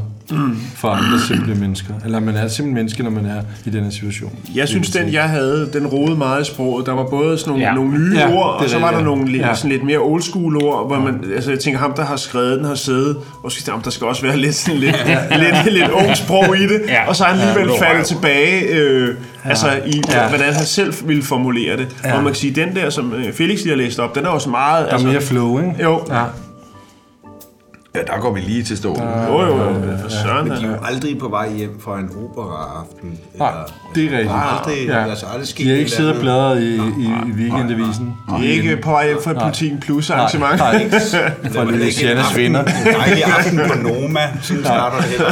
for 0.76 0.88
andre 0.88 1.20
simple 1.28 1.56
mennesker. 1.56 1.94
Eller 2.06 2.20
man 2.20 2.36
er 2.36 2.44
et 2.44 2.52
simpelt 2.52 2.74
menneske, 2.76 3.04
når 3.04 3.10
man 3.10 3.26
er 3.26 3.42
i 3.66 3.70
den 3.70 3.84
her 3.84 3.92
situation. 3.92 4.32
Jeg 4.56 4.68
synes, 4.68 4.90
den 4.90 5.14
jeg 5.14 5.24
havde, 5.30 5.70
den 5.74 5.88
rodede 5.88 6.18
meget 6.18 6.42
i 6.42 6.46
sproget. 6.46 6.86
Der 6.86 6.92
var 6.92 7.04
både 7.04 7.38
sådan 7.38 7.50
nogle, 7.52 7.64
Ja. 7.64 7.70
ja. 7.70 7.76
nogle 7.76 7.92
nye 8.00 8.18
Ja, 8.18 8.30
ja, 8.30 8.36
ord, 8.36 8.46
er 8.60 8.64
og 8.64 8.70
så 8.70 8.80
var 8.80 8.92
der 8.92 8.98
ja. 8.98 9.04
nogle 9.04 9.28
lidt, 9.32 9.42
Ja. 9.44 9.56
sådan 9.56 9.72
lidt 9.72 9.84
mere 9.84 9.98
old 9.98 10.22
school 10.22 10.64
ord, 10.64 10.88
hvor 10.88 11.00
man, 11.00 11.24
altså 11.36 11.52
jeg 11.52 11.60
tænker, 11.60 11.80
ham 11.80 11.94
der 11.94 12.06
har 12.06 12.16
skrevet 12.16 12.58
den, 12.58 12.66
har 12.66 12.76
siddet, 12.76 13.18
og 13.44 13.52
så 13.52 13.72
der 13.84 13.90
skal 13.92 14.08
også 14.08 14.22
være 14.22 14.38
lidt, 14.38 14.56
sådan 14.56 14.80
lidt, 14.80 14.96
lidt, 15.66 15.74
lidt 15.74 15.90
ung 15.90 16.18
sprog 16.18 16.58
i 16.58 16.62
det, 16.64 16.82
Ja. 16.88 17.08
og 17.10 17.16
så 17.16 17.24
har 17.24 17.34
han 17.36 17.48
alligevel 17.50 17.72
Ja. 17.82 17.90
faldet 17.90 18.06
tilbage, 18.08 18.62
øh, 18.68 19.16
altså 19.44 19.68
i, 19.86 20.02
Ja. 20.10 20.22
ja. 20.24 20.30
hvordan 20.30 20.54
han 20.54 20.66
selv 20.66 20.94
ville 21.06 21.24
formulere 21.24 21.78
det. 21.78 21.88
Ja. 22.04 22.10
Ja. 22.10 22.16
Og 22.18 22.24
man 22.24 22.34
kan 22.34 22.40
sige, 22.40 22.56
den 22.56 22.76
der, 22.76 22.90
som 22.90 23.14
øh, 23.14 23.34
Felix 23.34 23.60
lige 23.60 23.70
har 23.70 23.78
læst 23.78 24.00
op, 24.00 24.16
den 24.16 24.26
er 24.26 24.30
også 24.30 24.50
meget... 24.50 24.88
Der 24.92 24.98
er 24.98 25.04
mere 25.04 25.22
flow, 25.22 25.58
ikke? 25.60 25.84
Jo, 25.84 26.02
Ja. 26.10 26.24
Ja, 27.96 28.00
der 28.14 28.20
går 28.22 28.34
vi 28.34 28.40
lige 28.40 28.64
til 28.64 28.78
stolen. 28.78 29.02
jo, 29.28 29.42
jo, 29.42 29.48
jo, 29.58 29.74
for 30.02 30.10
søren. 30.10 30.48
Men 30.48 30.58
de 30.58 30.64
er 30.66 30.70
jo 30.70 30.76
aldrig 30.84 31.18
på 31.20 31.28
vej 31.30 31.54
hjem 31.54 31.80
fra 31.84 32.00
en 32.00 32.10
operaaften. 32.26 33.20
Nej, 33.40 33.52
det 33.96 34.06
er 34.06 34.12
rigtigt. 34.18 34.32
Aldrig, 34.58 34.88
Ja. 34.88 35.10
altså 35.10 35.26
aldrig 35.34 35.48
sket 35.48 35.66
De 35.66 35.72
har 35.72 35.78
ikke 35.78 35.92
siddet 35.92 36.14
og 36.16 36.22
bladret 36.22 36.62
i, 36.62 36.76
i, 36.76 36.80
i 37.28 37.32
weekendavisen. 37.32 38.14
De 38.40 38.48
er 38.48 38.52
ikke 38.52 38.78
på 38.78 38.90
vej 38.90 39.08
hjem 39.08 39.18
fra 39.24 39.32
et 39.32 39.38
Politiken 39.38 39.80
Plus 39.80 40.10
arrangement. 40.10 40.58
Nej, 40.58 40.84
nej. 40.92 41.00
Shannas 41.92 42.26
aften- 42.26 42.38
venner. 42.42 42.60
En 42.64 42.68
dejlig 43.00 43.24
aften 43.24 43.60
på 43.68 43.74
Noma. 43.78 44.20
Sådan 44.42 44.64
starter 44.64 44.98
det 44.98 45.06
heller. 45.06 45.32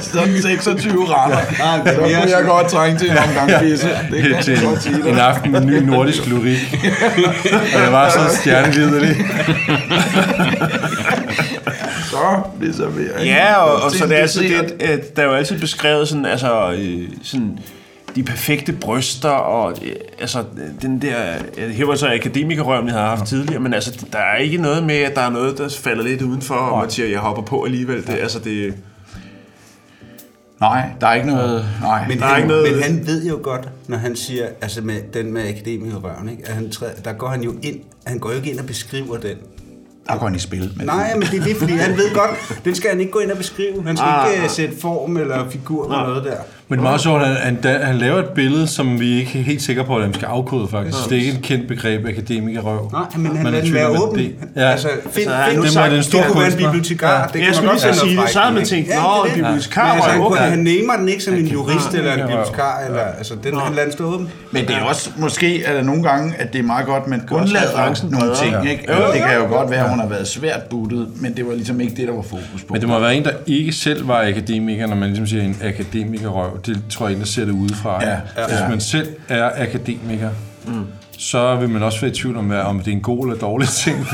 Sådan 0.00 0.42
26 0.42 1.04
retter. 1.08 1.38
Nej, 1.58 1.92
er 1.92 1.94
Så 1.94 2.00
mere 2.00 2.20
kunne 2.20 2.30
jeg 2.36 2.44
godt 2.46 2.68
trænge 2.68 2.98
til 2.98 3.10
en 3.10 3.16
omgang 3.18 3.50
pisse. 3.62 3.88
Det 4.10 4.22
kan 4.22 4.30
jeg 4.54 4.58
godt 4.64 4.82
sige 4.82 5.08
en 5.08 5.18
aften 5.18 5.52
med 5.52 5.60
ny 5.64 5.82
nordisk 5.82 6.26
lyrik. 6.26 6.76
Og 7.76 7.80
jeg 7.84 7.92
var 7.92 8.10
så 8.10 8.18
stjernevidelig. 8.40 9.16
Så, 12.10 12.16
er 12.62 12.72
så 12.72 12.88
mere. 12.96 13.22
Ja, 13.24 13.54
og, 13.54 13.82
og 13.82 13.90
så 13.90 14.06
det 14.06 14.18
er 14.18 14.22
dessert. 14.22 14.68
det, 14.68 14.82
at 14.82 15.16
der 15.16 15.22
er 15.22 15.26
jo 15.26 15.32
altid 15.32 15.60
beskrevet 15.60 16.08
sådan, 16.08 16.24
altså, 16.26 16.72
øh, 16.78 17.08
sådan 17.22 17.58
de 18.16 18.22
perfekte 18.22 18.72
bryster, 18.72 19.28
og 19.28 19.72
øh, 19.84 19.92
altså, 20.20 20.44
den 20.82 21.02
der, 21.02 21.16
ja, 21.58 21.68
her 21.68 21.86
var 21.86 21.94
så 21.94 22.08
akademikerrøven, 22.14 22.86
jeg 22.86 22.94
havde 22.94 23.06
haft 23.08 23.26
tidligere, 23.26 23.60
men 23.60 23.74
altså, 23.74 24.06
der 24.12 24.18
er 24.18 24.36
ikke 24.36 24.56
noget 24.58 24.84
med, 24.84 24.94
at 24.96 25.14
der 25.14 25.20
er 25.22 25.30
noget, 25.30 25.58
der 25.58 25.68
falder 25.68 26.04
lidt 26.04 26.22
udenfor, 26.22 26.54
og 26.54 26.80
man 26.80 26.90
siger, 26.90 27.08
jeg 27.08 27.18
hopper 27.18 27.42
på 27.42 27.64
alligevel. 27.64 28.06
Det, 28.06 28.12
altså, 28.14 28.38
det, 28.38 28.74
Nej, 30.60 30.88
der 31.00 31.06
er 31.06 31.14
ikke 31.14 31.26
noget... 31.26 31.64
Nej. 31.82 32.08
Men 32.08 32.18
Der 32.18 32.24
er 32.24 32.28
han, 32.28 32.36
ikke 32.36 32.48
noget- 32.48 32.72
men 32.72 32.82
han 32.82 33.06
ved 33.06 33.26
jo 33.28 33.38
godt, 33.42 33.68
når 33.88 33.96
han 33.96 34.16
siger, 34.16 34.46
altså 34.60 34.80
med 34.80 34.94
den 35.14 35.32
med 35.32 35.48
akademikerrøven, 35.48 36.28
ikke? 36.28 36.42
At 36.46 36.54
han 36.54 36.70
træder, 36.70 36.92
der 37.04 37.12
går 37.12 37.28
han 37.28 37.42
jo 37.42 37.54
ind, 37.62 37.80
han 38.06 38.18
går 38.18 38.30
jo 38.30 38.36
ikke 38.36 38.50
ind 38.50 38.58
og 38.60 38.66
beskriver 38.66 39.16
den. 39.16 39.36
Der 40.06 40.18
går 40.18 40.26
han 40.26 40.34
i 40.36 40.38
spil. 40.38 40.72
Men 40.76 40.86
Nej, 40.86 41.14
men 41.14 41.22
det 41.22 41.40
er 41.40 41.44
det, 41.44 41.56
fordi 41.56 41.72
han 41.72 41.96
ved 41.96 42.14
godt, 42.14 42.60
den 42.64 42.74
skal 42.74 42.90
han 42.90 43.00
ikke 43.00 43.12
gå 43.12 43.18
ind 43.18 43.30
og 43.30 43.36
beskrive. 43.38 43.82
Han 43.86 43.96
skal 43.96 44.08
Ah. 44.08 44.32
ikke 44.32 44.44
uh, 44.44 44.50
sætte 44.50 44.74
form 44.80 45.16
eller 45.16 45.50
figur 45.50 45.84
eller 45.84 46.06
noget 46.06 46.24
der. 46.24 46.36
Men 46.68 46.78
det 46.78 46.84
er 46.84 46.88
meget 46.88 47.00
sjovt, 47.00 47.22
at 47.22 47.28
han, 47.28 47.58
han, 47.64 47.80
han 47.82 47.94
laver 47.98 48.18
et 48.18 48.28
billede, 48.28 48.66
som 48.66 49.00
vi 49.00 49.18
ikke 49.18 49.38
er 49.38 49.42
helt 49.42 49.62
sikre 49.62 49.84
på, 49.84 49.96
at 49.96 50.02
han 50.04 50.14
skal 50.14 50.26
afkode 50.26 50.68
faktisk. 50.68 50.96
Det 51.10 51.12
er 51.18 51.20
ikke 51.20 51.32
et 51.32 51.42
kendt 51.42 51.68
begreb, 51.68 52.06
akademikerrøv. 52.06 52.90
Nej, 52.92 53.02
men 53.16 53.36
han 53.36 53.46
lader 53.46 53.64
den 53.64 53.74
være 53.74 53.88
åben. 54.02 54.18
det. 54.18 54.34
Ja. 54.56 54.60
Altså, 54.70 54.88
find, 54.88 55.30
Altså, 55.30 55.50
find, 55.50 55.56
nu 55.56 55.62
det, 55.64 55.72
det, 55.74 55.90
det 55.90 55.96
en 55.96 56.02
stor 56.02 56.22
kunne 56.28 56.40
være 56.42 56.52
en 56.52 56.56
bibliotekar. 56.58 57.18
Ja. 57.34 57.38
Det 57.38 57.46
jeg 57.46 57.54
skulle 57.54 57.70
lige 57.72 57.94
sige 57.94 58.16
det, 58.20 58.28
så 58.30 58.38
havde 58.38 58.54
man 58.54 58.64
tænkt, 58.64 58.88
nå, 58.88 58.94
Ja, 58.94 59.20
en 59.22 59.26
det 59.28 59.36
det. 59.36 59.44
bibliotekar 59.44 59.94
Men 59.94 60.02
altså, 60.02 60.20
okay. 60.22 60.40
han 60.40 60.58
namer 60.58 60.96
den 60.98 61.08
ikke 61.08 61.24
som 61.24 61.34
en 61.34 61.46
jurist 61.46 61.94
eller 61.94 62.12
en 62.12 62.18
Ja. 62.18 62.26
bibliotekar. 62.26 62.82
Eller, 62.88 63.00
altså, 63.00 63.34
den, 63.44 63.56
han 63.60 63.72
lader 63.74 63.84
den 63.84 63.92
stå 63.92 64.04
åben. 64.14 64.28
Men 64.50 64.66
det 64.66 64.76
er 64.76 64.82
også 64.82 65.10
måske, 65.16 65.64
er 65.64 65.72
der 65.74 65.82
nogle 65.82 66.02
gange, 66.02 66.34
at 66.38 66.52
det 66.52 66.58
er 66.58 66.62
meget 66.62 66.86
godt, 66.86 67.06
man 67.08 67.22
undlader 67.30 68.08
nogle 68.10 68.34
ting. 68.42 68.52
Ja. 68.64 68.70
Ikke? 68.70 68.90
Altså, 68.90 69.12
det 69.12 69.20
kan 69.22 69.36
jo 69.36 69.46
godt 69.56 69.70
være, 69.70 69.84
at 69.84 69.90
hun 69.90 69.98
har 69.98 70.08
været 70.08 70.28
svært 70.28 70.62
buttet, 70.70 71.08
men 71.20 71.36
det 71.36 71.46
var 71.46 71.54
ligesom 71.54 71.80
ikke 71.80 71.96
det, 71.96 72.08
der 72.08 72.14
var 72.14 72.22
fokus 72.22 72.62
på. 72.68 72.72
Men 72.72 72.80
det 72.80 72.88
må 72.88 72.98
være 72.98 73.14
en, 73.14 73.24
der 73.24 73.30
ikke 73.46 73.72
selv 73.72 74.08
var 74.08 74.22
akademiker, 74.28 74.86
når 74.86 74.96
man 74.96 75.08
ligesom 75.08 75.26
siger 75.26 75.42
en 75.42 75.56
akademikerrøv. 75.64 76.53
Det 76.66 76.82
tror 76.90 77.06
jeg 77.06 77.14
en, 77.14 77.20
der 77.20 77.26
ser 77.26 77.44
det 77.44 77.52
udefra. 77.52 78.04
Ja, 78.04 78.10
ja. 78.10 78.16
Hvis 78.48 78.58
man 78.68 78.80
selv 78.80 79.08
er 79.28 79.50
akademiker, 79.56 80.30
mm. 80.66 80.72
så 81.18 81.56
vil 81.56 81.68
man 81.68 81.82
også 81.82 82.00
være 82.00 82.10
i 82.10 82.14
tvivl 82.14 82.36
om, 82.36 82.44
hvad- 82.44 82.60
om 82.60 82.78
det 82.78 82.88
er 82.88 82.92
en 82.92 83.00
god 83.00 83.26
eller 83.26 83.38
dårlig 83.40 83.68
ting. 83.84 83.96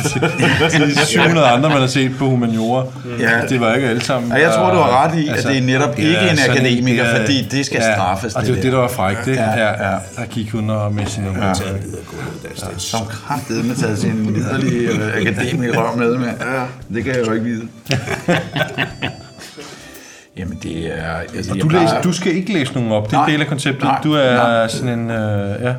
De 0.96 1.07
700 1.07 1.46
andre, 1.46 1.68
man 1.68 1.81
har 1.81 1.87
set 1.87 2.12
på 2.18 2.24
humaniora, 2.29 2.85
Ja. 3.20 3.46
det 3.48 3.61
var 3.61 3.74
ikke 3.74 3.88
alle 3.88 4.03
sammen. 4.03 4.33
Og 4.33 4.40
jeg 4.40 4.50
tror, 4.55 4.70
du 4.70 4.76
har 4.76 5.05
ret 5.09 5.18
i, 5.18 5.26
at 5.29 5.33
Altså, 5.35 5.48
det 5.48 5.59
er 5.59 5.62
netop 5.62 5.98
ikke 5.98 6.18
en 6.31 6.37
sådan 6.37 6.50
akademiker, 6.50 7.05
ja, 7.05 7.20
fordi 7.22 7.42
det 7.50 7.66
skal 7.66 7.81
ja, 7.83 7.94
straffes, 7.94 8.35
Og 8.35 8.40
det 8.42 8.48
det 8.48 8.57
var 8.57 8.62
det, 8.62 8.72
der 8.72 8.79
var 8.79 8.88
frækt, 8.88 9.26
ikke? 9.29 9.40
Ja, 9.42 9.50
Ja, 9.50 9.66
ja. 9.66 9.90
ja. 9.92 9.98
Der 10.16 10.24
gik 10.31 10.50
hun 10.53 10.70
og 10.70 10.94
med 10.94 11.07
sin 11.07 11.24
ja. 11.24 11.53
Som 12.79 13.07
kraftedeme 13.07 13.74
taget 13.74 13.98
sin 13.98 14.26
liderlige 14.35 14.88
øh, 14.88 15.16
akademiker 15.20 15.96
med, 15.96 16.16
med. 16.16 16.26
Ja. 16.26 16.62
Det 16.94 17.05
kan 17.05 17.14
jeg 17.16 17.26
jo 17.26 17.33
ikke 17.33 17.44
vide. 17.44 17.68
Jamen, 20.40 20.59
det 20.62 20.98
er... 20.98 21.12
Altså, 21.14 21.55
jeg 21.55 21.62
Du, 21.62 21.68
plejer- 21.68 21.85
læser, 21.85 22.03
du 22.03 22.12
skal 22.12 22.37
ikke 22.37 22.53
læse 22.53 22.74
nogen 22.74 22.92
op. 22.92 23.07
Det 23.07 23.12
er 23.12 23.16
Nej. 23.16 23.26
en 23.26 23.33
del 23.33 23.40
af 23.40 23.46
konceptet. 23.46 23.83
Nej. 23.83 24.00
Du 24.05 24.12
er 24.12 24.37
Nej. 24.37 24.68
sådan 24.68 24.98
en... 24.98 25.11
Øh, 25.11 25.62
ja. 25.62 25.74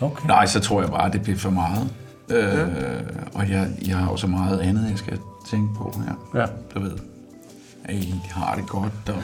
Okay. 0.00 0.26
Nej, 0.26 0.46
så 0.46 0.60
tror 0.60 0.80
jeg 0.80 0.90
bare, 0.90 1.10
det 1.12 1.22
bliver 1.22 1.38
for 1.38 1.50
meget. 1.50 1.88
Øh, 2.30 2.58
og 3.34 3.50
jeg, 3.50 3.66
jeg 3.86 3.96
har 3.96 4.10
jo 4.10 4.16
så 4.16 4.26
meget 4.26 4.60
andet, 4.60 4.90
jeg 4.90 4.98
skal 4.98 5.18
tænke 5.50 5.74
på 5.74 6.00
her. 6.06 6.40
Ja. 6.40 6.46
Du 6.74 6.80
ved, 6.80 6.92
at 7.84 7.94
I 7.94 8.14
har 8.30 8.54
det 8.54 8.66
godt. 8.66 8.92
Og, 9.08 9.22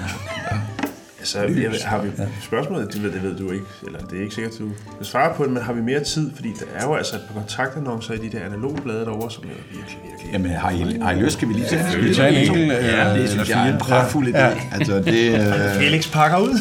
ja. 0.53 0.57
Altså, 1.23 1.39
jeg, 1.41 1.71
har 1.85 1.99
vi 1.99 2.11
spørgsmålet, 2.43 2.93
det 2.93 3.03
ved, 3.03 3.13
det 3.13 3.23
ved 3.23 3.37
du 3.37 3.51
ikke, 3.51 3.65
eller 3.87 3.99
det 3.99 4.19
er 4.19 4.23
ikke 4.23 4.35
sikkert, 4.35 4.53
du 4.59 4.65
vil 4.99 5.07
svare 5.07 5.35
på 5.37 5.45
det, 5.45 5.53
men 5.53 5.63
har 5.63 5.73
vi 5.73 5.81
mere 5.83 6.05
tid? 6.05 6.31
Fordi 6.35 6.49
der 6.61 6.65
er 6.81 6.85
jo 6.87 6.95
altså 6.95 7.17
et 7.17 7.23
par 7.29 7.41
kontaktannoncer 7.41 8.15
i 8.15 8.17
de 8.17 8.39
der 8.39 8.45
analoge 8.47 8.77
blade 8.83 9.01
derovre, 9.01 9.31
som 9.31 9.45
er 9.45 9.49
virkelig, 9.49 9.99
virkelig... 10.11 10.33
Jamen, 10.33 10.51
har 10.51 10.71
I, 10.71 10.99
har 11.03 11.13
I 11.13 11.15
lyst? 11.21 11.37
Skal 11.37 11.49
vi 11.49 11.53
lige 11.53 11.67
tage 11.67 11.99
vi 12.01 12.15
tage 12.15 12.29
en 12.29 12.49
enkelt? 12.49 12.73
Ja, 12.73 12.77
det 12.79 13.15
eller 13.15 13.27
synes 13.29 13.49
jeg 13.49 13.59
er 13.61 13.65
en 13.65 13.71
fire? 13.73 13.79
pragtfuld 13.79 14.35
idé. 14.35 14.39
Ja. 14.39 14.51
Altså, 14.73 14.95
det... 14.99 15.35
Øh... 15.41 15.53
Felix 15.83 16.13
pakker 16.13 16.39
ud. 16.39 16.59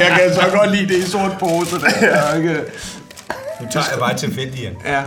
jeg 0.00 0.18
kan 0.22 0.34
så 0.34 0.42
godt 0.58 0.70
lide 0.76 0.88
det 0.94 0.98
i 0.98 1.02
sort 1.10 1.36
pose. 1.40 1.74
Det 1.76 1.84
er 2.00 2.34
ikke... 2.36 2.54
Nu 3.60 3.66
tager 3.70 3.86
jeg 3.90 3.98
bare 4.00 4.16
tilfældigt 4.16 4.58
igen. 4.62 4.72
Ja. 4.86 5.02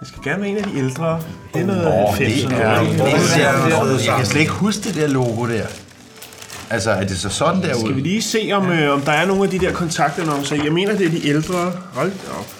Det 0.00 0.08
skal 0.08 0.22
gerne 0.24 0.40
være 0.42 0.50
en 0.50 0.56
af 0.56 0.62
de 0.62 0.78
ældre. 0.78 1.20
Det 1.54 1.62
er 1.62 1.66
noget 1.66 1.86
Åh, 1.86 2.16
90'erne. 2.16 2.18
det 2.18 2.52
er- 2.62 2.96
noget. 2.98 4.00
det 4.00 4.08
er- 4.08 4.10
Jeg 4.10 4.16
kan 4.16 4.26
slet 4.26 4.40
ikke 4.40 4.52
huske 4.52 4.82
det 4.88 4.94
der 4.94 5.06
logo 5.08 5.46
der. 5.48 5.62
Altså, 6.72 6.90
er 6.90 7.04
det 7.04 7.18
så 7.18 7.28
sådan 7.28 7.62
der 7.62 7.78
Skal 7.78 7.96
vi 7.96 8.00
lige 8.00 8.22
se, 8.22 8.50
om, 8.52 8.70
øh, 8.70 8.92
om 8.94 9.00
der 9.00 9.12
er 9.12 9.26
nogle 9.26 9.44
af 9.44 9.50
de 9.50 9.58
der 9.58 9.72
kontaktannoncer? 9.72 10.64
Jeg 10.64 10.72
mener, 10.72 10.96
det 10.96 11.06
er 11.06 11.10
de 11.10 11.28
ældre. 11.28 11.72
Hold 11.92 12.10
da 12.10 12.30
op. 12.38 12.54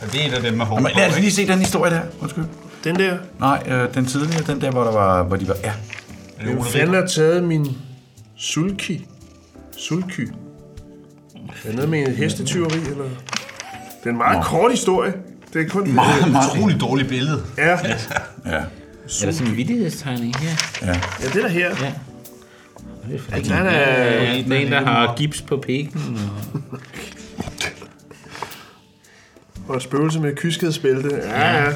Og 0.00 0.12
det 0.12 0.22
er 0.22 0.28
et 0.28 0.32
af 0.34 0.42
dem 0.42 0.54
med 0.54 0.64
hår 0.66 0.76
Jamen, 0.76 0.92
lad 0.96 1.08
os 1.08 1.18
lige 1.18 1.32
se 1.32 1.46
den 1.46 1.58
historie 1.58 1.90
der. 1.90 2.00
Undskyld. 2.20 2.44
Den 2.84 2.96
der. 2.96 3.16
Nej, 3.40 3.62
øh, 3.68 3.94
den 3.94 4.06
tidligere, 4.06 4.42
den 4.46 4.60
der, 4.60 4.70
hvor, 4.70 4.84
der 4.84 4.92
var, 4.92 5.22
hvor 5.22 5.36
de 5.36 5.48
var... 5.48 5.56
Ja. 5.64 5.72
Hvem 6.44 6.64
fanden 6.64 6.94
har 6.94 7.06
taget 7.06 7.44
min 7.44 7.76
sulky? 8.36 9.00
Sulky. 9.76 10.28
Er 11.64 11.66
det 11.66 11.74
noget 11.74 11.90
med 11.90 11.98
en 12.08 12.14
hestetyveri, 12.14 12.78
eller? 12.78 13.04
Det 14.00 14.06
er 14.06 14.10
en 14.10 14.18
meget 14.18 14.44
kort 14.44 14.70
historie. 14.70 15.12
Det 15.52 15.66
er 15.66 15.68
kun... 15.68 15.94
Meget, 15.94 16.32
meget 16.32 16.50
Utroligt 16.50 16.80
dårligt 16.80 17.08
billede. 17.08 17.42
Ja, 17.58 17.78
Ja. 18.46 18.60
Er 19.04 19.24
der 19.26 19.32
sådan 19.32 19.46
en 19.46 19.56
vittighedstegning 19.56 20.36
her? 20.36 20.56
ja. 20.82 21.00
ja 21.22 21.28
det 21.28 21.36
er 21.36 21.40
der 21.40 21.48
her. 21.48 21.68
Ja. 21.82 21.92
Den 23.38 23.52
er... 23.52 23.64
Ja, 23.64 24.34
det 24.34 24.52
er 24.52 24.56
en, 24.56 24.72
der 24.72 24.84
har 24.84 25.14
gips 25.16 25.42
på 25.42 25.56
pikken. 25.56 26.18
Og... 26.72 26.80
Og 29.68 29.76
et 29.76 29.82
spøgelse 29.82 30.20
med 30.20 30.36
kyskhedsbælte. 30.36 31.20
Ja, 31.24 31.64
ja. 31.64 31.70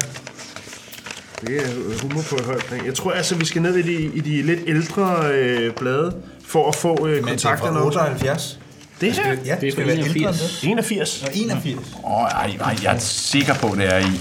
Det 1.41 1.57
er 1.57 2.03
humor 2.03 2.23
på 2.31 2.37
et 2.37 2.45
højt 2.45 2.65
plan. 2.65 2.87
Jeg 2.87 2.95
tror 2.95 3.11
altså, 3.13 3.35
vi 3.35 3.45
skal 3.45 3.63
ned 3.63 3.77
i 3.77 3.83
de, 3.83 4.03
i 4.15 4.21
de 4.21 4.43
lidt 4.43 4.61
ældre 4.67 5.31
øh, 5.33 5.75
blade, 5.75 6.17
for 6.45 6.69
at 6.69 6.75
få 6.75 7.07
øh, 7.07 7.25
Men 7.25 7.35
det 7.35 7.45
er 7.45 7.49
fra 7.49 7.57
kontaktannoncer. 7.57 8.01
78. 8.01 8.59
Det 9.01 9.13
her? 9.13 9.37
Ja, 9.45 9.57
Det 9.61 9.69
er 9.69 9.73
skal 9.73 9.73
fra 9.73 9.83
være 9.83 9.91
ældre 9.99 10.07
end 10.07 10.17
81. 10.17 10.61
det. 10.61 10.69
81. 10.69 11.23
Og 11.23 11.31
81. 11.35 11.97
Åh, 12.05 12.13
ej, 12.13 12.57
nej, 12.59 12.77
jeg 12.83 12.95
er 12.95 12.99
sikker 12.99 13.55
på, 13.55 13.75
det 13.77 13.95
er 13.95 13.99
i 13.99 14.21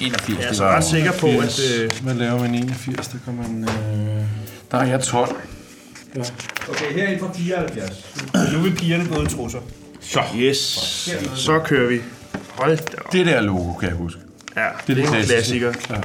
81. 0.00 0.38
Jeg 0.38 0.44
er 0.44 0.48
det 0.48 0.56
så 0.56 0.64
var 0.64 0.76
ret 0.76 0.84
sikker 0.84 1.12
på, 1.12 1.26
at... 1.26 1.34
80. 1.34 1.60
Øh, 1.80 1.90
Hvad 2.02 2.14
laver 2.14 2.40
man 2.40 2.54
i 2.54 2.58
81? 2.58 3.08
Der 3.08 3.18
kan 3.24 3.34
man... 3.34 3.68
Øh... 3.68 4.24
Der 4.70 4.78
er 4.78 4.84
jeg 4.86 5.00
12. 5.02 5.36
Okay, 6.68 6.92
her 6.92 7.08
er 7.08 7.18
fra 7.18 7.32
74. 7.32 8.06
Nu 8.52 8.58
vil 8.60 8.74
pigerne 8.74 9.08
gå 9.08 9.22
i 9.22 9.26
trusser. 9.26 9.58
Så. 10.00 10.20
Yes. 10.36 10.58
Så 11.34 11.60
kører 11.64 11.88
vi. 11.88 12.00
Hold 12.48 12.76
da 12.76 12.82
op. 13.04 13.12
Det 13.12 13.26
der 13.26 13.40
logo, 13.40 13.72
kan 13.72 13.88
jeg 13.88 13.96
huske. 13.96 14.20
Ja, 14.56 14.68
det 14.86 14.98
er 14.98 15.02
en 15.16 15.24
klassiker. 15.24 15.72
Ja. 15.90 16.00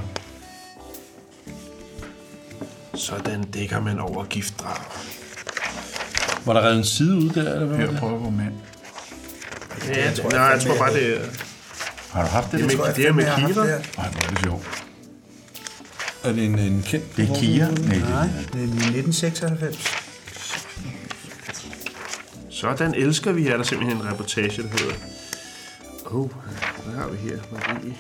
Sådan 2.96 3.44
dækker 3.44 3.80
man 3.80 4.00
over 4.00 4.24
giftdrag. 4.26 4.78
Var 6.46 6.54
der 6.54 6.62
revet 6.62 6.78
en 6.78 6.84
side 6.84 7.16
ud 7.16 7.30
der, 7.30 7.54
eller 7.54 7.66
hvad 7.66 7.78
var 7.78 7.84
Hør, 7.84 7.92
det? 7.92 8.00
prøv 8.00 8.16
at 8.16 8.22
gå 8.22 8.30
med. 8.30 8.46
Ja, 9.88 10.06
jeg 10.06 10.16
tror, 10.16 10.30
nej, 10.30 10.42
jeg 10.42 10.62
tror 10.62 10.78
bare, 10.78 10.94
det 10.94 11.16
er... 11.18 11.20
Har 12.14 12.22
du 12.24 12.28
haft 12.28 12.52
det? 12.52 12.60
Det 12.60 12.74
er 12.74 12.78
med, 12.78 12.94
det 12.94 13.08
er 13.08 13.14
med 13.14 13.26
kiver. 13.26 13.66
Nej, 13.66 14.10
hvor 14.10 14.26
er 14.26 14.30
det 14.30 14.40
sjovt. 14.40 14.86
Er 16.24 16.34
det 16.34 16.46
en, 16.46 16.60
en 16.60 16.84
kendt? 16.88 17.18
Det 17.18 17.30
er 17.30 17.36
Kia. 17.36 17.66
Nej, 17.66 17.76
det 17.76 17.88
Nej, 17.88 18.26
er 18.26 18.28
det 18.54 18.60
er 18.60 18.64
1996. 18.64 20.04
Sådan 22.50 22.94
elsker 22.94 23.32
vi 23.32 23.44
her. 23.44 23.52
Der 23.52 23.60
er 23.60 23.64
simpelthen 23.64 24.02
en 24.02 24.08
reportage, 24.12 24.64
der 24.64 24.68
hedder... 24.68 24.94
Oh, 26.06 26.30
hvad 26.86 26.96
har 26.96 27.08
vi 27.08 27.18
her? 27.18 27.38
Marie. 27.52 27.96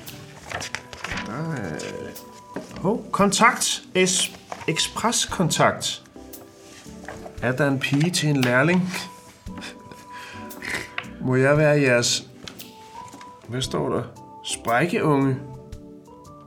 Er... 1.28 1.80
Oh, 2.84 3.00
kontakt. 3.12 3.82
Es 3.96 4.32
Express 4.68 5.26
kontakt. 5.26 6.02
Er 7.42 7.52
der 7.52 7.68
en 7.68 7.80
pige 7.80 8.12
til 8.12 8.30
en 8.30 8.42
lærling? 8.42 8.94
Må 11.22 11.36
jeg 11.36 11.58
være 11.58 11.82
jeres... 11.82 12.28
Hvad 13.54 13.62
står 13.62 13.90
der? 13.90 14.02
Sprækkeunge. 14.46 15.36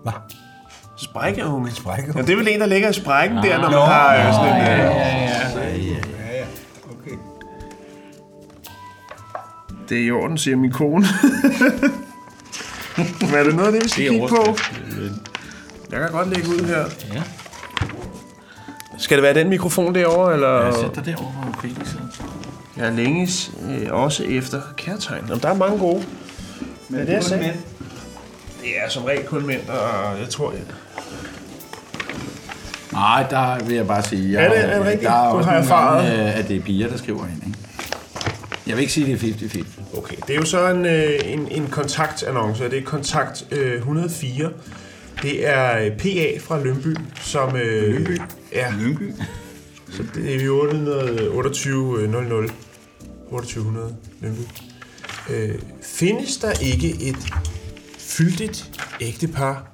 Hvad? 0.03 0.13
Sprækkeunge? 0.99 1.71
Sprækkeunge? 1.71 2.19
Ja, 2.21 2.27
det 2.27 2.33
er 2.33 2.37
vel 2.37 2.49
en, 2.49 2.61
der 2.61 2.67
ligger 2.67 2.89
i 2.89 2.93
sprækken 2.93 3.37
der, 3.39 3.59
når 3.61 3.71
man 3.71 3.79
har 3.79 4.17
øh, 4.17 4.33
sådan 4.33 4.55
en... 4.57 4.63
øh, 4.63 4.69
Ja, 4.69 6.37
ja. 6.39 6.45
Okay. 6.91 7.17
Det 9.89 9.99
er 9.99 10.03
i 10.07 10.11
orden, 10.11 10.39
siger 10.39 10.57
min 10.57 10.73
kone. 10.73 11.07
Men 13.21 13.35
er 13.35 13.43
det 13.45 13.55
noget 13.55 13.67
af 13.67 13.73
det, 13.73 13.85
vi 13.85 13.89
skal 13.89 14.03
Det 14.05 14.11
kigge 14.13 14.29
på? 14.29 14.57
Jeg 15.91 16.01
kan 16.01 16.11
godt 16.13 16.29
lægge 16.29 16.49
ud 16.49 16.67
her. 16.67 16.85
Ja. 17.15 17.23
Skal 18.99 19.17
det 19.17 19.23
være 19.23 19.35
den 19.35 19.49
mikrofon 19.49 19.95
derovre, 19.95 20.35
eller? 20.35 20.65
Jeg 20.65 20.75
sætter 20.75 21.03
derovre, 21.03 21.33
hvor 21.33 21.61
Felix 21.61 21.89
sidder. 21.89 22.05
Jeg 22.77 22.93
længes 22.93 23.51
øh, 23.71 23.87
også 23.93 24.25
efter 24.25 24.61
kærtegn. 24.77 25.25
Jamen, 25.29 25.43
der 25.43 25.49
er 25.49 25.55
mange 25.55 25.79
gode. 25.79 26.05
Men 26.89 27.01
det, 27.07 27.15
er 27.15 27.21
kun 27.31 27.39
mænd. 27.41 27.57
Det 28.63 28.79
er 28.85 28.89
som 28.89 29.05
regel 29.05 29.25
kun 29.27 29.47
mænd, 29.47 29.69
og 29.69 30.19
jeg 30.21 30.29
tror... 30.31 30.53
Jeg... 30.53 30.61
Nej, 32.93 33.27
der 33.31 33.65
vil 33.65 33.75
jeg 33.75 33.87
bare 33.87 34.03
sige, 34.03 34.33
jeg, 34.33 34.45
Er 34.45 34.49
det- 34.49 34.65
er 34.65 34.77
det 34.79 34.85
rigtigt? 34.87 35.03
der 35.03 35.11
er 35.11 35.29
også 35.29 35.49
har 35.51 35.55
nogle 35.55 35.65
erfaret. 35.67 36.07
gange, 36.09 36.29
øh, 36.33 36.39
at 36.39 36.49
det 36.49 36.57
er 36.57 36.61
piger, 36.61 36.89
der 36.89 36.97
skriver 36.97 37.25
ind. 37.27 37.43
Ikke? 37.47 37.59
Jeg 38.67 38.77
vil 38.77 38.81
ikke 38.81 38.93
sige, 38.93 39.07
det 39.07 39.15
er 39.15 39.35
50-50. 39.35 39.99
Okay, 39.99 40.17
det 40.27 40.31
er 40.31 40.39
jo 40.39 40.45
så 40.45 40.69
en, 40.71 40.87
øh, 40.87 41.19
en, 41.25 41.49
en 41.51 41.67
kontaktannonce, 41.67 42.65
og 42.65 42.71
det 42.71 42.79
er 42.79 42.83
kontakt 42.85 43.47
øh, 43.51 43.75
104. 43.77 44.51
Det 45.23 45.49
er 45.49 45.79
øh, 45.79 45.91
PA 45.97 46.39
fra 46.41 46.61
Lønby, 46.63 46.97
som... 47.21 47.57
Øh, 47.57 47.93
Lønby? 47.95 48.21
Ja, 48.53 48.67
Lyngby? 48.81 49.13
Så 49.91 50.03
det 50.15 50.35
er 50.35 50.39
vi 50.39 50.49
828 50.49 52.09
00 52.09 52.49
2800 53.31 53.95
Lønby. 54.21 54.41
Øh, 55.31 55.55
findes 55.99 56.37
der 56.37 56.53
ikke 56.53 56.89
et 57.01 57.17
fyldigt 57.99 58.71
ægtepar, 59.01 59.73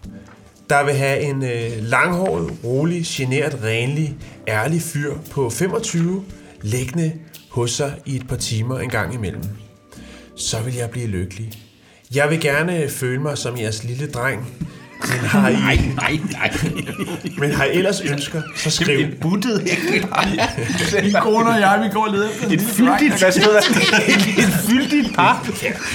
der 0.70 0.84
vil 0.84 0.94
have 0.94 1.20
en 1.20 1.42
øh, 1.42 1.82
langhåret, 1.82 2.58
rolig, 2.64 3.02
generet, 3.06 3.62
renlig, 3.62 4.16
ærlig 4.48 4.82
fyr 4.82 5.14
på 5.30 5.50
25 5.50 6.24
liggende 6.62 7.12
hos 7.48 7.70
sig 7.70 8.00
i 8.06 8.16
et 8.16 8.28
par 8.28 8.36
timer 8.36 8.78
en 8.78 8.90
gang 8.90 9.14
imellem? 9.14 9.42
Så 10.36 10.62
vil 10.62 10.74
jeg 10.74 10.90
blive 10.90 11.06
lykkelig. 11.06 11.52
Jeg 12.14 12.30
vil 12.30 12.40
gerne 12.40 12.88
føle 12.88 13.22
mig 13.22 13.38
som 13.38 13.58
jeres 13.58 13.84
lille 13.84 14.10
dreng, 14.10 14.46
har 15.22 15.48
I, 15.48 15.52
Nej, 15.52 15.78
nej, 15.96 16.18
nej. 16.32 16.50
men 17.38 17.52
har 17.54 17.64
I 17.64 17.76
ellers 17.76 18.00
ønsker, 18.00 18.42
så 18.56 18.70
skriv 18.70 19.06
Buttet 19.20 19.62
Min 21.02 21.12
kone 21.20 21.50
og 21.50 21.60
jeg, 21.60 21.80
vi 21.84 21.88
går 21.92 22.06
og 22.06 22.12
leder 22.12 22.28
efter 22.30 22.50
Et 22.50 22.60
fyldigt, 22.60 23.18
hvad 23.18 23.32
stod 23.32 23.52
der? 23.54 23.60
Et 24.42 24.52
fyldigt 24.68 25.14
par. 25.14 25.46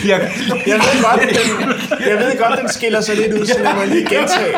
Jeg, 0.07 0.31
Jeg 0.67 0.75
ved 0.75 1.03
godt, 1.03 1.21
den, 1.21 1.29
jeg 2.09 2.17
ved 2.17 2.37
godt, 2.39 2.59
den 2.61 2.69
skiller 2.69 3.01
sig 3.01 3.15
lidt 3.15 3.33
ud, 3.33 3.45
så 3.45 3.59
lad 3.63 3.73
mig 3.75 3.87
lige 3.87 4.01
gentage. 4.09 4.53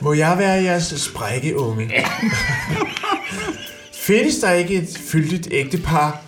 Må 0.00 0.12
jeg 0.12 0.38
være 0.38 0.62
jeres 0.62 0.94
sprækkeunge? 0.96 1.90
Findes 3.94 4.36
der 4.36 4.50
ikke 4.52 4.74
et 4.74 4.88
fyldigt 5.12 5.48
ægtepar, 5.50 6.20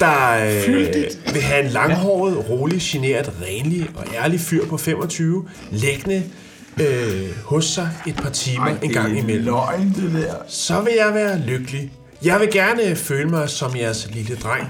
der 0.00 0.46
øh, 0.46 1.34
vil 1.34 1.42
have 1.42 1.64
en 1.64 1.70
langhåret, 1.70 2.50
rolig, 2.50 2.80
generet, 2.82 3.32
renlig 3.42 3.90
og 3.94 4.04
ærlig 4.14 4.40
fyr 4.40 4.66
på 4.66 4.76
25, 4.76 5.48
liggende 5.70 6.22
øh, 6.80 7.36
hos 7.44 7.64
sig 7.64 7.90
et 8.06 8.16
par 8.16 8.30
timer 8.30 8.66
Ej, 8.66 8.76
en 8.82 8.92
gang 8.92 9.18
imellem? 9.18 9.44
løgn, 9.44 9.94
det 9.96 10.12
der. 10.12 10.34
Så 10.48 10.80
vil 10.80 10.92
jeg 10.96 11.14
være 11.14 11.38
lykkelig. 11.38 11.92
Jeg 12.24 12.40
vil 12.40 12.48
gerne 12.52 12.96
føle 12.96 13.28
mig 13.30 13.48
som 13.48 13.76
jeres 13.76 14.08
lille 14.14 14.36
dreng. 14.36 14.66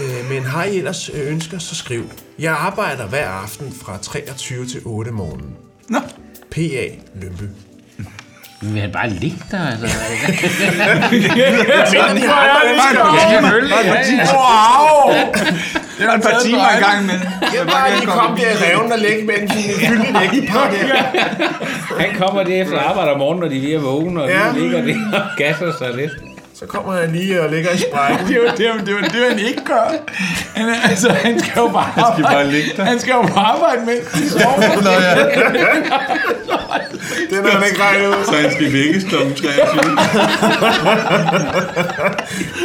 Øh, 0.00 0.30
men 0.30 0.42
har 0.42 0.64
I 0.64 0.78
ellers 0.78 1.10
øh, 1.14 1.30
ønsker, 1.32 1.58
så 1.58 1.74
skriv. 1.74 2.04
Jeg 2.38 2.52
arbejder 2.52 3.06
hver 3.06 3.28
aften 3.28 3.72
fra 3.72 3.98
23 4.02 4.66
til 4.66 4.80
8 4.84 5.10
morgen. 5.10 5.56
Nå. 5.88 5.98
P.A. 6.50 6.88
Lømpe. 7.22 7.50
Vil 8.62 8.80
han 8.80 8.92
bare 8.92 9.10
ligge 9.10 9.38
der, 9.50 9.58
eller? 9.72 9.88
Wow! 14.32 15.12
Det 15.98 16.06
var 16.06 16.14
et 16.14 16.22
par 16.22 16.38
timer 16.44 16.58
i 16.78 16.82
gang 16.84 17.06
med. 17.06 17.14
Jeg 17.54 17.66
bare 17.66 17.90
lige 17.94 18.06
kom 18.06 18.36
der 18.36 18.42
i 18.50 18.54
reven 18.72 18.92
og 18.92 18.98
lægge 18.98 19.26
med 19.26 19.34
en 19.42 19.48
fyldig 19.48 20.16
ægtepar 20.22 20.70
der. 20.70 21.02
Han 22.00 22.16
kommer 22.18 22.42
det 22.42 22.60
efter 22.60 22.78
arbejde 22.78 23.10
om 23.12 23.18
morgenen, 23.18 23.40
når 23.42 23.48
de 23.48 23.74
er 23.74 23.78
vågne, 23.78 24.22
og 24.22 24.28
Ja. 24.28 24.46
ja. 24.46 24.52
ligger 24.58 24.82
det 24.82 24.96
og 25.14 25.20
gasser 25.36 25.72
sig 25.78 25.94
lidt. 25.96 26.12
Så 26.62 26.68
kommer 26.68 26.92
han 27.00 27.12
lige 27.12 27.42
og 27.42 27.50
ligger 27.50 27.70
i 27.70 27.78
sprækken. 27.78 28.26
Det 28.28 28.38
var 28.46 28.54
det, 28.56 28.68
var, 28.68 28.84
det, 28.84 28.94
var, 28.94 29.00
det, 29.00 29.20
var, 29.20 29.28
han 29.28 29.38
ikke 29.38 29.64
gør. 29.64 29.92
Han, 30.54 30.68
er- 30.68 30.88
altså, 30.90 31.12
han 31.12 31.40
skal 31.40 31.52
jo 31.56 31.68
bare 31.68 31.84
han 31.96 32.04
skal 32.14 32.24
bare 32.24 32.50
ligge 32.50 32.70
der. 32.76 32.84
Han 32.84 33.00
skal 33.00 33.12
jo 33.12 33.22
bare 33.22 33.46
arbejde 33.46 33.80
med. 33.86 33.96
Nå, 34.84 34.90
ja. 34.90 35.14
Den 37.30 37.44
har 37.44 37.50
han 37.58 37.66
ikke 37.70 37.82
regnet 37.82 38.08
ud. 38.08 38.14
Så 38.26 38.32
han 38.36 38.52
skal 38.52 38.72
vækkes 38.72 39.04
kl. 39.04 39.14
23. 39.14 39.44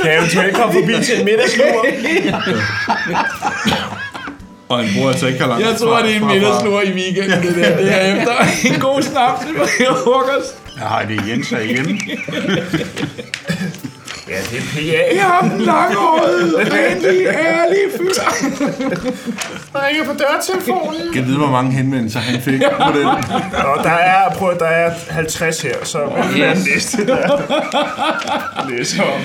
Kan 0.01 0.11
jeg 0.11 0.17
eventuelt 0.17 0.55
komme 0.55 0.73
forbi 0.73 0.93
til 1.05 1.19
en 1.19 1.25
middagslur? 1.25 1.85
Og 4.69 4.77
han 4.79 4.89
bruger 4.95 5.09
altså 5.11 5.27
ikke 5.27 5.39
har 5.39 5.47
langt 5.47 5.65
Jeg 5.67 5.75
tror, 5.77 5.97
fra- 5.97 6.05
det 6.05 6.11
er 6.15 6.19
en 6.19 6.27
middagslur 6.27 6.81
i 6.81 6.91
weekenden, 6.91 7.41
det 7.41 7.55
der. 7.55 7.77
Det 7.77 8.01
er 8.01 8.15
efter 8.15 8.33
en 8.73 8.79
god 8.79 9.01
snaps. 9.01 9.41
Jeg 9.79 9.87
frokost. 10.03 10.55
Ja, 10.79 11.07
det 11.07 11.19
er 11.19 11.23
Jens 11.27 11.49
herhjemme. 11.49 11.99
Ja, 14.29 14.35
det 14.51 14.57
er 14.57 14.61
P.A. 14.61 15.15
Jeg 15.15 15.23
har 15.25 15.49
den 15.49 15.61
langhårede, 15.61 16.57
renlige, 16.57 17.27
ærlige 17.29 17.87
fyr. 17.97 18.13
Der 19.73 19.87
ringer 19.87 20.03
på 20.05 20.11
dørtelefonen. 20.19 21.01
Jeg 21.15 21.27
ved, 21.27 21.35
hvor 21.37 21.51
mange 21.51 21.71
henvendelser 21.71 22.19
han 22.19 22.41
fik 22.41 22.59
på 22.61 22.97
den. 22.97 23.05
Og 23.65 23.83
der 23.83 23.89
er, 23.89 24.33
prøv, 24.33 24.59
der 24.59 24.65
er 24.65 24.91
50 25.09 25.61
her, 25.61 25.73
så 25.83 25.97
hvad 25.97 26.41
er 26.47 26.53
den 26.53 26.63
næste, 26.75 27.05
der 27.07 28.69
læser 28.69 29.03
om? 29.03 29.21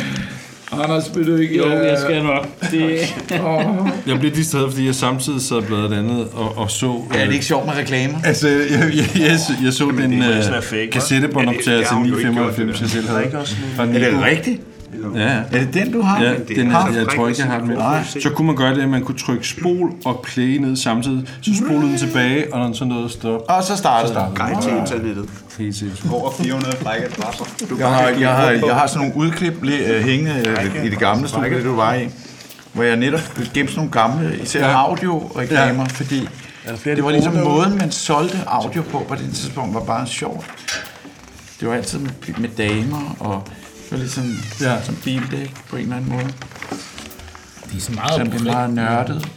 Anders, 0.81 1.11
vil 1.17 1.27
du 1.27 1.37
ikke... 1.37 1.57
Jo, 1.57 1.71
jeg 1.71 1.99
skal 1.99 2.23
nok. 2.23 2.47
Det, 2.71 3.15
Jeg 4.11 4.19
blev 4.21 4.31
distraheret, 4.35 4.73
fordi 4.73 4.87
jeg 4.87 4.95
samtidig 4.95 5.41
sad 5.43 5.57
og 5.57 5.65
bladrede 5.65 5.99
andet 5.99 6.29
og, 6.35 6.59
og 6.59 6.71
så... 6.71 7.03
Ja, 7.15 7.21
det 7.21 7.29
er 7.29 7.33
ikke 7.33 7.45
sjovt 7.45 7.67
med 7.67 7.75
reklamer. 7.77 8.19
Altså, 8.25 8.49
jeg, 8.49 8.69
jeg, 8.71 9.05
jeg, 9.21 9.39
jeg 9.65 9.73
så 9.73 9.85
den 9.85 10.19
må 10.19 10.27
uh, 10.29 10.35
det- 10.35 10.45
det 10.81 10.93
gjort, 11.89 12.03
995, 12.05 12.81
jeg 12.81 12.91
selv 12.91 13.09
havde. 13.09 13.21
Er 13.79 13.85
det 13.85 14.13
Nico. 14.13 14.63
Ja, 15.15 15.21
ja. 15.21 15.43
Er 15.53 15.65
det 15.65 15.75
den, 15.75 15.93
du 15.93 16.01
har? 16.01 16.23
Ja, 16.23 16.35
den 16.57 16.71
er, 16.71 16.93
så 16.93 16.99
jeg 16.99 17.07
tror 17.17 17.29
ikke, 17.29 17.41
jeg 17.41 17.51
har 17.51 17.59
den 17.59 17.69
med. 17.69 17.77
Så 18.23 18.31
kunne 18.31 18.47
man 18.47 18.57
gøre 18.57 18.75
det, 18.75 18.83
at 18.83 18.89
man 18.89 19.03
kunne 19.03 19.19
trykke 19.19 19.49
spol 19.49 19.93
og 20.05 20.21
play 20.25 20.57
ned 20.57 20.77
samtidig. 20.77 21.29
Så 21.41 21.51
spolede 21.65 21.91
den 21.91 21.99
tilbage, 21.99 22.53
og 22.53 22.59
når 22.59 22.67
den 22.67 22.75
så 22.75 22.85
nåede 22.85 23.05
at 23.05 23.11
stoppe. 23.11 23.51
Og 23.51 23.65
så 23.65 23.77
startede 23.77 24.15
det. 24.15 24.27
Guide 24.35 24.63
til 24.63 24.73
internettet. 24.73 25.29
Helt 25.59 25.77
sindssygt. 25.77 26.13
Over 26.13 26.31
400 26.31 26.77
frække 26.77 27.07
adresser. 27.07 27.45
Jeg 27.79 27.89
har, 27.89 28.09
jeg, 28.09 28.35
har, 28.35 28.51
jeg 28.51 28.75
har 28.75 28.87
sådan 28.87 29.09
nogle 29.09 29.27
udklip 29.27 29.63
uh, 29.63 29.69
hængende 30.05 30.45
uh, 30.79 30.85
i 30.85 30.91
det 30.91 30.99
gamle 30.99 31.29
studie, 31.29 31.57
det 31.57 31.65
du 31.65 31.75
var 31.75 31.95
i, 31.95 32.09
hvor 32.73 32.83
jeg 32.83 32.97
netop 32.97 33.21
gemte 33.55 33.73
sådan 33.73 33.75
nogle 33.77 33.91
gamle, 33.91 34.39
især 34.43 34.67
audioreklamer, 34.67 35.85
fordi 35.85 36.29
det 36.85 37.05
var 37.05 37.11
ligesom 37.11 37.35
måden, 37.35 37.79
man 37.79 37.91
solgte 37.91 38.39
audio 38.47 38.83
på 38.83 39.05
på 39.09 39.15
det 39.15 39.35
tidspunkt, 39.35 39.75
var 39.75 39.85
bare 39.85 40.07
sjovt. 40.07 40.47
Det 41.61 41.69
var 41.69 41.75
altid 41.75 41.99
med, 41.99 42.11
med 42.39 42.49
damer, 42.49 43.17
og 43.21 43.49
det 43.93 43.99
var 43.99 44.05
ligesom 44.05 44.37
Ja. 44.61 44.83
som 44.83 44.97
bildæk 45.05 45.55
på 45.71 45.77
en 45.77 45.83
eller 45.83 45.97
anden 45.97 46.11
måde. 46.13 46.25
de 47.73 47.77
er 47.77 47.81
så 47.81 47.93
meget 47.93 48.13
Som 48.17 48.31
det 48.31 48.41
er 48.41 48.45
meget 48.45 48.71
nørdet. 48.75 49.29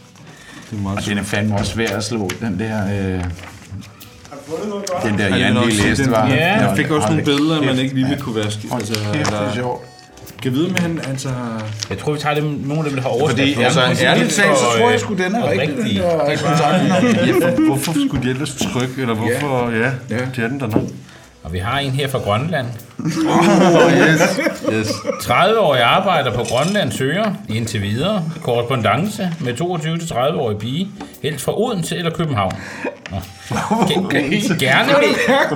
Det 0.70 0.78
er 0.78 0.82
meget 0.82 0.98
Og 0.98 1.04
den 1.04 1.18
er 1.18 1.22
fandme 1.22 1.54
også 1.56 1.72
svær 1.72 1.96
at 1.96 2.04
slå, 2.04 2.30
den 2.40 2.58
der... 2.58 2.84
Øh, 2.84 3.24
Den 5.04 5.18
der 5.18 5.36
Jan 5.36 5.54
lige 5.54 5.82
læste, 5.88 6.10
var... 6.10 6.28
Ja. 6.28 6.66
Jeg 6.66 6.76
fik 6.76 6.90
også 6.90 7.08
nogle 7.08 7.24
billeder, 7.24 7.62
man 7.62 7.78
ikke 7.78 7.94
lige 7.94 8.08
vil 8.08 8.18
kunne 8.20 8.44
vaske. 8.44 8.68
Altså, 8.72 8.94
Kæft, 8.94 9.12
det 9.12 9.20
er 9.20 9.44
der, 9.44 9.54
sjovt. 9.54 9.84
kan 10.42 10.52
vide, 10.52 10.68
men 10.68 10.78
han 10.78 11.00
altså... 11.08 11.28
Jeg 11.90 11.98
tror, 11.98 12.12
vi 12.12 12.18
tager 12.18 12.34
dem, 12.34 12.44
nogle 12.44 12.78
af 12.78 12.84
dem, 12.84 12.94
der 12.94 13.02
har 13.02 13.08
overskrift. 13.08 13.54
Fordi, 13.56 13.64
altså, 13.64 13.80
ærligt 13.80 14.32
talt, 14.32 14.58
så 14.58 14.64
tror 14.78 14.90
jeg 14.90 15.00
sgu, 15.00 15.14
den 15.14 15.34
er 15.34 15.48
rigtig, 15.50 15.68
den 15.68 15.84
rigtige. 15.84 16.00
der 16.00 16.10
om. 16.10 16.28
Ja, 17.26 17.32
for, 17.32 17.66
hvorfor 17.66 17.92
skulle 18.08 18.24
de 18.24 18.30
ellers 18.30 18.54
trykke, 18.54 19.00
eller 19.00 19.14
hvorfor... 19.14 19.70
Ja, 19.70 19.90
ja. 20.10 20.18
det 20.36 20.44
er 20.44 20.48
den 20.48 20.60
der 20.60 20.66
nok. 20.66 20.82
Og 21.46 21.52
vi 21.52 21.58
har 21.58 21.78
en 21.78 21.90
her 21.90 22.08
fra 22.08 22.18
Grønland. 22.18 22.66
yes. 23.00 24.40
yes. 24.72 24.88
30-årig 25.22 25.82
arbejder 25.82 26.32
på 26.34 26.44
Grønland 26.44 26.92
søger 26.92 27.34
indtil 27.48 27.82
videre 27.82 28.24
korrespondence 28.42 29.30
med 29.40 29.54
22-30-årig 29.60 30.58
pige, 30.58 30.88
helst 31.22 31.44
fra 31.44 31.60
Odense 31.60 31.96
eller 31.96 32.10
København. 32.10 32.52
Nå. 33.10 33.16
Ge- 33.90 34.58
Gerne 34.58 34.88
med, 34.92 35.08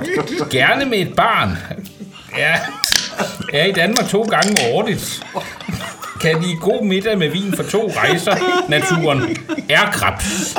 gerne 0.59 0.85
med 0.85 0.97
et 0.97 1.15
barn. 1.15 1.57
Ja, 2.37 2.55
er 3.53 3.65
i 3.65 3.71
Danmark 3.71 4.07
to 4.07 4.21
gange 4.21 4.57
årligt. 4.73 5.23
Kan 6.21 6.41
de 6.41 6.55
god 6.61 6.85
middag 6.85 7.17
med 7.17 7.29
vin 7.29 7.53
for 7.55 7.63
to 7.63 7.91
rejser. 7.97 8.35
Naturen 8.67 9.37
er 9.69 9.85
krebs. 9.91 10.55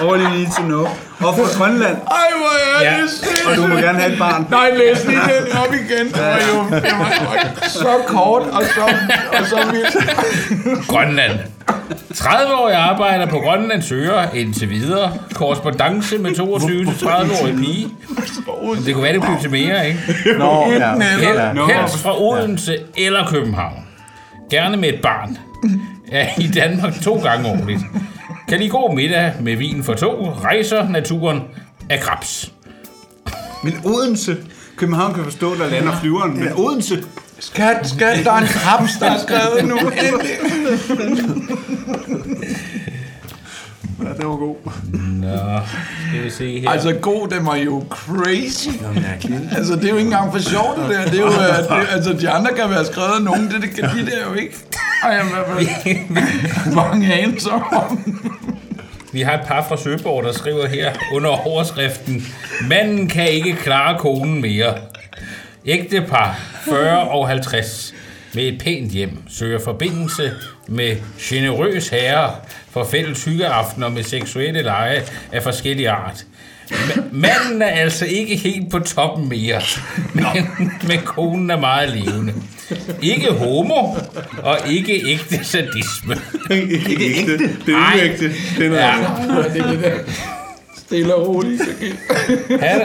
All 0.00 0.20
you 0.22 0.30
need 0.30 0.46
to 0.56 0.62
know. 0.62 0.84
Og 1.20 1.34
fra 1.36 1.58
Grønland. 1.58 1.96
Ej, 1.96 2.26
hvor 2.36 2.80
er 2.80 2.84
Ja. 2.92 3.02
det 3.02 3.10
sindssygt. 3.10 3.48
Og 3.48 3.56
du 3.56 3.66
må 3.66 3.74
gerne 3.74 3.98
have 3.98 4.12
et 4.12 4.18
barn. 4.18 4.46
Nej, 4.50 4.70
læs 4.76 5.04
lige 5.04 5.18
den 5.18 5.56
op 5.58 5.74
igen. 5.74 6.06
Det 6.06 6.20
var 6.22 6.38
jo 6.54 6.76
det 6.76 6.92
var 6.98 7.68
så 7.68 7.98
kort 8.06 8.42
og 8.42 8.62
så, 8.74 8.94
og 9.38 9.46
så 9.46 9.56
vildt. 9.70 10.88
Grønland. 10.88 11.32
30-årig 12.14 12.74
arbejder 12.76 13.26
på 13.26 13.38
Grønland 13.38 13.82
søger 13.82 14.30
indtil 14.34 14.70
videre 14.70 15.12
korrespondence 15.34 16.18
med 16.18 16.30
22-30-årig 16.30 17.56
pige. 17.56 17.88
Det 18.86 18.94
kunne 18.94 19.02
være, 19.04 19.12
det 19.12 19.22
blev 19.22 19.36
til 19.40 19.50
mere, 19.50 19.88
ikke? 19.88 20.00
Nå, 20.38 20.66
ja. 20.70 20.92
Hel- 20.94 21.74
Helst 21.74 21.98
fra 21.98 22.20
Odense 22.22 22.76
eller 22.96 23.26
København. 23.28 23.74
Gerne 24.50 24.76
med 24.76 24.88
et 24.88 25.00
barn. 25.02 25.38
Er 26.12 26.26
i 26.38 26.46
Danmark 26.46 27.00
to 27.02 27.14
gange 27.22 27.48
årligt. 27.50 27.80
Kan 28.48 28.60
de 28.60 28.68
gå 28.68 28.92
middag 28.94 29.32
med 29.40 29.56
vin 29.56 29.84
for 29.84 29.94
to, 29.94 30.30
rejser 30.44 30.88
naturen 30.88 31.42
af 31.90 32.00
krebs. 32.00 32.52
Men 33.64 33.74
Odense. 33.84 34.36
København 34.76 35.14
kan 35.14 35.24
forstå, 35.24 35.54
der 35.54 35.70
lander 35.70 35.92
flyveren. 36.00 36.38
Men 36.38 36.48
Odense. 36.56 37.02
Skat, 37.40 37.88
skat, 37.88 38.24
der 38.24 38.32
er 38.32 38.36
en 38.36 38.46
krabs, 38.46 38.92
der 39.00 39.10
er 39.10 39.18
skrevet 39.18 39.64
nu. 39.64 39.78
Endelig. 39.78 40.30
ja, 44.02 44.08
det 44.16 44.26
var 44.26 44.36
god. 44.36 44.56
Nå, 44.92 45.60
skal 46.08 46.24
vi 46.24 46.30
se 46.30 46.60
her. 46.60 46.70
Altså, 46.70 46.92
god, 46.92 47.28
den 47.28 47.46
var 47.46 47.56
jo 47.56 47.84
crazy. 47.90 48.68
Altså, 49.56 49.76
det 49.76 49.84
er 49.84 49.88
jo 49.88 49.96
ikke 49.96 50.06
engang 50.06 50.32
for 50.32 50.38
sjovt, 50.38 50.78
det 50.78 50.88
der. 50.88 51.04
Det 51.04 51.14
er 51.14 51.20
jo, 51.20 51.26
øh, 51.26 51.80
det, 51.80 51.88
altså, 51.92 52.12
de 52.12 52.30
andre 52.30 52.50
kan 52.54 52.70
være 52.70 52.86
skrevet 52.86 53.22
nogen, 53.22 53.50
det, 53.50 53.62
det 53.62 53.70
kan 53.70 53.84
de 53.84 54.06
der 54.10 54.26
jo 54.28 54.34
ikke. 54.34 54.56
Ej, 55.02 55.10
jeg 55.10 55.24
har 55.24 56.74
mange 56.74 57.12
anelser 57.12 57.50
om. 57.50 58.16
Vi 59.12 59.20
har 59.20 59.32
et 59.32 59.46
par 59.46 59.66
fra 59.68 59.76
Søborg, 59.76 60.24
der 60.24 60.32
skriver 60.32 60.66
her 60.66 60.92
under 61.12 61.46
overskriften 61.46 62.26
Manden 62.68 63.08
kan 63.08 63.28
ikke 63.28 63.56
klare 63.56 63.98
konen 63.98 64.40
mere. 64.40 64.74
Ægtepar 65.66 66.40
40 66.70 66.98
og 67.08 67.28
50 67.28 67.94
med 68.34 68.42
et 68.42 68.60
pænt 68.64 68.92
hjem 68.92 69.18
søger 69.28 69.58
forbindelse 69.64 70.32
med 70.68 70.96
generøs 71.20 71.88
herre 71.88 72.30
for 72.70 72.84
fælles 72.84 73.24
hyggeaftener 73.24 73.88
med 73.88 74.02
seksuelle 74.02 74.62
lege 74.62 75.02
af 75.32 75.42
forskellige 75.42 75.90
art. 75.90 76.24
Ma- 76.70 77.00
Manden 77.12 77.62
er 77.62 77.66
altså 77.66 78.06
ikke 78.06 78.36
helt 78.36 78.70
på 78.70 78.78
toppen 78.78 79.28
mere, 79.28 79.60
men, 80.14 80.24
men 80.88 80.98
konen 81.04 81.50
er 81.50 81.60
meget 81.60 81.90
levende. 81.90 82.32
Ikke 83.02 83.32
homo, 83.32 83.94
og 84.42 84.58
ikke 84.70 85.10
ægte 85.12 85.44
sadisme. 85.44 86.14
Ikke 86.50 87.04
ægte. 87.04 87.38
Det 87.38 87.74
er 87.74 87.94
uægte. 87.94 88.26
Er, 88.60 88.74
Ja. 88.74 88.94
Det 89.54 89.60
er 89.62 89.70
det 89.70 89.82
der 89.82 89.90
stille 90.88 91.14
og 91.14 91.28
roligt. 91.28 91.62
Så 91.62 91.68
kan... 91.80 92.60
Han, 92.60 92.80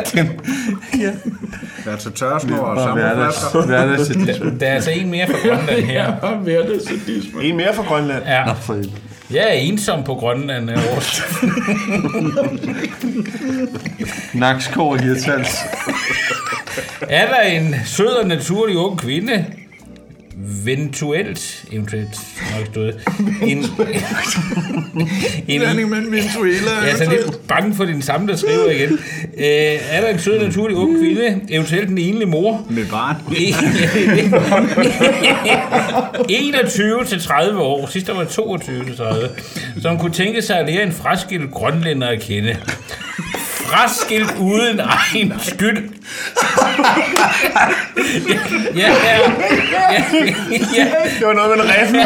Der 1.86 1.92
er 1.92 1.96
til 1.98 2.12
tørsnor 2.12 2.58
og 2.58 2.78
sammenflasker. 2.84 3.66
hverdags, 3.66 4.08
der 4.60 4.68
er 4.68 4.74
altså 4.76 4.92
en 4.92 5.10
mere 5.12 5.28
fra 5.28 5.38
Grønland 5.48 5.84
her. 5.86 5.94
Jeg 5.94 6.04
har 6.06 6.36
hverdagssadisme. 6.36 7.44
En 7.44 7.58
mere 7.58 7.74
fra 7.74 7.84
Grønland. 7.84 8.24
Ja. 8.26 8.52
for 8.52 8.74
helvede. 8.74 8.92
Jeg 9.32 9.44
er 9.44 9.52
ensom 9.54 10.04
på 10.04 10.14
Grønland 10.16 10.70
af 10.70 10.76
års. 10.96 11.22
Nakskår 14.34 14.96
hirtals. 14.96 15.56
Er 17.02 17.28
der 17.28 17.42
en 17.42 17.76
sød 17.86 18.08
og 18.08 18.28
naturlig 18.28 18.78
ung 18.78 19.00
kvinde, 19.00 19.46
eventuelt, 20.38 21.66
eventuelt, 21.72 22.20
nok 22.58 22.68
stået, 22.72 23.04
en, 23.42 23.58
en, 25.48 25.62
en 25.62 26.12
Venezuela. 26.12 26.72
jeg 26.82 26.92
er 26.92 26.98
så 26.98 27.10
lidt 27.10 27.48
bange 27.48 27.76
for 27.76 27.86
din 27.86 28.02
samme, 28.02 28.28
der 28.28 28.36
skriver 28.36 28.70
igen. 28.70 28.92
Øh, 29.38 29.80
er 29.90 30.02
der 30.02 30.08
en 30.08 30.20
sød 30.20 30.40
naturlig 30.40 30.78
ung 30.78 31.00
kvinde, 31.00 31.42
eventuelt 31.50 31.90
en 31.90 31.98
enlig 31.98 32.28
mor, 32.28 32.68
Med 32.70 32.86
barn. 32.86 33.16
21 36.30 37.06
til 37.06 37.22
30 37.22 37.60
år, 37.60 37.88
sidst 37.88 38.08
der 38.08 38.14
var 38.14 38.24
22 38.24 38.86
til 38.86 38.98
30, 38.98 39.30
som 39.82 39.98
kunne 39.98 40.14
tænke 40.14 40.42
sig 40.42 40.60
at 40.60 40.68
lære 40.68 40.84
en 40.84 40.92
fraskilt 40.92 41.52
grønlænder 41.52 42.08
at 42.08 42.22
kende. 42.22 42.58
Fraskilt 43.66 44.36
uden 44.40 44.80
egen 44.80 45.34
skyld. 45.40 45.90
ja, 48.76 48.88
ja, 48.88 48.88
ja, 49.12 50.04
ja, 50.76 50.86
Det 51.20 51.28
var 51.28 51.34
noget 51.34 51.58
med 51.58 51.66
en 51.66 51.72
riffel. 51.72 52.00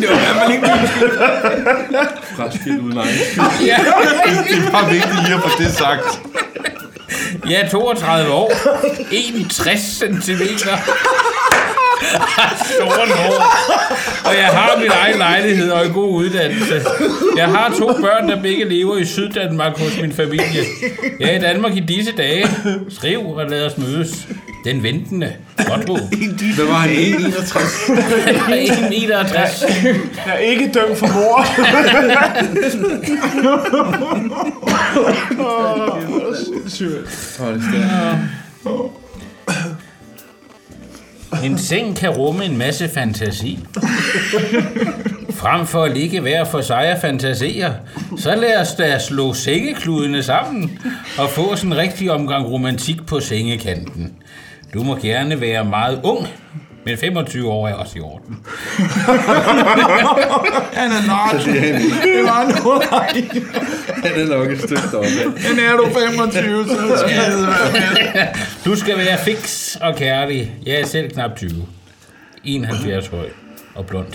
det 0.00 0.08
var 0.08 0.14
i 0.14 0.18
hvert 0.18 0.36
fald 0.36 0.50
ikke 0.52 0.66
min 0.66 0.88
skyld. 0.88 1.18
Fraskilt 2.36 2.80
uden 2.80 2.98
egen. 2.98 3.18
Ja, 3.66 3.76
Det 4.48 4.66
er 4.66 4.70
bare 4.70 4.90
vigtigt 4.90 5.22
lige 5.24 5.34
at 5.34 5.40
få 5.42 5.48
det 5.58 5.72
sagt. 5.74 6.20
jeg 7.50 7.60
er 7.60 7.68
32 7.68 8.32
år, 8.32 8.52
61 9.12 9.80
centimeter, 9.98 10.76
store 12.64 13.06
hår, 13.16 13.42
og 14.28 14.36
jeg 14.36 14.46
har 14.46 14.78
min 14.78 14.90
egen 14.90 15.18
lejlighed 15.18 15.70
og 15.70 15.86
en 15.86 15.92
god 15.92 16.10
uddannelse. 16.12 16.82
Jeg 17.36 17.48
har 17.48 17.74
to 17.78 17.86
børn, 17.86 18.28
der 18.28 18.42
begge 18.42 18.64
lever 18.68 18.96
i 18.96 19.04
Syddanmark 19.04 19.78
hos 19.78 20.00
min 20.00 20.12
familie. 20.12 20.62
Jeg 21.20 21.28
er 21.28 21.36
i 21.36 21.40
Danmark 21.40 21.76
i 21.76 21.80
disse 21.80 22.12
dage. 22.16 22.46
Skriv 22.90 23.20
og 23.26 23.50
lad 23.50 23.66
os 23.66 23.78
mødes. 23.78 24.26
Den 24.64 24.82
ventende. 24.82 25.32
Godt 25.66 25.88
håb. 25.88 25.98
Hvad 26.54 26.64
var 26.66 26.74
han? 26.74 26.90
1,61. 26.90 26.96
1,61. 29.70 30.26
Jeg 30.26 30.34
er 30.34 30.38
ikke 30.38 30.70
dømt 30.74 30.98
for 30.98 31.06
mor. 31.06 31.46
En 41.44 41.58
seng 41.58 41.96
kan 41.96 42.10
rumme 42.10 42.44
en 42.44 42.58
masse 42.58 42.88
fantasi. 42.88 43.58
Frem 45.30 45.66
for 45.66 45.84
at 45.84 45.96
ligge 45.96 46.20
hver 46.20 46.44
for 46.44 46.60
sig 46.60 46.92
og 46.92 46.98
fantasere, 47.00 47.74
så 48.16 48.34
lad 48.36 48.60
os 48.60 48.74
da 48.74 48.98
slå 48.98 49.32
sengekludene 49.32 50.22
sammen 50.22 50.78
og 51.18 51.30
få 51.30 51.56
sådan 51.56 51.72
en 51.72 51.78
rigtig 51.78 52.10
omgang 52.10 52.46
romantik 52.46 53.06
på 53.06 53.20
sengekanten. 53.20 54.12
Du 54.74 54.82
må 54.82 54.96
gerne 54.96 55.40
være 55.40 55.64
meget 55.64 56.00
ung, 56.04 56.26
men 56.84 56.98
25 56.98 57.48
år 57.50 57.68
er 57.68 57.74
også 57.74 57.98
i 57.98 58.00
orden. 58.00 58.46
Han 60.78 60.90
er 60.90 61.06
nacho. 61.06 61.52
Det 61.52 62.24
var 62.24 62.64
noget. 62.64 62.82
Han 64.04 64.12
er 64.20 64.38
nok 64.38 64.50
et 64.50 64.58
stykke 64.58 64.82
deroppe. 64.90 65.08
Men 65.48 65.58
er 65.58 65.76
du 65.76 65.84
25, 65.84 66.64
så 66.68 66.98
skal 66.98 67.10
jeg 67.10 67.32
være 67.32 67.72
med. 67.72 68.26
Du 68.64 68.76
skal 68.76 68.98
være 68.98 69.18
fix 69.24 69.76
og 69.76 69.96
kærlig. 69.96 70.52
Jeg 70.66 70.80
er 70.80 70.86
selv 70.86 71.10
knap 71.10 71.36
20. 71.36 71.66
71 72.44 73.06
høj 73.06 73.28
og 73.74 73.86
blond. 73.86 74.14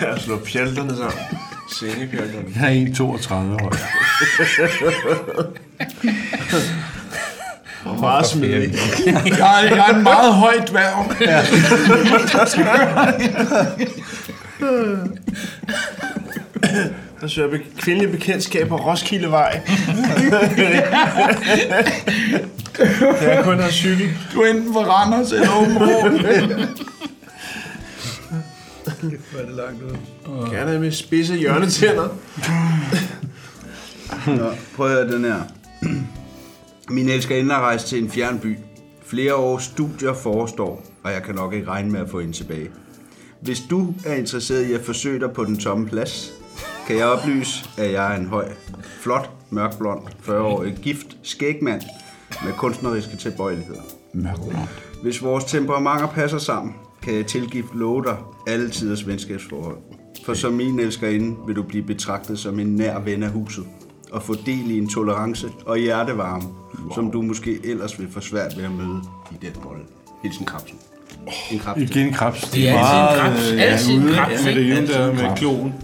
Jeg 0.00 0.18
slår 0.18 0.36
pjalterne 0.46 0.96
sammen. 0.96 1.24
Sengepjalterne. 1.72 2.44
Jeg 2.56 2.82
er 2.82 2.86
1,32 2.86 3.34
høj. 3.34 3.72
Og 7.84 8.00
meget 8.00 8.26
smidig. 8.26 8.74
Jeg 9.06 9.22
jeg 9.70 9.86
er 9.90 9.94
en 9.96 10.02
meget 10.02 10.34
høj 10.34 10.54
dværg. 10.70 11.10
Der 17.20 17.26
søger 17.28 17.48
jeg 17.50 17.60
be- 17.60 17.80
kvindelig 17.80 18.10
bekendtskab 18.10 18.68
på 18.68 18.76
Roskildevej. 18.76 19.60
Jeg 23.22 23.40
kun 23.44 23.58
har 23.60 23.70
cykel. 23.70 24.08
Du 24.34 24.40
er 24.40 24.50
enten 24.50 24.72
fra 24.72 24.80
Randers 24.80 25.32
eller 25.32 25.56
Åben 25.60 25.78
Rå. 25.78 26.08
Hvor 29.30 29.40
er 29.40 29.46
det 29.46 29.54
langt 29.56 29.82
ud. 29.82 29.96
Gerne 30.50 30.78
med 30.78 30.92
spidse 30.92 31.34
hjørnetænder. 31.36 32.08
Nå, 34.26 34.50
prøv 34.76 34.86
at 34.86 34.92
høre 34.92 35.12
den 35.12 35.24
her. 35.24 35.34
Min 36.90 37.08
elskerinde 37.08 37.54
har 37.54 37.60
rejst 37.60 37.86
til 37.86 38.02
en 38.02 38.10
fjern 38.10 38.38
by. 38.38 38.56
Flere 39.02 39.34
års 39.34 39.62
studier 39.62 40.14
forestår, 40.14 40.84
og 41.02 41.12
jeg 41.12 41.22
kan 41.22 41.34
nok 41.34 41.54
ikke 41.54 41.68
regne 41.68 41.90
med 41.90 42.00
at 42.00 42.10
få 42.10 42.20
hende 42.20 42.32
tilbage. 42.32 42.70
Hvis 43.40 43.60
du 43.70 43.94
er 44.06 44.14
interesseret 44.14 44.66
i 44.66 44.72
at 44.72 44.80
forsøge 44.80 45.20
dig 45.20 45.32
på 45.32 45.44
den 45.44 45.56
tomme 45.56 45.88
plads, 45.88 46.32
kan 46.86 46.96
jeg 46.96 47.06
oplyse, 47.06 47.68
at 47.78 47.92
jeg 47.92 48.14
er 48.14 48.20
en 48.20 48.26
høj, 48.26 48.48
flot, 49.00 49.30
mørkblond, 49.50 50.00
40-årig 50.28 50.76
gift 50.82 51.16
skægmand 51.22 51.82
med 52.44 52.52
kunstneriske 52.52 53.16
tilbøjeligheder. 53.16 53.82
Mørkblond. 54.12 54.68
Hvis 55.02 55.22
vores 55.22 55.44
temperamenter 55.44 56.06
passer 56.06 56.38
sammen, 56.38 56.74
kan 57.02 57.14
jeg 57.14 57.26
tilgive 57.26 57.64
love 57.74 58.04
dig 58.04 58.16
alle 58.46 58.70
tiders 58.70 59.06
venskabsforhold. 59.06 59.78
For 60.26 60.34
som 60.34 60.52
min 60.52 60.80
elskerinde 60.80 61.36
vil 61.46 61.56
du 61.56 61.62
blive 61.62 61.84
betragtet 61.84 62.38
som 62.38 62.58
en 62.58 62.76
nær 62.76 62.98
ven 62.98 63.22
af 63.22 63.30
huset, 63.30 63.64
og 64.12 64.22
få 64.22 64.34
del 64.46 64.70
i 64.70 64.78
en 64.78 64.88
tolerance 64.88 65.48
og 65.66 65.78
hjertevarme, 65.78 66.42
wow. 66.82 66.94
som 66.94 67.10
du 67.10 67.22
måske 67.22 67.58
ellers 67.64 67.98
vil 67.98 68.08
få 68.12 68.20
svært 68.20 68.56
ved 68.56 68.64
at 68.64 68.70
møde 68.70 69.00
i 69.30 69.34
den 69.46 69.52
bolle. 69.62 69.82
Hilsen 70.22 70.46
Krabsen. 70.46 70.76
En 71.50 71.58
krabs. 71.58 71.80
Igen 71.80 72.12
krabs. 72.12 72.40
Det 72.40 72.68
er 72.68 72.78
altid 72.78 73.14
en 73.14 73.32
krabs. 73.32 73.52
øh, 73.52 73.62
Altid 73.62 73.94
en 73.94 74.08
krabs, 74.14 74.44
Med 74.44 74.54
det 74.54 74.60
ikke? 74.60 74.78
ene 74.78 74.86
der 74.86 75.12
med 75.12 75.36
kloen. 75.36 75.74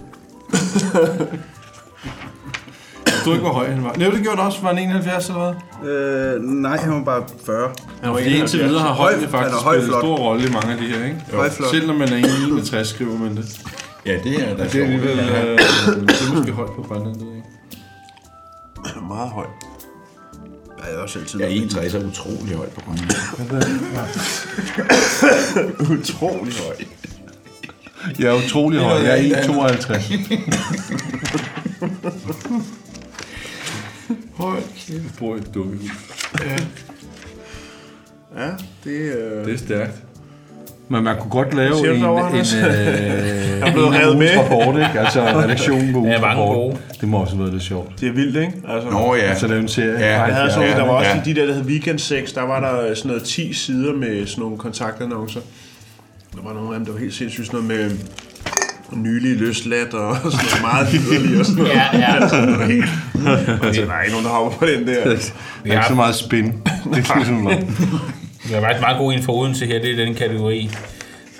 Du 3.25 3.31
ikke, 3.31 3.41
hvor 3.43 3.53
høj 3.53 3.69
han 3.71 3.83
var. 3.83 3.93
Nej, 3.97 4.09
det 4.09 4.21
gjorde 4.23 4.37
det 4.37 4.45
også. 4.45 4.61
Var 4.61 4.73
han 4.73 4.77
71 4.89 5.27
eller 5.29 5.53
hvad? 5.81 5.89
Øh, 5.91 6.41
nej, 6.43 6.77
han 6.77 6.93
var 6.93 7.03
bare 7.03 7.23
40. 7.45 7.69
Ja, 8.03 8.09
fordi 8.11 8.37
indtil 8.39 8.59
videre 8.59 8.79
har 8.81 8.87
Høj- 8.93 8.95
højde 8.95 9.19
han 9.19 9.29
faktisk 9.29 9.55
er 9.57 9.63
høj 9.63 9.75
spillet 9.75 9.95
en 9.95 10.01
stor 10.01 10.15
rolle 10.17 10.47
i 10.47 10.51
mange 10.51 10.71
af 10.71 10.77
de 10.77 10.83
her, 10.87 11.05
ikke? 11.05 11.21
Højflot. 11.33 11.69
Selv 11.71 11.87
når 11.87 11.93
man 11.93 12.07
er 12.13 12.17
61, 12.47 12.87
skriver 12.87 13.17
man 13.17 13.35
det. 13.35 13.61
Ja, 14.05 14.11
det 14.23 14.49
er 14.49 14.57
da 14.57 14.63
Det 14.63 14.75
er 14.75 14.83
alligevel 14.83 15.19
øh, 15.19 15.25
det 15.25 16.21
er 16.31 16.35
måske 16.35 16.51
højt 16.51 16.69
på 16.75 16.81
Grønland, 16.81 17.15
det 17.15 17.27
jeg. 17.35 17.40
Meget 19.11 19.29
høj. 19.29 19.45
Jeg 20.79 20.93
er 20.93 20.97
også 20.97 21.19
altid 21.19 21.39
Ja, 21.39 21.49
61 21.49 21.93
er 21.93 22.07
utrolig 22.07 22.55
højt 22.55 22.69
på 22.69 22.81
Grønland. 22.81 23.11
Utrolig 25.99 26.53
høj. 26.53 26.75
Jeg 28.19 28.27
er 28.27 28.45
utrolig 28.45 28.79
høj. 28.79 28.97
Jeg 28.97 29.29
er 29.29 29.41
1,52. 29.43 29.51
Hold 34.33 34.63
Jeg 34.89 35.01
bor 35.19 35.35
i 35.35 35.37
et 35.39 35.53
dukkehus. 35.53 35.91
Ja, 38.37 38.49
det 38.83 38.91
øh... 38.91 39.45
Det 39.45 39.53
er 39.53 39.57
stærkt. 39.57 40.10
Men 40.91 41.03
man 41.03 41.15
kunne 41.19 41.29
godt 41.29 41.53
lave 41.53 41.75
Siger 41.75 41.89
du 41.89 41.95
en, 41.95 42.03
en, 42.03 42.25
Anders? 42.25 42.53
øh, 42.55 42.61
er 42.63 43.71
blevet 43.71 43.87
en 43.87 43.93
revet 44.01 44.17
med. 44.17 44.29
rapport, 44.37 44.75
ikke? 44.75 44.99
Altså 44.99 45.21
redaktionen 45.43 45.93
på 45.93 45.99
ugens 45.99 46.13
Ja, 46.21 46.25
rapport. 46.31 46.77
Det 47.01 47.09
må 47.09 47.17
også 47.17 47.33
have 47.33 47.39
været 47.43 47.53
lidt 47.53 47.63
sjovt. 47.63 47.99
Det 47.99 48.09
er 48.09 48.13
vildt, 48.13 48.35
ikke? 48.35 48.53
Altså, 48.69 48.89
Nå 48.89 49.15
ja. 49.15 49.21
Altså 49.21 49.47
lave 49.47 49.59
en 49.59 49.67
serie. 49.67 49.99
Ja. 49.99 50.21
Jeg 50.23 50.35
havde 50.35 50.51
så, 50.51 50.61
Ja, 50.61 50.69
der 50.69 50.81
var 50.85 50.89
også 50.89 51.09
ja. 51.09 51.21
de 51.25 51.35
der, 51.35 51.45
der 51.45 51.53
hed 51.53 51.63
Weekend 51.63 51.99
6, 51.99 52.33
der 52.33 52.41
var 52.41 52.59
der 52.59 52.95
sådan 52.95 53.09
noget 53.09 53.23
10 53.23 53.53
sider 53.53 53.93
med 53.93 54.27
sådan 54.27 54.41
nogle 54.41 54.57
kontaktannoncer. 54.57 55.39
Der 56.35 56.39
var 56.43 56.53
nogle 56.53 56.69
af 56.69 56.75
dem, 56.79 56.85
der 56.85 56.91
var 56.93 56.99
helt 56.99 57.13
sindssygt 57.13 57.47
sådan 57.47 57.59
noget 57.59 57.91
med 57.91 57.97
nylig 59.03 59.37
løsladt 59.37 59.93
og 59.93 60.15
sådan 60.15 60.31
noget 60.31 60.61
meget 60.73 60.87
yderligt 60.93 61.39
og 61.39 61.45
sådan 61.45 61.63
noget. 61.63 61.75
Ja, 61.75 61.83
ja. 61.99 62.21
Altså, 62.21 62.41
det 62.41 62.59
var 62.59 62.65
helt... 62.65 62.85
Og 63.61 63.75
der 63.75 63.93
er 63.93 64.01
ikke 64.01 64.11
nogen, 64.11 64.25
der 64.25 64.31
hopper 64.31 64.57
på 64.57 64.65
den 64.65 64.87
der. 64.87 65.03
Der 65.03 65.11
er 65.65 65.73
ikke 65.73 65.85
så 65.87 65.95
meget 65.95 66.15
spin. 66.15 66.45
Det 66.45 66.53
er 67.09 67.15
ligesom 67.17 67.35
noget. 67.35 67.67
Vi 68.45 68.53
har 68.53 68.61
faktisk 68.61 68.81
meget 68.81 68.97
god 68.97 69.13
info 69.13 69.39
Odense 69.39 69.65
her, 69.65 69.79
det 69.79 69.91
er 69.91 70.05
den 70.05 70.15
kategori. 70.15 70.69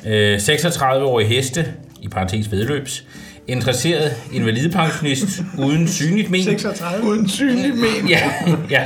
Øh, 0.05 0.35
36-årige 0.37 1.27
heste, 1.27 1.65
i 2.01 2.07
parentes 2.07 2.51
vedløbs, 2.51 3.03
interesseret 3.47 4.13
invalidepensionist 4.33 5.41
uden 5.57 5.87
synligt 5.87 6.29
men. 6.29 6.43
36. 6.43 7.03
Uden 7.07 7.29
synlig 7.29 7.75
men. 7.75 8.09
Ja, 8.09 8.31
ja. 8.69 8.83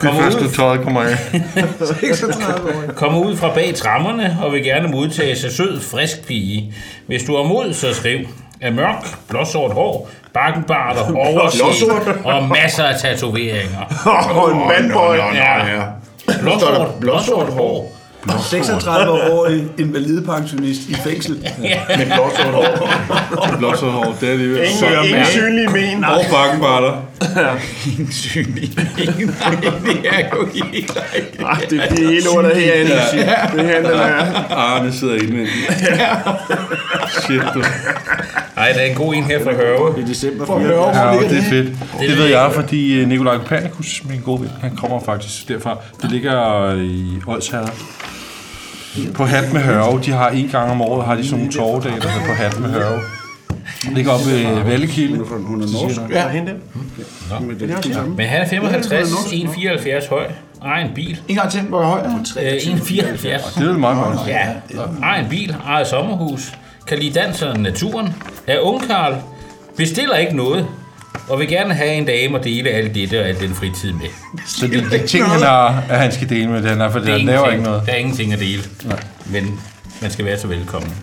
Det 0.00 0.06
er 0.06 0.10
Kommer 0.10 0.22
først, 0.22 0.36
ud, 0.38 0.42
når 0.42 0.50
tøjet 0.50 0.80
kommer 0.80 1.00
af. 1.00 1.16
36 2.00 2.68
år. 2.68 2.92
kommer 2.92 3.18
ud 3.20 3.36
fra 3.36 3.54
bag 3.54 3.74
trammerne 3.74 4.38
og 4.42 4.52
vil 4.52 4.64
gerne 4.64 4.88
modtage 4.88 5.36
sig 5.36 5.52
sød, 5.52 5.80
frisk 5.80 6.26
pige. 6.26 6.74
Hvis 7.06 7.22
du 7.22 7.36
har 7.36 7.42
mod, 7.44 7.72
så 7.74 7.94
skriv. 7.94 8.18
Er 8.60 8.70
mørk, 8.70 9.28
blåsort 9.28 9.72
hår, 9.72 10.10
bakkenbart 10.34 10.96
og 10.96 11.14
overset 11.26 12.24
og 12.24 12.48
masser 12.48 12.84
af 12.84 13.00
tatoveringer. 13.00 14.04
Og 14.34 14.52
en 14.52 14.60
vandboy. 14.68 15.16
Ja. 15.16 15.82
Blåsort, 16.40 16.98
blåsort 16.98 17.50
hår. 17.50 17.91
36-årig 18.30 19.64
invalidepensionist 19.78 20.80
i 20.88 20.94
fængsel. 20.94 21.32
Med 21.98 22.06
blåsort 22.06 22.54
hår. 22.54 23.56
Blåsort 23.58 23.92
hår, 23.92 24.16
det 24.20 24.28
er 24.28 24.32
alligevel. 24.32 24.58
Ingen, 24.58 25.04
ingen 25.04 25.26
synlige 25.26 25.68
men. 25.68 26.04
Og 26.04 26.24
bakkenbarter. 26.32 27.02
Ingen 27.86 28.12
synlig 28.12 28.70
men. 28.76 28.86
Det 28.96 30.06
er 30.10 30.28
jo 30.36 30.48
helt 30.54 30.98
Ah, 31.46 31.60
det 31.70 31.82
bliver 31.90 32.08
hele 32.10 32.28
ordet 32.36 32.56
herinde. 32.56 32.90
Det 33.56 33.64
her, 33.64 33.76
den 33.82 33.90
er... 33.90 34.54
Arne 34.54 34.92
sidder 34.92 35.14
indvendigt. 35.14 35.72
Shit, 37.24 37.42
du. 37.54 37.62
Ej, 38.56 38.72
der 38.72 38.80
er 38.80 38.84
en 38.84 38.94
god 38.96 39.14
en 39.14 39.24
her 39.24 39.44
fra 39.44 39.52
Hørve. 39.52 40.00
I 40.00 40.04
december 40.04 40.46
For 40.46 40.58
4. 40.58 40.68
høre, 40.68 41.12
Ja, 41.12 41.18
det 41.28 41.38
er 41.38 41.42
fedt. 41.50 41.68
Det 42.00 42.08
ved 42.08 42.16
ved 42.16 42.26
jeg, 42.26 42.50
fordi 42.54 42.94
øh, 43.00 43.08
Nikolaj 43.08 43.38
Kopernikus, 43.38 44.02
min 44.08 44.20
gode 44.20 44.40
ven, 44.40 44.50
han 44.60 44.76
kommer 44.76 45.00
faktisk 45.00 45.48
derfra. 45.48 45.76
Det 46.02 46.10
ligger 46.10 46.72
i 46.74 47.04
Odsherred. 47.26 47.68
På 49.14 49.24
Hat 49.24 49.52
med 49.52 49.60
Hørve. 49.60 50.00
De 50.04 50.10
har 50.10 50.28
en 50.28 50.48
gang 50.48 50.70
om 50.70 50.82
året, 50.82 51.06
har 51.06 51.14
de 51.14 51.24
sådan 51.24 51.38
nogle 51.38 51.52
torvedage, 51.52 52.00
der 52.00 52.08
på 52.26 52.32
Hat 52.32 52.60
med 52.60 52.70
Hørve. 52.70 53.00
Det 53.82 53.92
ligger 53.92 54.12
oppe 54.12 54.26
ved 54.26 54.62
Vallekilde. 54.64 55.18
Hun 55.18 55.62
er 55.62 55.66
norsk. 55.66 56.00
Ja. 56.10 56.28
Hende. 56.28 56.54
Men 58.16 58.26
han 58.26 58.40
er 58.42 58.48
55, 58.48 59.08
1,74 59.08 60.10
høj, 60.10 60.26
ejer 60.64 60.84
en 60.84 60.94
bil. 60.94 61.20
En 61.28 61.36
gang 61.36 61.50
til, 61.50 61.60
hvor 61.60 61.82
høj 61.82 62.00
er? 62.00 62.14
Øh, 62.40 62.52
1,74. 62.52 63.22
Det 63.22 63.62
er 63.62 63.66
vel 63.66 63.78
meget 63.78 64.04
godt. 64.04 64.28
Ja, 64.28 64.46
ejer 65.02 65.22
en 65.24 65.30
bil, 65.30 65.56
ejer 65.66 65.84
sommerhus, 65.84 66.52
kan 66.86 66.98
lide 66.98 67.20
dansen 67.20 67.48
og 67.48 67.58
naturen, 67.60 68.14
er 68.46 68.58
ungkarl, 68.60 69.14
bestiller 69.76 70.16
ikke 70.16 70.36
noget, 70.36 70.66
og 71.32 71.38
vil 71.38 71.48
gerne 71.48 71.74
have 71.74 71.92
en 71.92 72.04
dame 72.04 72.38
og 72.38 72.44
dele 72.44 72.70
alt 72.70 72.94
dette 72.94 73.20
og 73.20 73.28
al 73.28 73.40
den 73.40 73.54
fritid 73.54 73.92
med. 73.92 74.06
Så 74.46 74.66
det 74.66 74.84
er 74.84 74.98
de 74.98 75.06
ting, 75.06 75.24
han 75.24 75.40
har, 75.42 75.82
at 75.90 75.98
han 75.98 76.12
skal 76.12 76.28
dele 76.28 76.50
med 76.50 76.62
den 76.62 76.78
her, 76.80 76.90
for 76.90 76.98
Det 76.98 77.08
er 77.08 77.12
han 77.12 77.26
laver 77.26 77.50
ikke 77.50 77.64
noget. 77.64 77.82
Der 77.86 77.92
er 77.92 77.96
ingenting 77.96 78.32
at 78.32 78.38
dele, 78.38 78.62
men 79.26 79.60
man 80.02 80.10
skal 80.10 80.24
være 80.24 80.38
så 80.38 80.46
velkommen. 80.46 80.94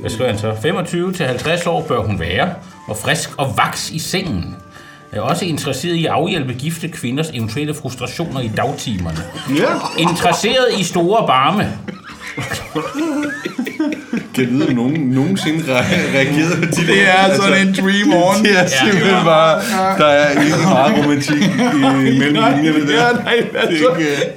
Hvad 0.00 0.10
skriver 0.10 0.30
han 0.30 0.38
så? 0.38 0.56
25 0.62 1.12
til 1.12 1.26
50 1.26 1.66
år 1.66 1.82
bør 1.82 2.02
hun 2.02 2.20
være, 2.20 2.54
og 2.88 2.96
frisk 2.96 3.30
og 3.38 3.54
vaks 3.56 3.90
i 3.90 3.98
sengen. 3.98 4.56
Er 5.12 5.20
også 5.20 5.44
interesseret 5.44 5.94
i 5.94 6.06
at 6.06 6.12
afhjælpe 6.12 6.52
gifte 6.52 6.88
kvinders 6.88 7.30
eventuelle 7.34 7.74
frustrationer 7.74 8.40
i 8.40 8.50
dagtimerne. 8.56 9.18
Ja. 9.56 9.68
Interesseret 9.98 10.66
i 10.78 10.82
store 10.82 11.26
barme. 11.26 11.78
Kan 14.34 14.46
vide, 14.50 14.66
om 14.68 14.74
nogen 14.74 14.96
nogensinde 15.18 15.60
re- 15.60 16.16
reagerede 16.16 16.56
på 16.56 16.64
de 16.64 16.86
Det 16.86 17.00
er 17.08 17.34
sådan 17.36 17.66
en 17.68 17.74
dream 17.80 18.12
on. 18.22 18.42
Det 18.44 18.58
er 18.58 18.66
simpelthen 18.66 19.24
bare, 19.24 19.54
der 19.98 20.06
er 20.06 20.30
ikke 20.30 20.56
meget 20.64 20.92
romantik 20.98 21.42
i 21.42 21.48
mellem 22.20 22.34
linjerne 22.34 22.86
der. 22.88 23.06
Ja, 23.06 23.12
nej, 23.24 23.36
altså, 23.58 23.88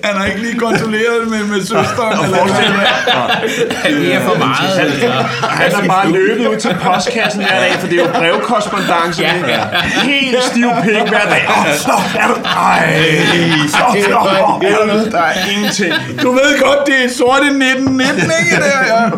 han 0.03 0.15
har 0.17 0.25
ikke 0.25 0.39
lige 0.39 0.59
kontrolleret 0.59 1.27
med, 1.29 1.43
med 1.43 1.61
søsteren. 1.61 2.25
Eller 2.25 3.99
Det 4.01 4.15
er 4.15 4.21
for 4.21 4.37
meget. 4.37 4.79
Altså. 4.79 5.07
Han 5.49 5.71
er 5.83 5.87
bare 5.87 6.11
løbet 6.11 6.47
ud 6.47 6.55
til 6.57 6.75
postkassen 6.81 7.41
hver 7.41 7.59
dag, 7.59 7.71
for 7.79 7.87
det 7.87 7.99
er 7.99 8.03
jo 8.03 8.09
brevkorrespondance. 8.19 9.21
Ja, 9.21 9.33
ja. 9.47 9.59
Helt 10.03 10.43
stiv 10.43 10.69
pik 10.83 10.93
hver 11.13 11.25
dag. 11.29 11.43
Åh, 11.49 11.73
så 11.77 11.91
er 12.19 12.27
du... 12.27 12.35
Ej, 12.45 13.03
så 13.67 13.77
er 13.77 13.91
du... 15.05 15.11
Der 15.11 15.21
er 15.21 15.33
ingenting. 15.55 15.93
Du 16.21 16.31
ved 16.31 16.59
godt, 16.59 16.79
det 16.87 16.95
er 17.05 17.09
sorte 17.17 17.51
1919, 17.81 18.31
ikke? 18.43 18.55
Der, 18.55 18.95
ja. 18.95 19.09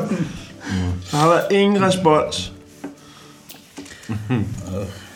Der 1.12 1.18
har 1.18 1.28
været 1.28 1.44
ingen 1.52 1.84
respons. 1.84 2.52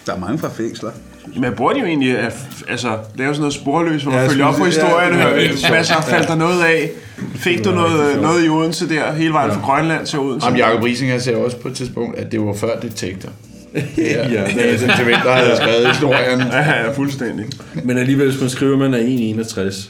Der 0.06 0.14
er 0.14 0.20
mange 0.20 0.40
fra 0.40 0.50
fængsler. 0.58 0.92
Men 1.40 1.54
burde 1.58 1.76
de 1.76 1.80
jo 1.80 1.86
egentlig 1.86 2.18
at, 2.20 2.34
altså, 2.70 2.98
lave 3.16 3.34
sådan 3.34 3.40
noget 3.42 3.54
sporløs, 3.54 4.04
hvor 4.04 4.12
man 4.12 4.22
Ja, 4.22 4.28
følger 4.28 4.46
op 4.46 4.56
på 4.56 4.66
historien 4.66 5.14
og 5.14 5.20
ja, 5.20 5.28
ja, 5.36 5.42
ja, 5.64 5.70
hvad 5.70 5.84
så 5.84 5.94
faldt 6.10 6.28
der 6.28 6.36
noget 6.36 6.64
af? 6.64 6.90
Fik 7.36 7.64
du 7.66 7.72
noget, 7.72 8.22
noget 8.22 8.46
i 8.46 8.50
Odense 8.50 8.90
der, 8.90 9.14
hele 9.14 9.34
vejen 9.34 9.52
fra 9.52 9.62
Grønland 9.62 10.06
til 10.06 10.20
Odense? 10.20 10.48
Ham 10.48 10.56
Jacob 10.56 10.84
Risinger 10.84 11.20
sagde 11.20 11.40
også 11.40 11.58
på 11.58 11.68
et 11.68 11.76
tidspunkt, 11.76 12.18
at 12.20 12.32
det 12.32 12.42
var 12.42 12.54
før 12.54 12.80
detektor. 12.80 13.30
Ja, 13.98 14.28
Ja. 14.30 14.44
det 14.56 14.74
er 14.74 14.78
sådan 14.78 14.96
til 14.96 15.04
hvem, 15.06 15.18
der 15.24 15.32
havde 15.32 15.56
skrevet 15.58 15.88
historien. 15.88 16.40
Ja, 16.40 16.58
ja, 16.84 16.92
fuldstændig. 16.92 17.46
Men 17.84 17.98
alligevel, 17.98 18.30
hvis 18.30 18.42
man 18.42 18.50
skriver, 18.50 18.74
at 18.74 18.80
man 18.80 18.94
er 18.94 19.44
1,61. 19.44 19.90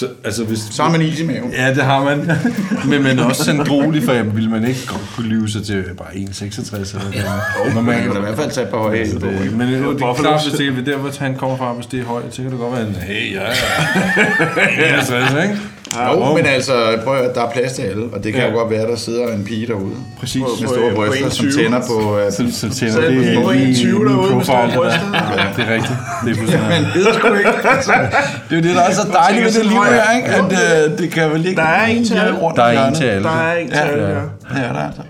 Så, 0.00 0.08
altså 0.24 0.44
hvis... 0.44 0.58
Så 0.70 0.82
har 0.82 0.90
man 0.90 1.02
is 1.02 1.20
i 1.20 1.24
maven. 1.24 1.52
Ja, 1.52 1.74
det 1.74 1.84
har 1.84 2.04
man. 2.04 2.18
Men 2.90 3.02
man 3.02 3.18
er 3.18 3.24
også 3.24 3.44
sandrolig, 3.44 4.02
for 4.02 4.12
jamen, 4.12 4.36
vil 4.36 4.50
man 4.50 4.64
ikke 4.64 4.80
godt 4.86 5.02
kunne 5.16 5.28
lyve 5.28 5.48
sig 5.48 5.64
til 5.64 5.84
bare 5.98 6.08
1,66 6.12 6.74
eller 6.74 7.74
noget. 7.74 7.84
Man 7.84 8.02
kan 8.02 8.16
i 8.16 8.20
hvert 8.20 8.36
fald 8.36 8.50
tage 8.50 8.66
par 8.66 8.78
høje 8.78 8.98
af. 8.98 9.06
Det, 9.06 9.22
men 9.52 9.68
det, 9.68 9.98
det 9.98 10.02
er 10.02 10.14
klart, 10.14 10.42
hvis 10.42 10.58
det 10.58 10.78
er 10.78 10.84
der, 10.84 10.96
hvor 10.96 11.10
han 11.18 11.36
kommer 11.36 11.56
fra, 11.56 11.72
hvis 11.72 11.86
det 11.86 12.00
er 12.00 12.04
højt, 12.04 12.34
så 12.34 12.42
kan 12.42 12.50
det 12.50 12.60
godt 12.60 12.72
være 12.72 12.86
en, 12.86 12.94
hey, 12.94 13.34
ja, 13.34 13.42
ja. 14.78 14.94
61, 14.96 15.42
ikke? 15.42 15.58
Jo, 15.98 16.34
men 16.36 16.46
altså, 16.46 16.98
prøv 17.04 17.16
at, 17.16 17.34
der 17.34 17.42
er 17.46 17.50
plads 17.50 17.72
til 17.72 17.82
alle, 17.82 18.04
og 18.12 18.24
det 18.24 18.32
kan 18.32 18.42
Ja. 18.42 18.48
jo 18.50 18.54
godt 18.58 18.70
være, 18.70 18.86
der 18.86 18.96
sidder 18.96 19.34
en 19.34 19.44
pige 19.44 19.66
derude. 19.66 19.94
Præcis. 20.20 20.42
Med 20.60 20.68
store 20.68 20.90
på 20.90 20.96
bryster, 20.96 21.28
som 21.30 21.46
21. 21.46 21.64
tænder 21.64 21.80
på... 21.88 21.94
Uh, 22.26 22.32
Så, 22.32 22.44
så 22.52 22.74
tænder 22.74 22.94
Så 22.94 23.00
er 23.00 23.10
det 23.10 23.24
der 23.26 23.52
lige 23.52 23.68
en 23.68 23.74
20 23.74 23.90
i 23.90 23.98
min 23.98 24.06
derude 24.08 24.34
med 24.36 24.44
store 24.44 24.70
bryster. 24.74 25.00
Ja, 25.14 25.46
det 25.56 25.68
er 25.70 25.74
rigtigt. 25.74 25.98
Det 26.24 26.30
er 26.30 26.36
fuldstændig. 26.40 26.86
det 26.94 27.06
er 27.08 27.12
sgu 27.18 27.34
ikke. 27.34 27.50
Altså, 27.68 27.92
det 28.48 28.56
er 28.56 28.56
jo 28.56 28.62
det, 28.62 28.74
der 28.76 28.82
er 28.82 28.92
så 28.92 29.06
dejligt 29.12 29.44
ved 29.44 29.52
det 29.52 29.66
liv 29.66 29.82
her, 29.82 30.16
ikke? 30.16 30.28
At 30.28 30.90
uh, 30.92 30.98
det 30.98 31.10
kan 31.12 31.30
vel 31.30 31.46
ikke... 31.46 31.60
Der 31.60 31.66
er 31.68 31.86
en 31.86 32.04
til 32.04 32.14
alle. 32.14 32.36
Der 32.56 32.62
er 32.62 32.86
en 32.88 32.94
til 32.94 33.04
alle. 33.04 33.24
Der 33.24 33.30
er 33.30 33.54
en 33.56 33.68
til 33.68 33.76
Ja, 33.76 33.82
alle, 33.88 34.02
ja. 34.04 34.08
ja. 34.14 34.20
Det 34.54 34.68
er 34.68 34.72
der 34.72 34.80
altså. 34.86 35.02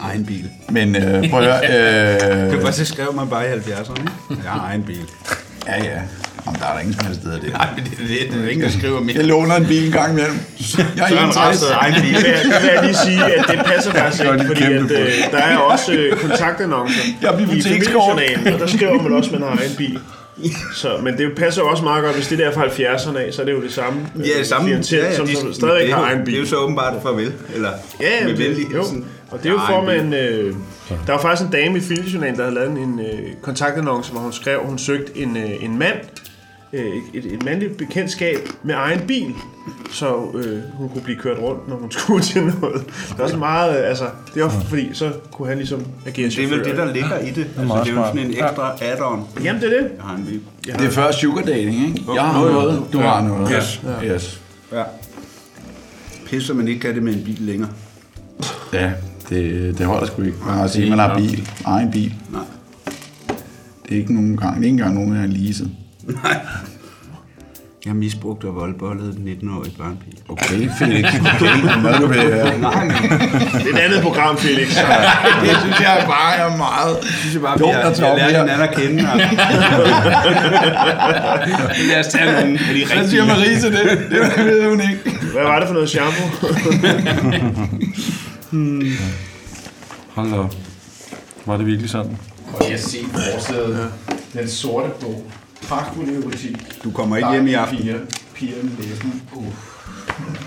Egen 0.00 0.24
bil. 0.26 0.48
Men 0.70 0.96
uh, 0.96 1.30
prøv 1.30 1.40
at 1.40 1.46
høre... 1.46 2.50
Det 2.50 2.56
Uh, 2.58 2.64
var 2.64 2.70
så 2.70 2.84
skrev 2.84 3.14
man 3.14 3.28
bare 3.28 3.44
i 3.48 3.52
70'erne. 3.52 4.00
ikke? 4.00 4.42
Jeg 4.44 4.50
har 4.52 4.66
egen 4.70 4.82
bil. 4.82 4.96
ja, 5.66 5.84
ja. 5.84 6.00
Jamen, 6.46 6.60
der 6.60 6.66
er 6.66 6.72
der 6.72 6.80
ingen 6.80 6.94
som 6.94 7.06
helst 7.06 7.20
steder 7.20 7.40
det. 7.40 7.52
Nej, 7.52 7.68
men 7.76 7.84
det 7.84 7.92
er 7.92 8.06
det. 8.06 8.32
Det 8.34 8.44
er 8.44 8.48
ingen, 8.48 8.64
der 8.66 8.70
skriver 8.78 9.00
mere. 9.00 9.16
Jeg 9.16 9.24
låner 9.24 9.54
en 9.56 9.66
bil 9.66 9.86
en 9.86 9.92
gang 9.92 10.10
imellem. 10.12 10.36
Jeg 10.96 11.04
er 11.04 11.08
Søren 11.08 11.24
61. 11.24 11.36
Rasted 11.36 11.68
egen 11.72 11.94
bil. 12.02 12.14
Det 12.14 12.22
vil, 12.24 12.30
jeg- 12.30 12.72
det 12.76 12.84
lige 12.84 12.96
sige, 13.06 13.24
at 13.24 13.44
det 13.48 13.58
passer 13.66 13.92
faktisk 13.92 14.22
ikke, 14.24 14.44
fordi 14.46 14.62
at, 14.62 14.82
øh, 14.82 15.12
der 15.30 15.38
er 15.38 15.56
også 15.56 15.92
øh, 15.92 16.16
kontaktannoncer 16.16 17.00
Jeg 17.22 17.40
i 17.40 17.62
familiejournalen, 17.62 18.54
og 18.54 18.60
der 18.60 18.66
skriver 18.66 19.02
man 19.02 19.12
også, 19.12 19.30
at 19.34 19.40
man 19.40 19.48
har 19.48 19.58
egen 19.58 19.76
bil. 19.78 19.98
Så, 20.74 20.88
men 21.02 21.18
det 21.18 21.32
passer 21.36 21.62
jo 21.62 21.68
også 21.68 21.82
meget 21.82 22.04
godt, 22.04 22.14
hvis 22.16 22.26
det 22.28 22.38
der 22.38 22.48
er 22.48 22.52
fra 22.54 22.64
70'erne 22.64 23.18
af, 23.18 23.34
så 23.34 23.42
er 23.42 23.46
det 23.46 23.52
jo 23.52 23.62
det 23.62 23.72
samme. 23.72 24.00
øh, 24.16 24.28
Ja, 24.28 24.38
det 24.38 24.46
samme. 24.46 24.66
klientel, 24.68 24.98
Ja, 24.98 25.04
ja, 25.06 25.16
som, 25.16 25.26
de- 25.26 25.36
som 25.36 25.68
det 25.68 25.90
er 25.90 25.94
har 25.96 26.02
egen 26.04 26.16
Det 26.18 26.22
er 26.22 26.24
bil. 26.24 26.38
jo 26.38 26.46
så 26.46 26.56
åbenbart 26.56 26.92
farvel. 27.02 27.32
Eller 27.54 27.70
Ja, 28.00 28.26
med 28.26 28.36
det, 28.36 28.56
jo. 28.74 28.84
Og 29.30 29.38
det 29.42 29.46
er 29.46 29.50
jo 29.52 29.60
for, 29.66 29.86
egen 29.90 30.10
man... 30.10 30.18
Øh, 30.20 30.54
der 31.06 31.12
var 31.12 31.20
faktisk 31.22 31.46
en 31.46 31.52
dame 31.52 31.78
i 31.78 31.80
Filmjournalen, 31.80 32.36
der 32.36 32.42
havde 32.42 32.54
lavet 32.54 32.70
en 32.70 33.00
øh, 33.00 33.18
kontaktannonce, 33.42 34.12
hvor 34.12 34.20
hun 34.20 34.32
skrev, 34.32 34.58
at 34.58 34.66
hun 34.66 34.78
søgte 34.78 35.12
en, 35.18 35.36
øh, 35.36 35.50
en 35.64 35.78
mand, 35.78 35.96
øh, 36.72 36.96
et, 37.14 37.24
et 37.32 37.44
mandligt 37.44 37.76
bekendtskab 37.76 38.38
med 38.62 38.74
egen 38.74 39.00
bil, 39.06 39.34
så 39.90 40.30
øh, 40.34 40.62
hun 40.74 40.88
kunne 40.88 41.02
blive 41.02 41.18
kørt 41.18 41.38
rundt, 41.38 41.68
når 41.68 41.76
hun 41.76 41.90
skulle 41.98 42.22
til 42.22 42.42
noget. 42.42 42.84
Det 43.08 43.18
er 43.18 43.22
også 43.22 43.36
meget, 43.36 43.80
øh, 43.82 43.88
altså, 43.88 44.04
det 44.34 44.40
er 44.40 44.44
også 44.44 44.60
fordi, 44.60 44.90
så 44.92 45.12
kunne 45.32 45.48
han 45.48 45.56
ligesom 45.56 45.84
agere 46.06 46.28
Det 46.28 46.44
er 46.44 46.48
vel 46.48 46.64
det, 46.64 46.76
der 46.76 46.92
ligger 46.92 47.18
i 47.18 47.30
det. 47.30 47.46
Altså, 47.58 47.80
det 47.84 47.90
er 47.90 47.94
jo 47.94 48.06
sådan 48.06 48.18
en 48.18 48.30
ekstra 48.30 48.74
add-on. 48.80 49.42
Jamen, 49.44 49.62
det 49.62 49.72
er 49.76 49.82
det. 49.82 49.90
Jeg 49.96 50.04
har 50.04 50.16
en 50.16 50.24
bil. 50.24 50.40
Det 50.64 50.86
er 50.86 50.90
før 50.90 51.12
sugar 51.12 51.42
dating, 51.42 51.86
ikke? 51.88 52.04
Jeg 52.14 52.22
har 52.22 52.40
noget, 52.40 52.82
du 52.92 52.98
har 52.98 53.22
noget. 53.22 53.52
Yes. 53.56 53.82
Yes. 54.04 54.40
Ja. 54.72 54.82
Pisser 56.26 56.54
man 56.54 56.68
ikke 56.68 56.80
kan 56.80 56.94
det 56.94 57.02
med 57.02 57.14
en 57.14 57.24
bil 57.24 57.38
længere. 57.40 57.70
Ja, 58.72 58.92
det, 59.28 59.78
det 59.78 59.86
holder 59.86 60.06
sgu 60.06 60.22
ikke. 60.22 60.38
Man 60.46 60.54
har 60.54 60.66
sige, 60.66 60.90
man 60.90 60.98
har 60.98 61.18
bil. 61.18 61.48
Egen 61.64 61.90
bil. 61.90 62.14
Nej. 62.30 62.42
Det 63.88 63.94
er 63.94 63.96
ikke 64.00 64.14
nogen 64.14 64.36
gang, 64.36 64.54
det 64.56 64.60
er 64.60 64.64
ikke 64.64 64.74
engang 64.74 64.94
nogen, 64.94 65.12
jeg 65.12 65.20
har 65.20 65.28
leaset. 65.28 65.70
Nej. 66.06 66.40
Jeg 67.84 67.90
har 67.90 67.94
misbrugt 67.94 68.44
og 68.44 68.54
voldbollet 68.54 69.16
en 69.16 69.28
19-årig 69.42 69.72
barnpige. 69.78 70.12
Okay, 70.28 70.68
Felix. 70.78 71.04
Okay, 71.14 71.80
hvad 71.80 71.94
du 72.00 72.06
vil 72.06 72.20
høre. 72.22 72.58
Nej, 72.58 72.84
men 72.84 72.94
Det 72.94 73.70
er 73.70 73.74
et 73.74 73.78
andet 73.78 74.02
program, 74.02 74.36
Felix. 74.38 74.68
Det 75.42 75.56
synes 75.60 75.80
jeg 75.80 76.04
bare 76.08 76.36
er 76.36 76.56
meget 76.56 76.96
synes 77.04 77.34
jeg 77.34 77.42
bare, 77.42 77.58
dumt 77.58 77.72
vi 77.98 78.02
har, 78.04 78.14
vi 78.14 78.20
lært 78.20 78.30
hinanden 78.30 78.60
at 78.68 78.74
kende. 78.74 79.08
Og... 79.12 79.18
Lad 81.88 82.00
os 82.00 82.06
tage 82.06 82.32
nogle 82.32 82.58
af 82.68 82.74
de 82.74 82.86
Hvad 82.86 83.08
siger 83.08 83.12
rigtige. 83.22 83.26
Marie 83.26 83.60
til 83.60 83.72
det? 83.72 83.98
Det 84.10 84.20
ved 84.46 84.68
hun 84.68 84.80
ikke. 84.80 84.98
Hvad 85.32 85.42
var 85.42 85.58
det 85.58 85.68
for 85.68 85.74
noget 85.74 85.90
shampoo? 85.90 86.28
Hold 90.14 90.30
da 90.30 90.36
op. 90.36 90.54
Var 91.46 91.56
det 91.56 91.66
virkelig 91.66 91.90
sådan? 91.90 92.16
Og 92.54 92.70
jeg 92.70 92.78
se 92.80 92.98
forsædet. 93.32 93.92
Den 94.32 94.48
sorte 94.48 94.88
bog. 95.00 95.24
Pragtfuld 95.68 96.22
butik. 96.22 96.56
Du 96.84 96.90
kommer 96.90 97.16
ikke 97.16 97.30
hjem 97.32 97.46
i 97.46 97.52
aften. 97.54 97.78
Piger. 97.78 97.98
Pigerne 98.34 98.70
læsning. 98.80 99.22
Uh. 99.34 99.44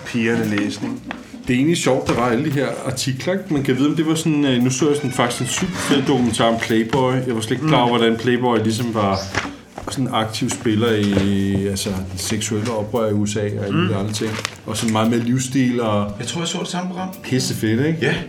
Pigerne 0.06 0.46
læsning. 0.58 1.02
Det 1.48 1.54
er 1.54 1.58
egentlig 1.58 1.78
sjovt, 1.78 2.08
der 2.08 2.14
var 2.14 2.26
alle 2.30 2.46
de 2.46 2.50
her 2.50 2.68
artikler. 2.86 3.34
ikke? 3.34 3.54
Man 3.54 3.64
kan 3.64 3.78
vide, 3.78 3.90
om 3.90 3.96
det 3.96 4.08
var 4.08 4.16
sådan... 4.16 4.46
øh, 4.46 4.64
Nu 4.64 4.70
så 4.70 4.88
jeg 4.88 4.96
sådan 4.96 5.12
faktisk 5.12 5.42
en 5.42 5.48
super 5.48 5.74
fed 5.78 6.02
dokumentar 6.08 6.46
om 6.46 6.60
Playboy. 6.62 7.14
Jeg 7.28 7.36
var 7.36 7.42
slet 7.42 7.52
ikke 7.52 7.68
klar 7.68 7.80
over, 7.82 7.98
hvordan 7.98 8.18
Playboy 8.18 8.58
ligesom 8.64 8.94
var 8.94 9.20
sådan 9.92 10.08
en 10.08 10.14
aktiv 10.14 10.50
spiller 10.50 10.92
i 10.92 11.68
altså, 11.68 11.90
det 12.12 12.20
seksuelle 12.22 12.72
oprør 12.72 13.10
i 13.10 13.14
USA 13.14 13.40
og 13.60 13.66
alle 13.66 13.78
mm. 13.82 13.94
andre 13.98 14.12
ting. 14.14 14.32
Og 14.66 14.78
sådan 14.78 14.94
meget 14.94 15.10
med 15.12 15.20
livsstil 15.20 15.82
og 15.82 16.12
Jeg 16.20 16.28
tror, 16.28 16.42
jeg 16.42 16.48
så 16.48 16.58
det 16.60 16.68
samme 16.68 16.90
program. 16.90 17.08
pisse 17.24 17.54
fedt, 17.56 17.86
ikke? 17.86 18.00
Ja. 18.02 18.12
Pisse 18.12 18.24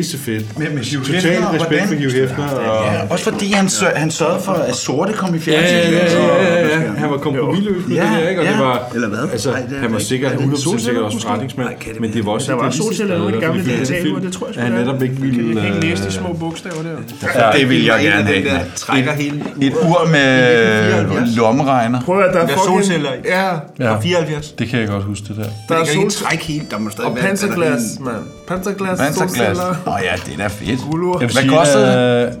fedt. 0.00 0.58
Med, 0.58 0.66
med 0.70 0.82
Hugh 0.96 1.06
Total 1.06 1.20
Hefner, 1.20 1.52
respekt 1.54 1.62
for 1.62 1.68
hvordan- 1.68 2.02
Hugh 2.02 2.12
Hefner. 2.14 2.48
Og... 2.48 2.84
Ja, 2.94 3.00
også 3.10 3.24
fordi 3.24 3.52
han, 3.52 3.68
sør, 3.68 3.90
han 3.96 4.10
sørgede 4.10 4.40
for, 4.42 4.52
at 4.52 4.74
sorte 4.76 5.12
kom 5.12 5.34
i 5.34 5.38
Ja, 5.38 5.42
fjernsyn. 5.42 5.92
ja, 5.92 6.22
ja, 6.22 6.54
ja, 6.54 6.80
ja. 6.80 6.90
Han 6.96 7.10
var 7.10 7.16
kompromisløs 7.16 7.86
med 7.86 7.96
Ja, 7.96 8.02
det 8.02 8.08
her, 8.10 8.28
ikke? 8.28 8.40
Og 8.40 8.46
det 8.46 8.52
ja. 8.52 8.60
var, 8.62 8.90
Eller 8.94 9.08
hvad? 9.08 9.18
Altså, 9.32 9.50
Nej, 9.50 9.60
det 9.70 9.78
han 9.78 9.92
var 9.92 9.98
det 9.98 10.06
sikkert 10.06 10.32
ikke. 10.32 10.44
Er 10.44 10.46
det 10.48 10.54
100% 10.56 10.62
solceller, 10.62 10.78
sikkert 10.84 11.04
også 11.04 11.20
forretningsmand. 11.20 11.68
Det 11.84 12.00
Men 12.00 12.12
det 12.12 12.26
var 12.26 12.32
også 12.32 12.52
Der 12.52 12.58
var 12.58 12.64
det 12.64 12.74
solceller 12.74 13.16
sidste 13.16 13.32
i 13.32 13.40
de 13.40 13.46
gamle 13.46 13.64
digitale 13.64 14.22
det 14.22 14.32
tror 14.32 14.46
jeg 14.46 14.54
sgu, 14.54 14.62
Han 14.62 14.72
det 14.72 14.80
er. 14.80 14.84
netop 14.84 15.02
ikke 15.02 15.14
Jeg 15.14 15.30
kan 15.32 15.46
ville... 15.46 15.66
ikke 15.74 15.80
læse 15.80 16.04
de 16.04 16.12
små 16.12 16.32
bogstaver 16.32 16.82
der. 16.82 17.52
Det 17.58 17.68
vil 17.68 17.84
jeg 17.84 18.00
gerne 18.02 18.24
have. 18.24 18.60
trækker 18.76 19.12
hele 19.12 19.44
Et 19.62 19.72
ur 19.74 20.08
med 20.10 21.26
lommeregner. 21.36 22.00
Prøv 22.00 22.20
at 22.22 22.34
der 22.34 22.40
er 22.40 22.46
er 22.46 22.56
solceller. 22.66 23.10
Ja, 23.24 23.52
fra 23.94 24.00
74. 24.00 24.52
Det 24.58 24.68
kan 24.68 24.80
jeg 24.80 24.88
godt 24.88 25.04
huske, 25.04 25.24
det 25.28 25.36
der. 25.36 25.42
der 25.68 25.74
er 25.80 25.84
kan 25.84 25.94
ikke 26.02 26.10
sol... 26.14 26.24
trække 26.26 26.44
helt. 26.44 26.70
Der 26.70 26.78
må 26.78 26.90
stadig 26.90 27.10
Og 27.10 27.16
panserglas, 27.18 27.80
mand. 28.00 28.14
Panserglas, 28.48 28.98
Panserglas. 28.98 29.30
solceller. 29.30 29.74
Nå 29.86 29.92
ja, 29.92 30.12
det 30.26 30.32
er 30.34 30.36
da 30.36 30.46
fedt. 30.46 30.68
Vil 30.68 31.18
Hvad 31.18 31.28
sige, 31.28 31.48
kostede 31.48 32.26
det? 32.26 32.38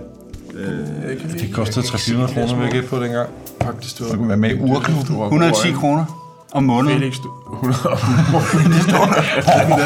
Det 1.40 1.54
kostede 1.54 1.86
300 1.86 2.34
kroner, 2.34 2.54
vil 2.54 2.62
jeg 2.62 2.72
gætte 2.72 2.88
på 2.88 3.02
dengang. 3.02 3.28
Faktisk, 3.62 3.98
det 3.98 4.06
Du 4.12 4.16
kunne 4.16 4.28
være 4.28 4.36
med 4.36 4.50
i 4.50 4.60
urklub. 4.60 4.96
110 5.24 5.72
kroner 5.72 6.04
om 6.52 6.62
måneden. 6.62 6.98
Felix, 6.98 7.16
du... 7.16 7.28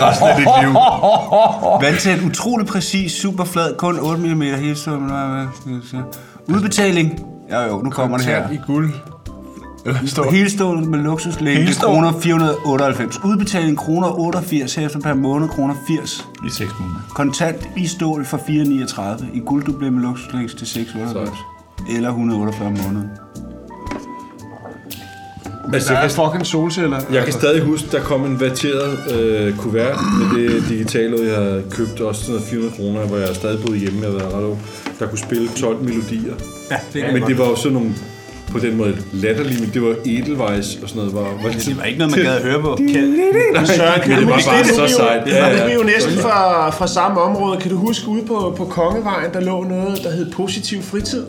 Resten 0.07 0.28
af 0.28 0.36
dit 0.36 0.48
liv. 0.62 0.72
Vand 1.80 1.96
til 2.00 2.12
et 2.12 2.22
utroligt 2.30 2.70
præcis, 2.70 3.12
super 3.12 3.44
flad, 3.44 3.76
kun 3.76 3.98
8 4.00 4.22
mm 4.22 4.40
hele 4.42 4.76
stålen. 4.76 5.11
Udbetaling. 6.48 7.20
Ja 7.50 7.66
jo, 7.66 7.82
nu 7.82 7.90
kommer 7.90 8.16
det 8.16 8.26
her. 8.26 8.50
i 8.50 8.59
guld. 8.66 8.92
Hele 10.30 10.51
stålen 10.51 10.91
med 10.91 10.99
luksuslængde, 10.99 11.62
Helstål? 11.64 11.91
kroner 11.91 12.12
498. 12.20 13.20
Udbetaling 13.24 13.76
kroner 13.78 14.20
88 14.20 14.74
hæfter 14.74 15.01
per 15.01 15.14
måned, 15.14 15.49
kroner 15.49 15.74
80. 15.87 16.28
I 16.47 16.51
6 16.51 16.70
måneder. 16.80 17.01
Kontant 17.14 17.68
i 17.76 17.87
stål 17.87 18.24
for 18.24 18.41
439. 18.47 19.28
I 19.34 19.39
gulddublet 19.41 19.93
med 19.93 20.03
luksuslængde 20.03 20.55
til 20.57 20.66
698. 20.66 21.39
Eller 21.97 22.09
148 22.09 22.66
om 22.68 22.76
måneden. 22.87 23.09
Altså, 25.74 25.93
Der 25.93 25.99
er 25.99 26.09
fucking 26.09 26.47
solceller. 26.47 27.01
jeg 27.12 27.24
kan 27.24 27.32
stadig 27.32 27.62
huske, 27.62 27.89
der 27.93 28.01
kom 28.01 28.24
en 28.24 28.41
verteret 28.41 29.12
øh, 29.14 29.57
kuvert 29.57 29.97
med 30.18 30.39
det 30.39 30.68
digitale, 30.68 31.16
jeg 31.24 31.37
havde 31.37 31.64
købt 31.70 32.01
også 32.01 32.20
sådan 32.20 32.34
noget 32.34 32.49
400 32.49 32.76
kroner, 32.76 33.07
hvor 33.07 33.16
jeg 33.16 33.28
stadig 33.34 33.61
boede 33.66 33.78
hjemme, 33.78 34.03
jeg 34.03 34.12
var 34.14 34.39
ret 34.39 34.45
ung, 34.45 34.59
der 34.99 35.07
kunne 35.07 35.18
spille 35.18 35.49
12 35.49 35.82
melodier. 35.82 36.34
Ja, 36.70 36.76
det 36.93 37.12
men 37.12 37.22
det 37.22 37.39
var 37.39 37.45
jo 37.45 37.57
sådan 37.57 37.72
nogle 37.72 37.91
på 38.59 38.66
den 38.66 38.76
måde 38.76 38.96
latterlige, 39.12 39.61
men 39.61 39.70
det 39.74 39.82
var 39.82 39.94
Edelweiss 40.04 40.78
og 40.82 40.88
sådan 40.88 41.02
noget. 41.02 41.14
Var, 41.14 41.20
var 41.42 41.50
det 41.50 41.76
var 41.78 41.84
ikke 41.84 41.98
noget, 41.98 42.16
man 42.16 42.24
gad 42.24 42.36
at 42.36 42.42
høre 42.42 42.61
på. 42.61 42.76
Søren, 42.76 44.00
kan 44.02 44.18
det 44.18 44.26
var 44.26 44.42
bare 44.46 44.62
det, 44.62 44.74
så 44.74 44.82
er 44.82 44.86
sejt. 44.86 45.28
Ja, 45.28 45.46
ja. 45.46 45.59
er 45.59 45.66
vi 45.66 45.72
jo 45.72 45.82
næsten 45.82 46.12
fra, 46.12 46.70
fra 46.70 46.86
samme 46.86 47.20
område. 47.20 47.61
Kan 47.61 47.70
du 47.70 47.76
huske 47.76 48.09
ude 48.09 48.22
på, 48.26 48.54
på 48.57 48.64
Kongevejen, 48.64 49.32
der 49.32 49.40
lå 49.40 49.64
noget, 49.64 50.02
der 50.02 50.11
hed 50.11 50.32
Positiv 50.32 50.82
Fritid? 50.82 51.24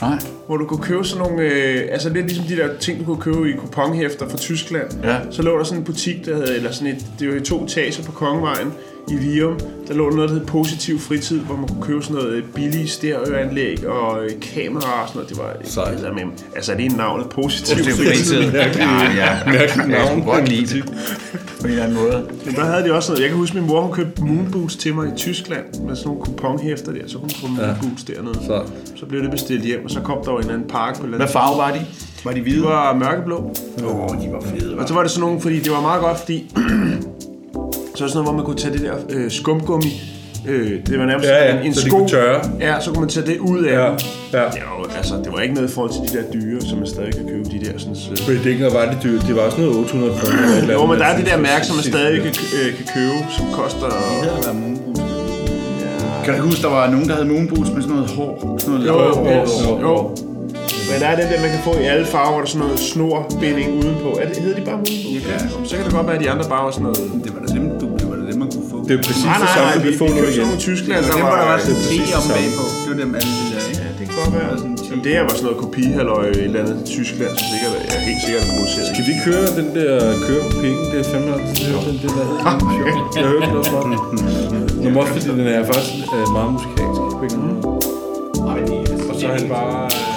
Nej. 0.00 0.18
Hvor 0.46 0.56
du 0.56 0.66
kunne 0.66 0.82
købe 0.82 1.04
sådan 1.04 1.24
nogle, 1.28 1.42
øh, 1.42 1.88
altså 1.92 2.08
lidt 2.08 2.26
ligesom 2.26 2.44
de 2.44 2.56
der 2.56 2.68
ting, 2.80 2.98
du 3.00 3.04
kunne 3.04 3.20
købe 3.20 3.50
i 3.50 3.52
kuponhæfter 3.52 4.28
fra 4.28 4.38
Tyskland. 4.38 4.86
Ja. 5.04 5.16
Så 5.30 5.42
lå 5.42 5.58
der 5.58 5.64
sådan 5.64 5.78
en 5.78 5.84
butik, 5.84 6.26
der 6.26 6.34
havde, 6.34 6.56
eller 6.56 6.72
sådan 6.72 6.88
et, 6.88 7.06
det 7.18 7.28
var 7.28 7.34
i 7.34 7.40
to 7.40 7.64
etager 7.64 8.02
på 8.02 8.12
Kongevejen 8.12 8.72
i 9.08 9.14
Virum. 9.14 9.58
Der 9.88 9.94
lå 9.94 10.10
noget, 10.10 10.30
der 10.30 10.36
hed 10.36 10.46
Positiv 10.46 10.98
Fritid, 10.98 11.38
hvor 11.40 11.56
man 11.56 11.68
kunne 11.68 11.82
købe 11.82 12.02
sådan 12.02 12.16
noget 12.16 12.32
øh, 12.32 12.42
billige 12.54 12.88
stereoanlæg 12.88 13.86
og 13.88 14.24
øh, 14.24 14.30
kamera 14.40 15.02
og 15.02 15.08
sådan 15.08 15.14
noget. 15.14 15.28
Det 15.28 15.38
var 15.38 15.56
Sejt. 15.64 15.98
Det 15.98 16.14
med, 16.14 16.22
altså 16.56 16.72
er 16.72 16.76
det 16.76 16.96
navnet 16.96 17.28
Positiv, 17.30 17.78
er 17.82 17.84
Fritid? 17.84 18.06
fritid. 18.06 18.42
Ja, 18.52 19.12
ja. 19.16 19.38
Mærkeligt 19.52 19.76
Jeg 19.76 19.86
navn. 19.88 20.06
skulle 20.08 20.24
godt 20.24 20.48
lide 20.48 20.66
det. 20.76 20.84
På 21.60 21.66
en 21.66 21.70
eller 21.70 21.84
anden 21.84 21.98
måde. 21.98 22.26
Men 22.46 22.54
der 22.54 22.64
havde 22.64 22.84
de 22.84 22.92
også 22.92 23.12
noget. 23.12 23.22
Jeg 23.22 23.28
kan 23.28 23.38
huske, 23.38 23.56
min 23.56 23.66
mor 23.66 23.80
hun 23.80 23.92
købte 23.92 24.22
moonboots 24.24 24.76
til 24.76 24.94
mig 24.94 25.08
i 25.08 25.10
Tyskland 25.16 25.64
med 25.86 25.96
sådan 25.96 26.08
nogle 26.08 26.20
kuponhæfter 26.24 26.92
der. 26.92 27.00
Så 27.06 27.18
kunne 27.18 27.30
hun 27.46 27.56
få 27.56 27.62
moonboots 27.62 28.04
dernede. 28.04 28.34
Så. 28.46 28.62
Så 28.96 29.06
blev 29.06 29.22
det 29.22 29.30
bestilt 29.30 29.64
hjem, 29.64 29.84
og 29.84 29.90
så 29.90 30.00
kom 30.00 30.18
der 30.24 30.32
jo 30.32 30.38
en 30.38 30.50
anden 30.50 30.68
park 30.68 31.00
på 31.00 31.06
Hvad 31.06 31.28
farve 31.28 31.58
var 31.58 31.70
de? 31.72 31.86
Var 32.24 32.30
de 32.30 32.36
De 32.36 32.42
hvide? 32.42 32.62
var 32.62 32.94
mørkeblå. 32.94 33.36
Åh, 33.84 33.96
oh, 34.00 34.16
de 34.22 34.28
var 34.32 34.40
fede, 34.40 34.78
Og 34.78 34.88
så 34.88 34.94
var 34.94 35.02
det 35.02 35.10
sådan 35.10 35.20
nogle, 35.26 35.40
fordi 35.40 35.58
det 35.60 35.72
var 35.72 35.80
meget 35.80 36.00
godt, 36.02 36.18
fordi... 36.18 36.50
så 37.94 38.04
det 38.04 38.12
sådan 38.12 38.12
noget, 38.14 38.26
hvor 38.26 38.32
man 38.32 38.44
kunne 38.44 38.56
tage 38.56 38.72
det 38.74 38.80
der 38.82 38.94
øh, 39.10 39.30
skumgummi. 39.30 40.02
Øh, 40.48 40.86
det 40.86 40.98
var 40.98 41.06
nærmest 41.06 41.28
Ja, 41.28 41.44
ja, 41.44 41.58
en, 41.60 41.66
en 41.66 41.74
så 41.74 41.80
de 41.80 41.86
sko. 41.88 41.96
kunne 41.96 42.08
tørre. 42.08 42.40
Ja, 42.60 42.80
så 42.80 42.90
kunne 42.90 43.00
man 43.00 43.08
tage 43.08 43.26
det 43.26 43.38
ud 43.38 43.62
af 43.64 43.72
Ja, 43.80 43.86
dem. 43.86 43.96
ja. 44.32 44.38
Det 44.38 44.62
var, 44.68 44.78
jo- 44.78 44.90
altså, 44.96 45.14
det 45.24 45.32
var 45.32 45.40
ikke 45.40 45.54
noget 45.54 45.70
i 45.70 45.72
forhold 45.74 45.92
til 45.92 46.02
de 46.12 46.18
der 46.18 46.24
dyre, 46.32 46.60
som 46.60 46.78
man 46.78 46.86
stadig 46.86 47.14
kan 47.14 47.26
købe. 47.28 47.44
De 47.54 47.58
der 47.64 47.78
sådan... 47.78 47.96
Øh, 48.10 48.18
For 48.18 48.30
det 48.32 48.46
ikke 48.46 48.64
var 48.64 48.84
det 48.92 48.98
dyrt. 49.02 49.22
Det 49.28 49.36
var 49.36 49.50
sådan 49.50 49.64
noget 49.64 49.78
800 49.80 50.12
kroner. 50.20 50.72
jo, 50.72 50.86
men 50.86 50.98
der 50.98 51.04
er 51.06 51.16
de 51.20 51.24
der 51.30 51.36
mærker, 51.36 51.64
som 51.64 51.76
man 51.76 51.84
stadig 51.84 52.16
kan, 52.22 52.32
øh, 52.58 52.68
kan 52.76 52.86
købe, 52.94 53.16
som 53.36 53.46
koster... 53.52 53.88
Kan 56.24 56.34
du 56.36 56.42
huske, 56.42 56.62
der 56.62 56.68
var 56.68 56.90
nogen, 56.90 57.08
der 57.08 57.14
havde 57.14 57.28
moonboots 57.28 57.70
med 57.74 57.82
sådan 57.82 57.96
noget 57.96 58.10
hår? 58.10 58.56
Sådan 58.58 58.74
noget 58.74 58.88
Jo, 58.88 58.98
lav- 58.98 59.70
jo, 59.70 59.80
jo. 59.88 60.16
Men 60.92 60.98
der 61.02 61.08
er 61.12 61.16
den 61.20 61.26
der, 61.32 61.38
man 61.46 61.50
kan 61.54 61.62
få 61.68 61.72
i 61.84 61.86
alle 61.92 62.06
farver, 62.14 62.30
hvor 62.32 62.40
der 62.42 62.48
er 62.48 62.52
sådan 62.54 62.64
noget 62.66 62.80
snorbinding 62.92 63.68
udenpå. 63.80 64.10
Er 64.22 64.26
det, 64.28 64.36
hedder 64.44 64.58
de 64.60 64.64
bare 64.70 64.78
udenpå? 64.86 65.08
Ja. 65.32 65.38
Så 65.68 65.72
kan 65.76 65.82
det 65.86 65.92
godt 65.98 66.06
være, 66.08 66.16
at 66.18 66.22
de 66.24 66.30
andre 66.34 66.44
bare 66.54 66.62
var 66.66 66.72
sådan 66.76 66.86
noget... 66.88 67.00
Det 67.24 67.30
var 67.34 67.40
da 67.44 67.48
dem, 67.56 67.64
du, 67.80 67.86
det 68.00 68.06
var 68.10 68.16
da 68.20 68.24
dem, 68.30 68.38
man 68.44 68.48
kunne 68.54 68.68
få. 68.72 68.76
Det 68.88 68.92
er 68.98 69.02
præcis 69.08 69.24
Nej, 69.30 69.36
det 69.42 69.48
nej, 69.48 69.54
samme, 69.56 69.68
nej, 69.70 69.76
du 69.78 69.82
vi, 69.86 69.90
vi 69.90 69.98
nu 69.98 70.14
købte 70.20 70.32
sådan 70.32 70.32
igen. 70.34 70.44
nogle 70.50 70.60
i 70.62 70.66
Tyskland, 70.68 71.00
Det 71.04 71.08
der 71.12 71.18
var 71.22 71.30
var... 71.30 71.38
der 71.42 71.46
var 71.52 71.58
sådan 71.66 71.80
10 71.82 71.84
præcis 71.86 72.10
om 72.18 72.22
det 72.28 72.34
bagpå. 72.38 72.64
Det 72.82 72.88
var 72.92 72.98
dem 73.02 73.10
alle 73.18 73.32
de 73.40 73.44
der, 73.52 73.62
ikke? 73.70 73.82
Det 73.98 74.04
kan 74.08 74.14
godt 74.22 74.32
være. 74.38 74.50
Jamen, 74.90 75.02
det 75.06 75.12
her 75.16 75.22
var 75.28 75.34
sådan 75.38 75.46
noget 75.48 75.58
kopihalløj 75.64 76.24
i 76.26 76.30
et 76.30 76.48
eller 76.48 76.60
andet 76.62 76.76
Tyskland, 76.96 77.32
så 77.40 77.44
sikkert, 77.52 77.72
jeg 77.88 77.94
er 77.98 78.04
helt 78.10 78.20
sikkert 78.26 78.44
produceret. 78.52 78.86
Skal 78.92 79.04
vi 79.10 79.14
køre 79.26 79.46
den 79.60 79.68
der 79.78 79.90
køre 80.26 80.42
på 80.48 80.52
pikken? 80.62 80.84
Det 80.92 80.96
er 81.02 81.06
fandme 81.12 81.28
lang 81.32 81.42
tid 81.48 81.56
siden, 81.62 81.82
den, 81.88 81.96
den 82.04 82.12
der 82.18 82.24
sjov. 82.36 82.50
Jeg 83.20 83.24
hørte 83.32 83.48
noget 83.54 83.66
fra 83.72 83.80
den. 83.86 83.92
Men 84.84 84.90
også 85.00 85.12
fordi 85.14 85.26
den 85.40 85.46
er 85.56 85.62
faktisk 85.72 86.08
øh, 86.18 86.26
meget 86.36 86.50
musikalsk. 86.56 87.00
på 87.20 87.24
en 87.26 87.30
eller 87.36 87.46
anden 87.48 87.60
måde. 87.66 87.80
Og 89.10 89.14
så 89.20 89.24
er 89.30 89.34
han 89.40 89.48
bare... 89.56 90.11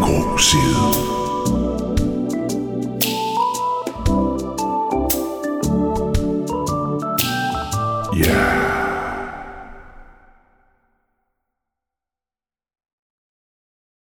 Coxil. 0.00 1.16
Yeah. 8.14 8.55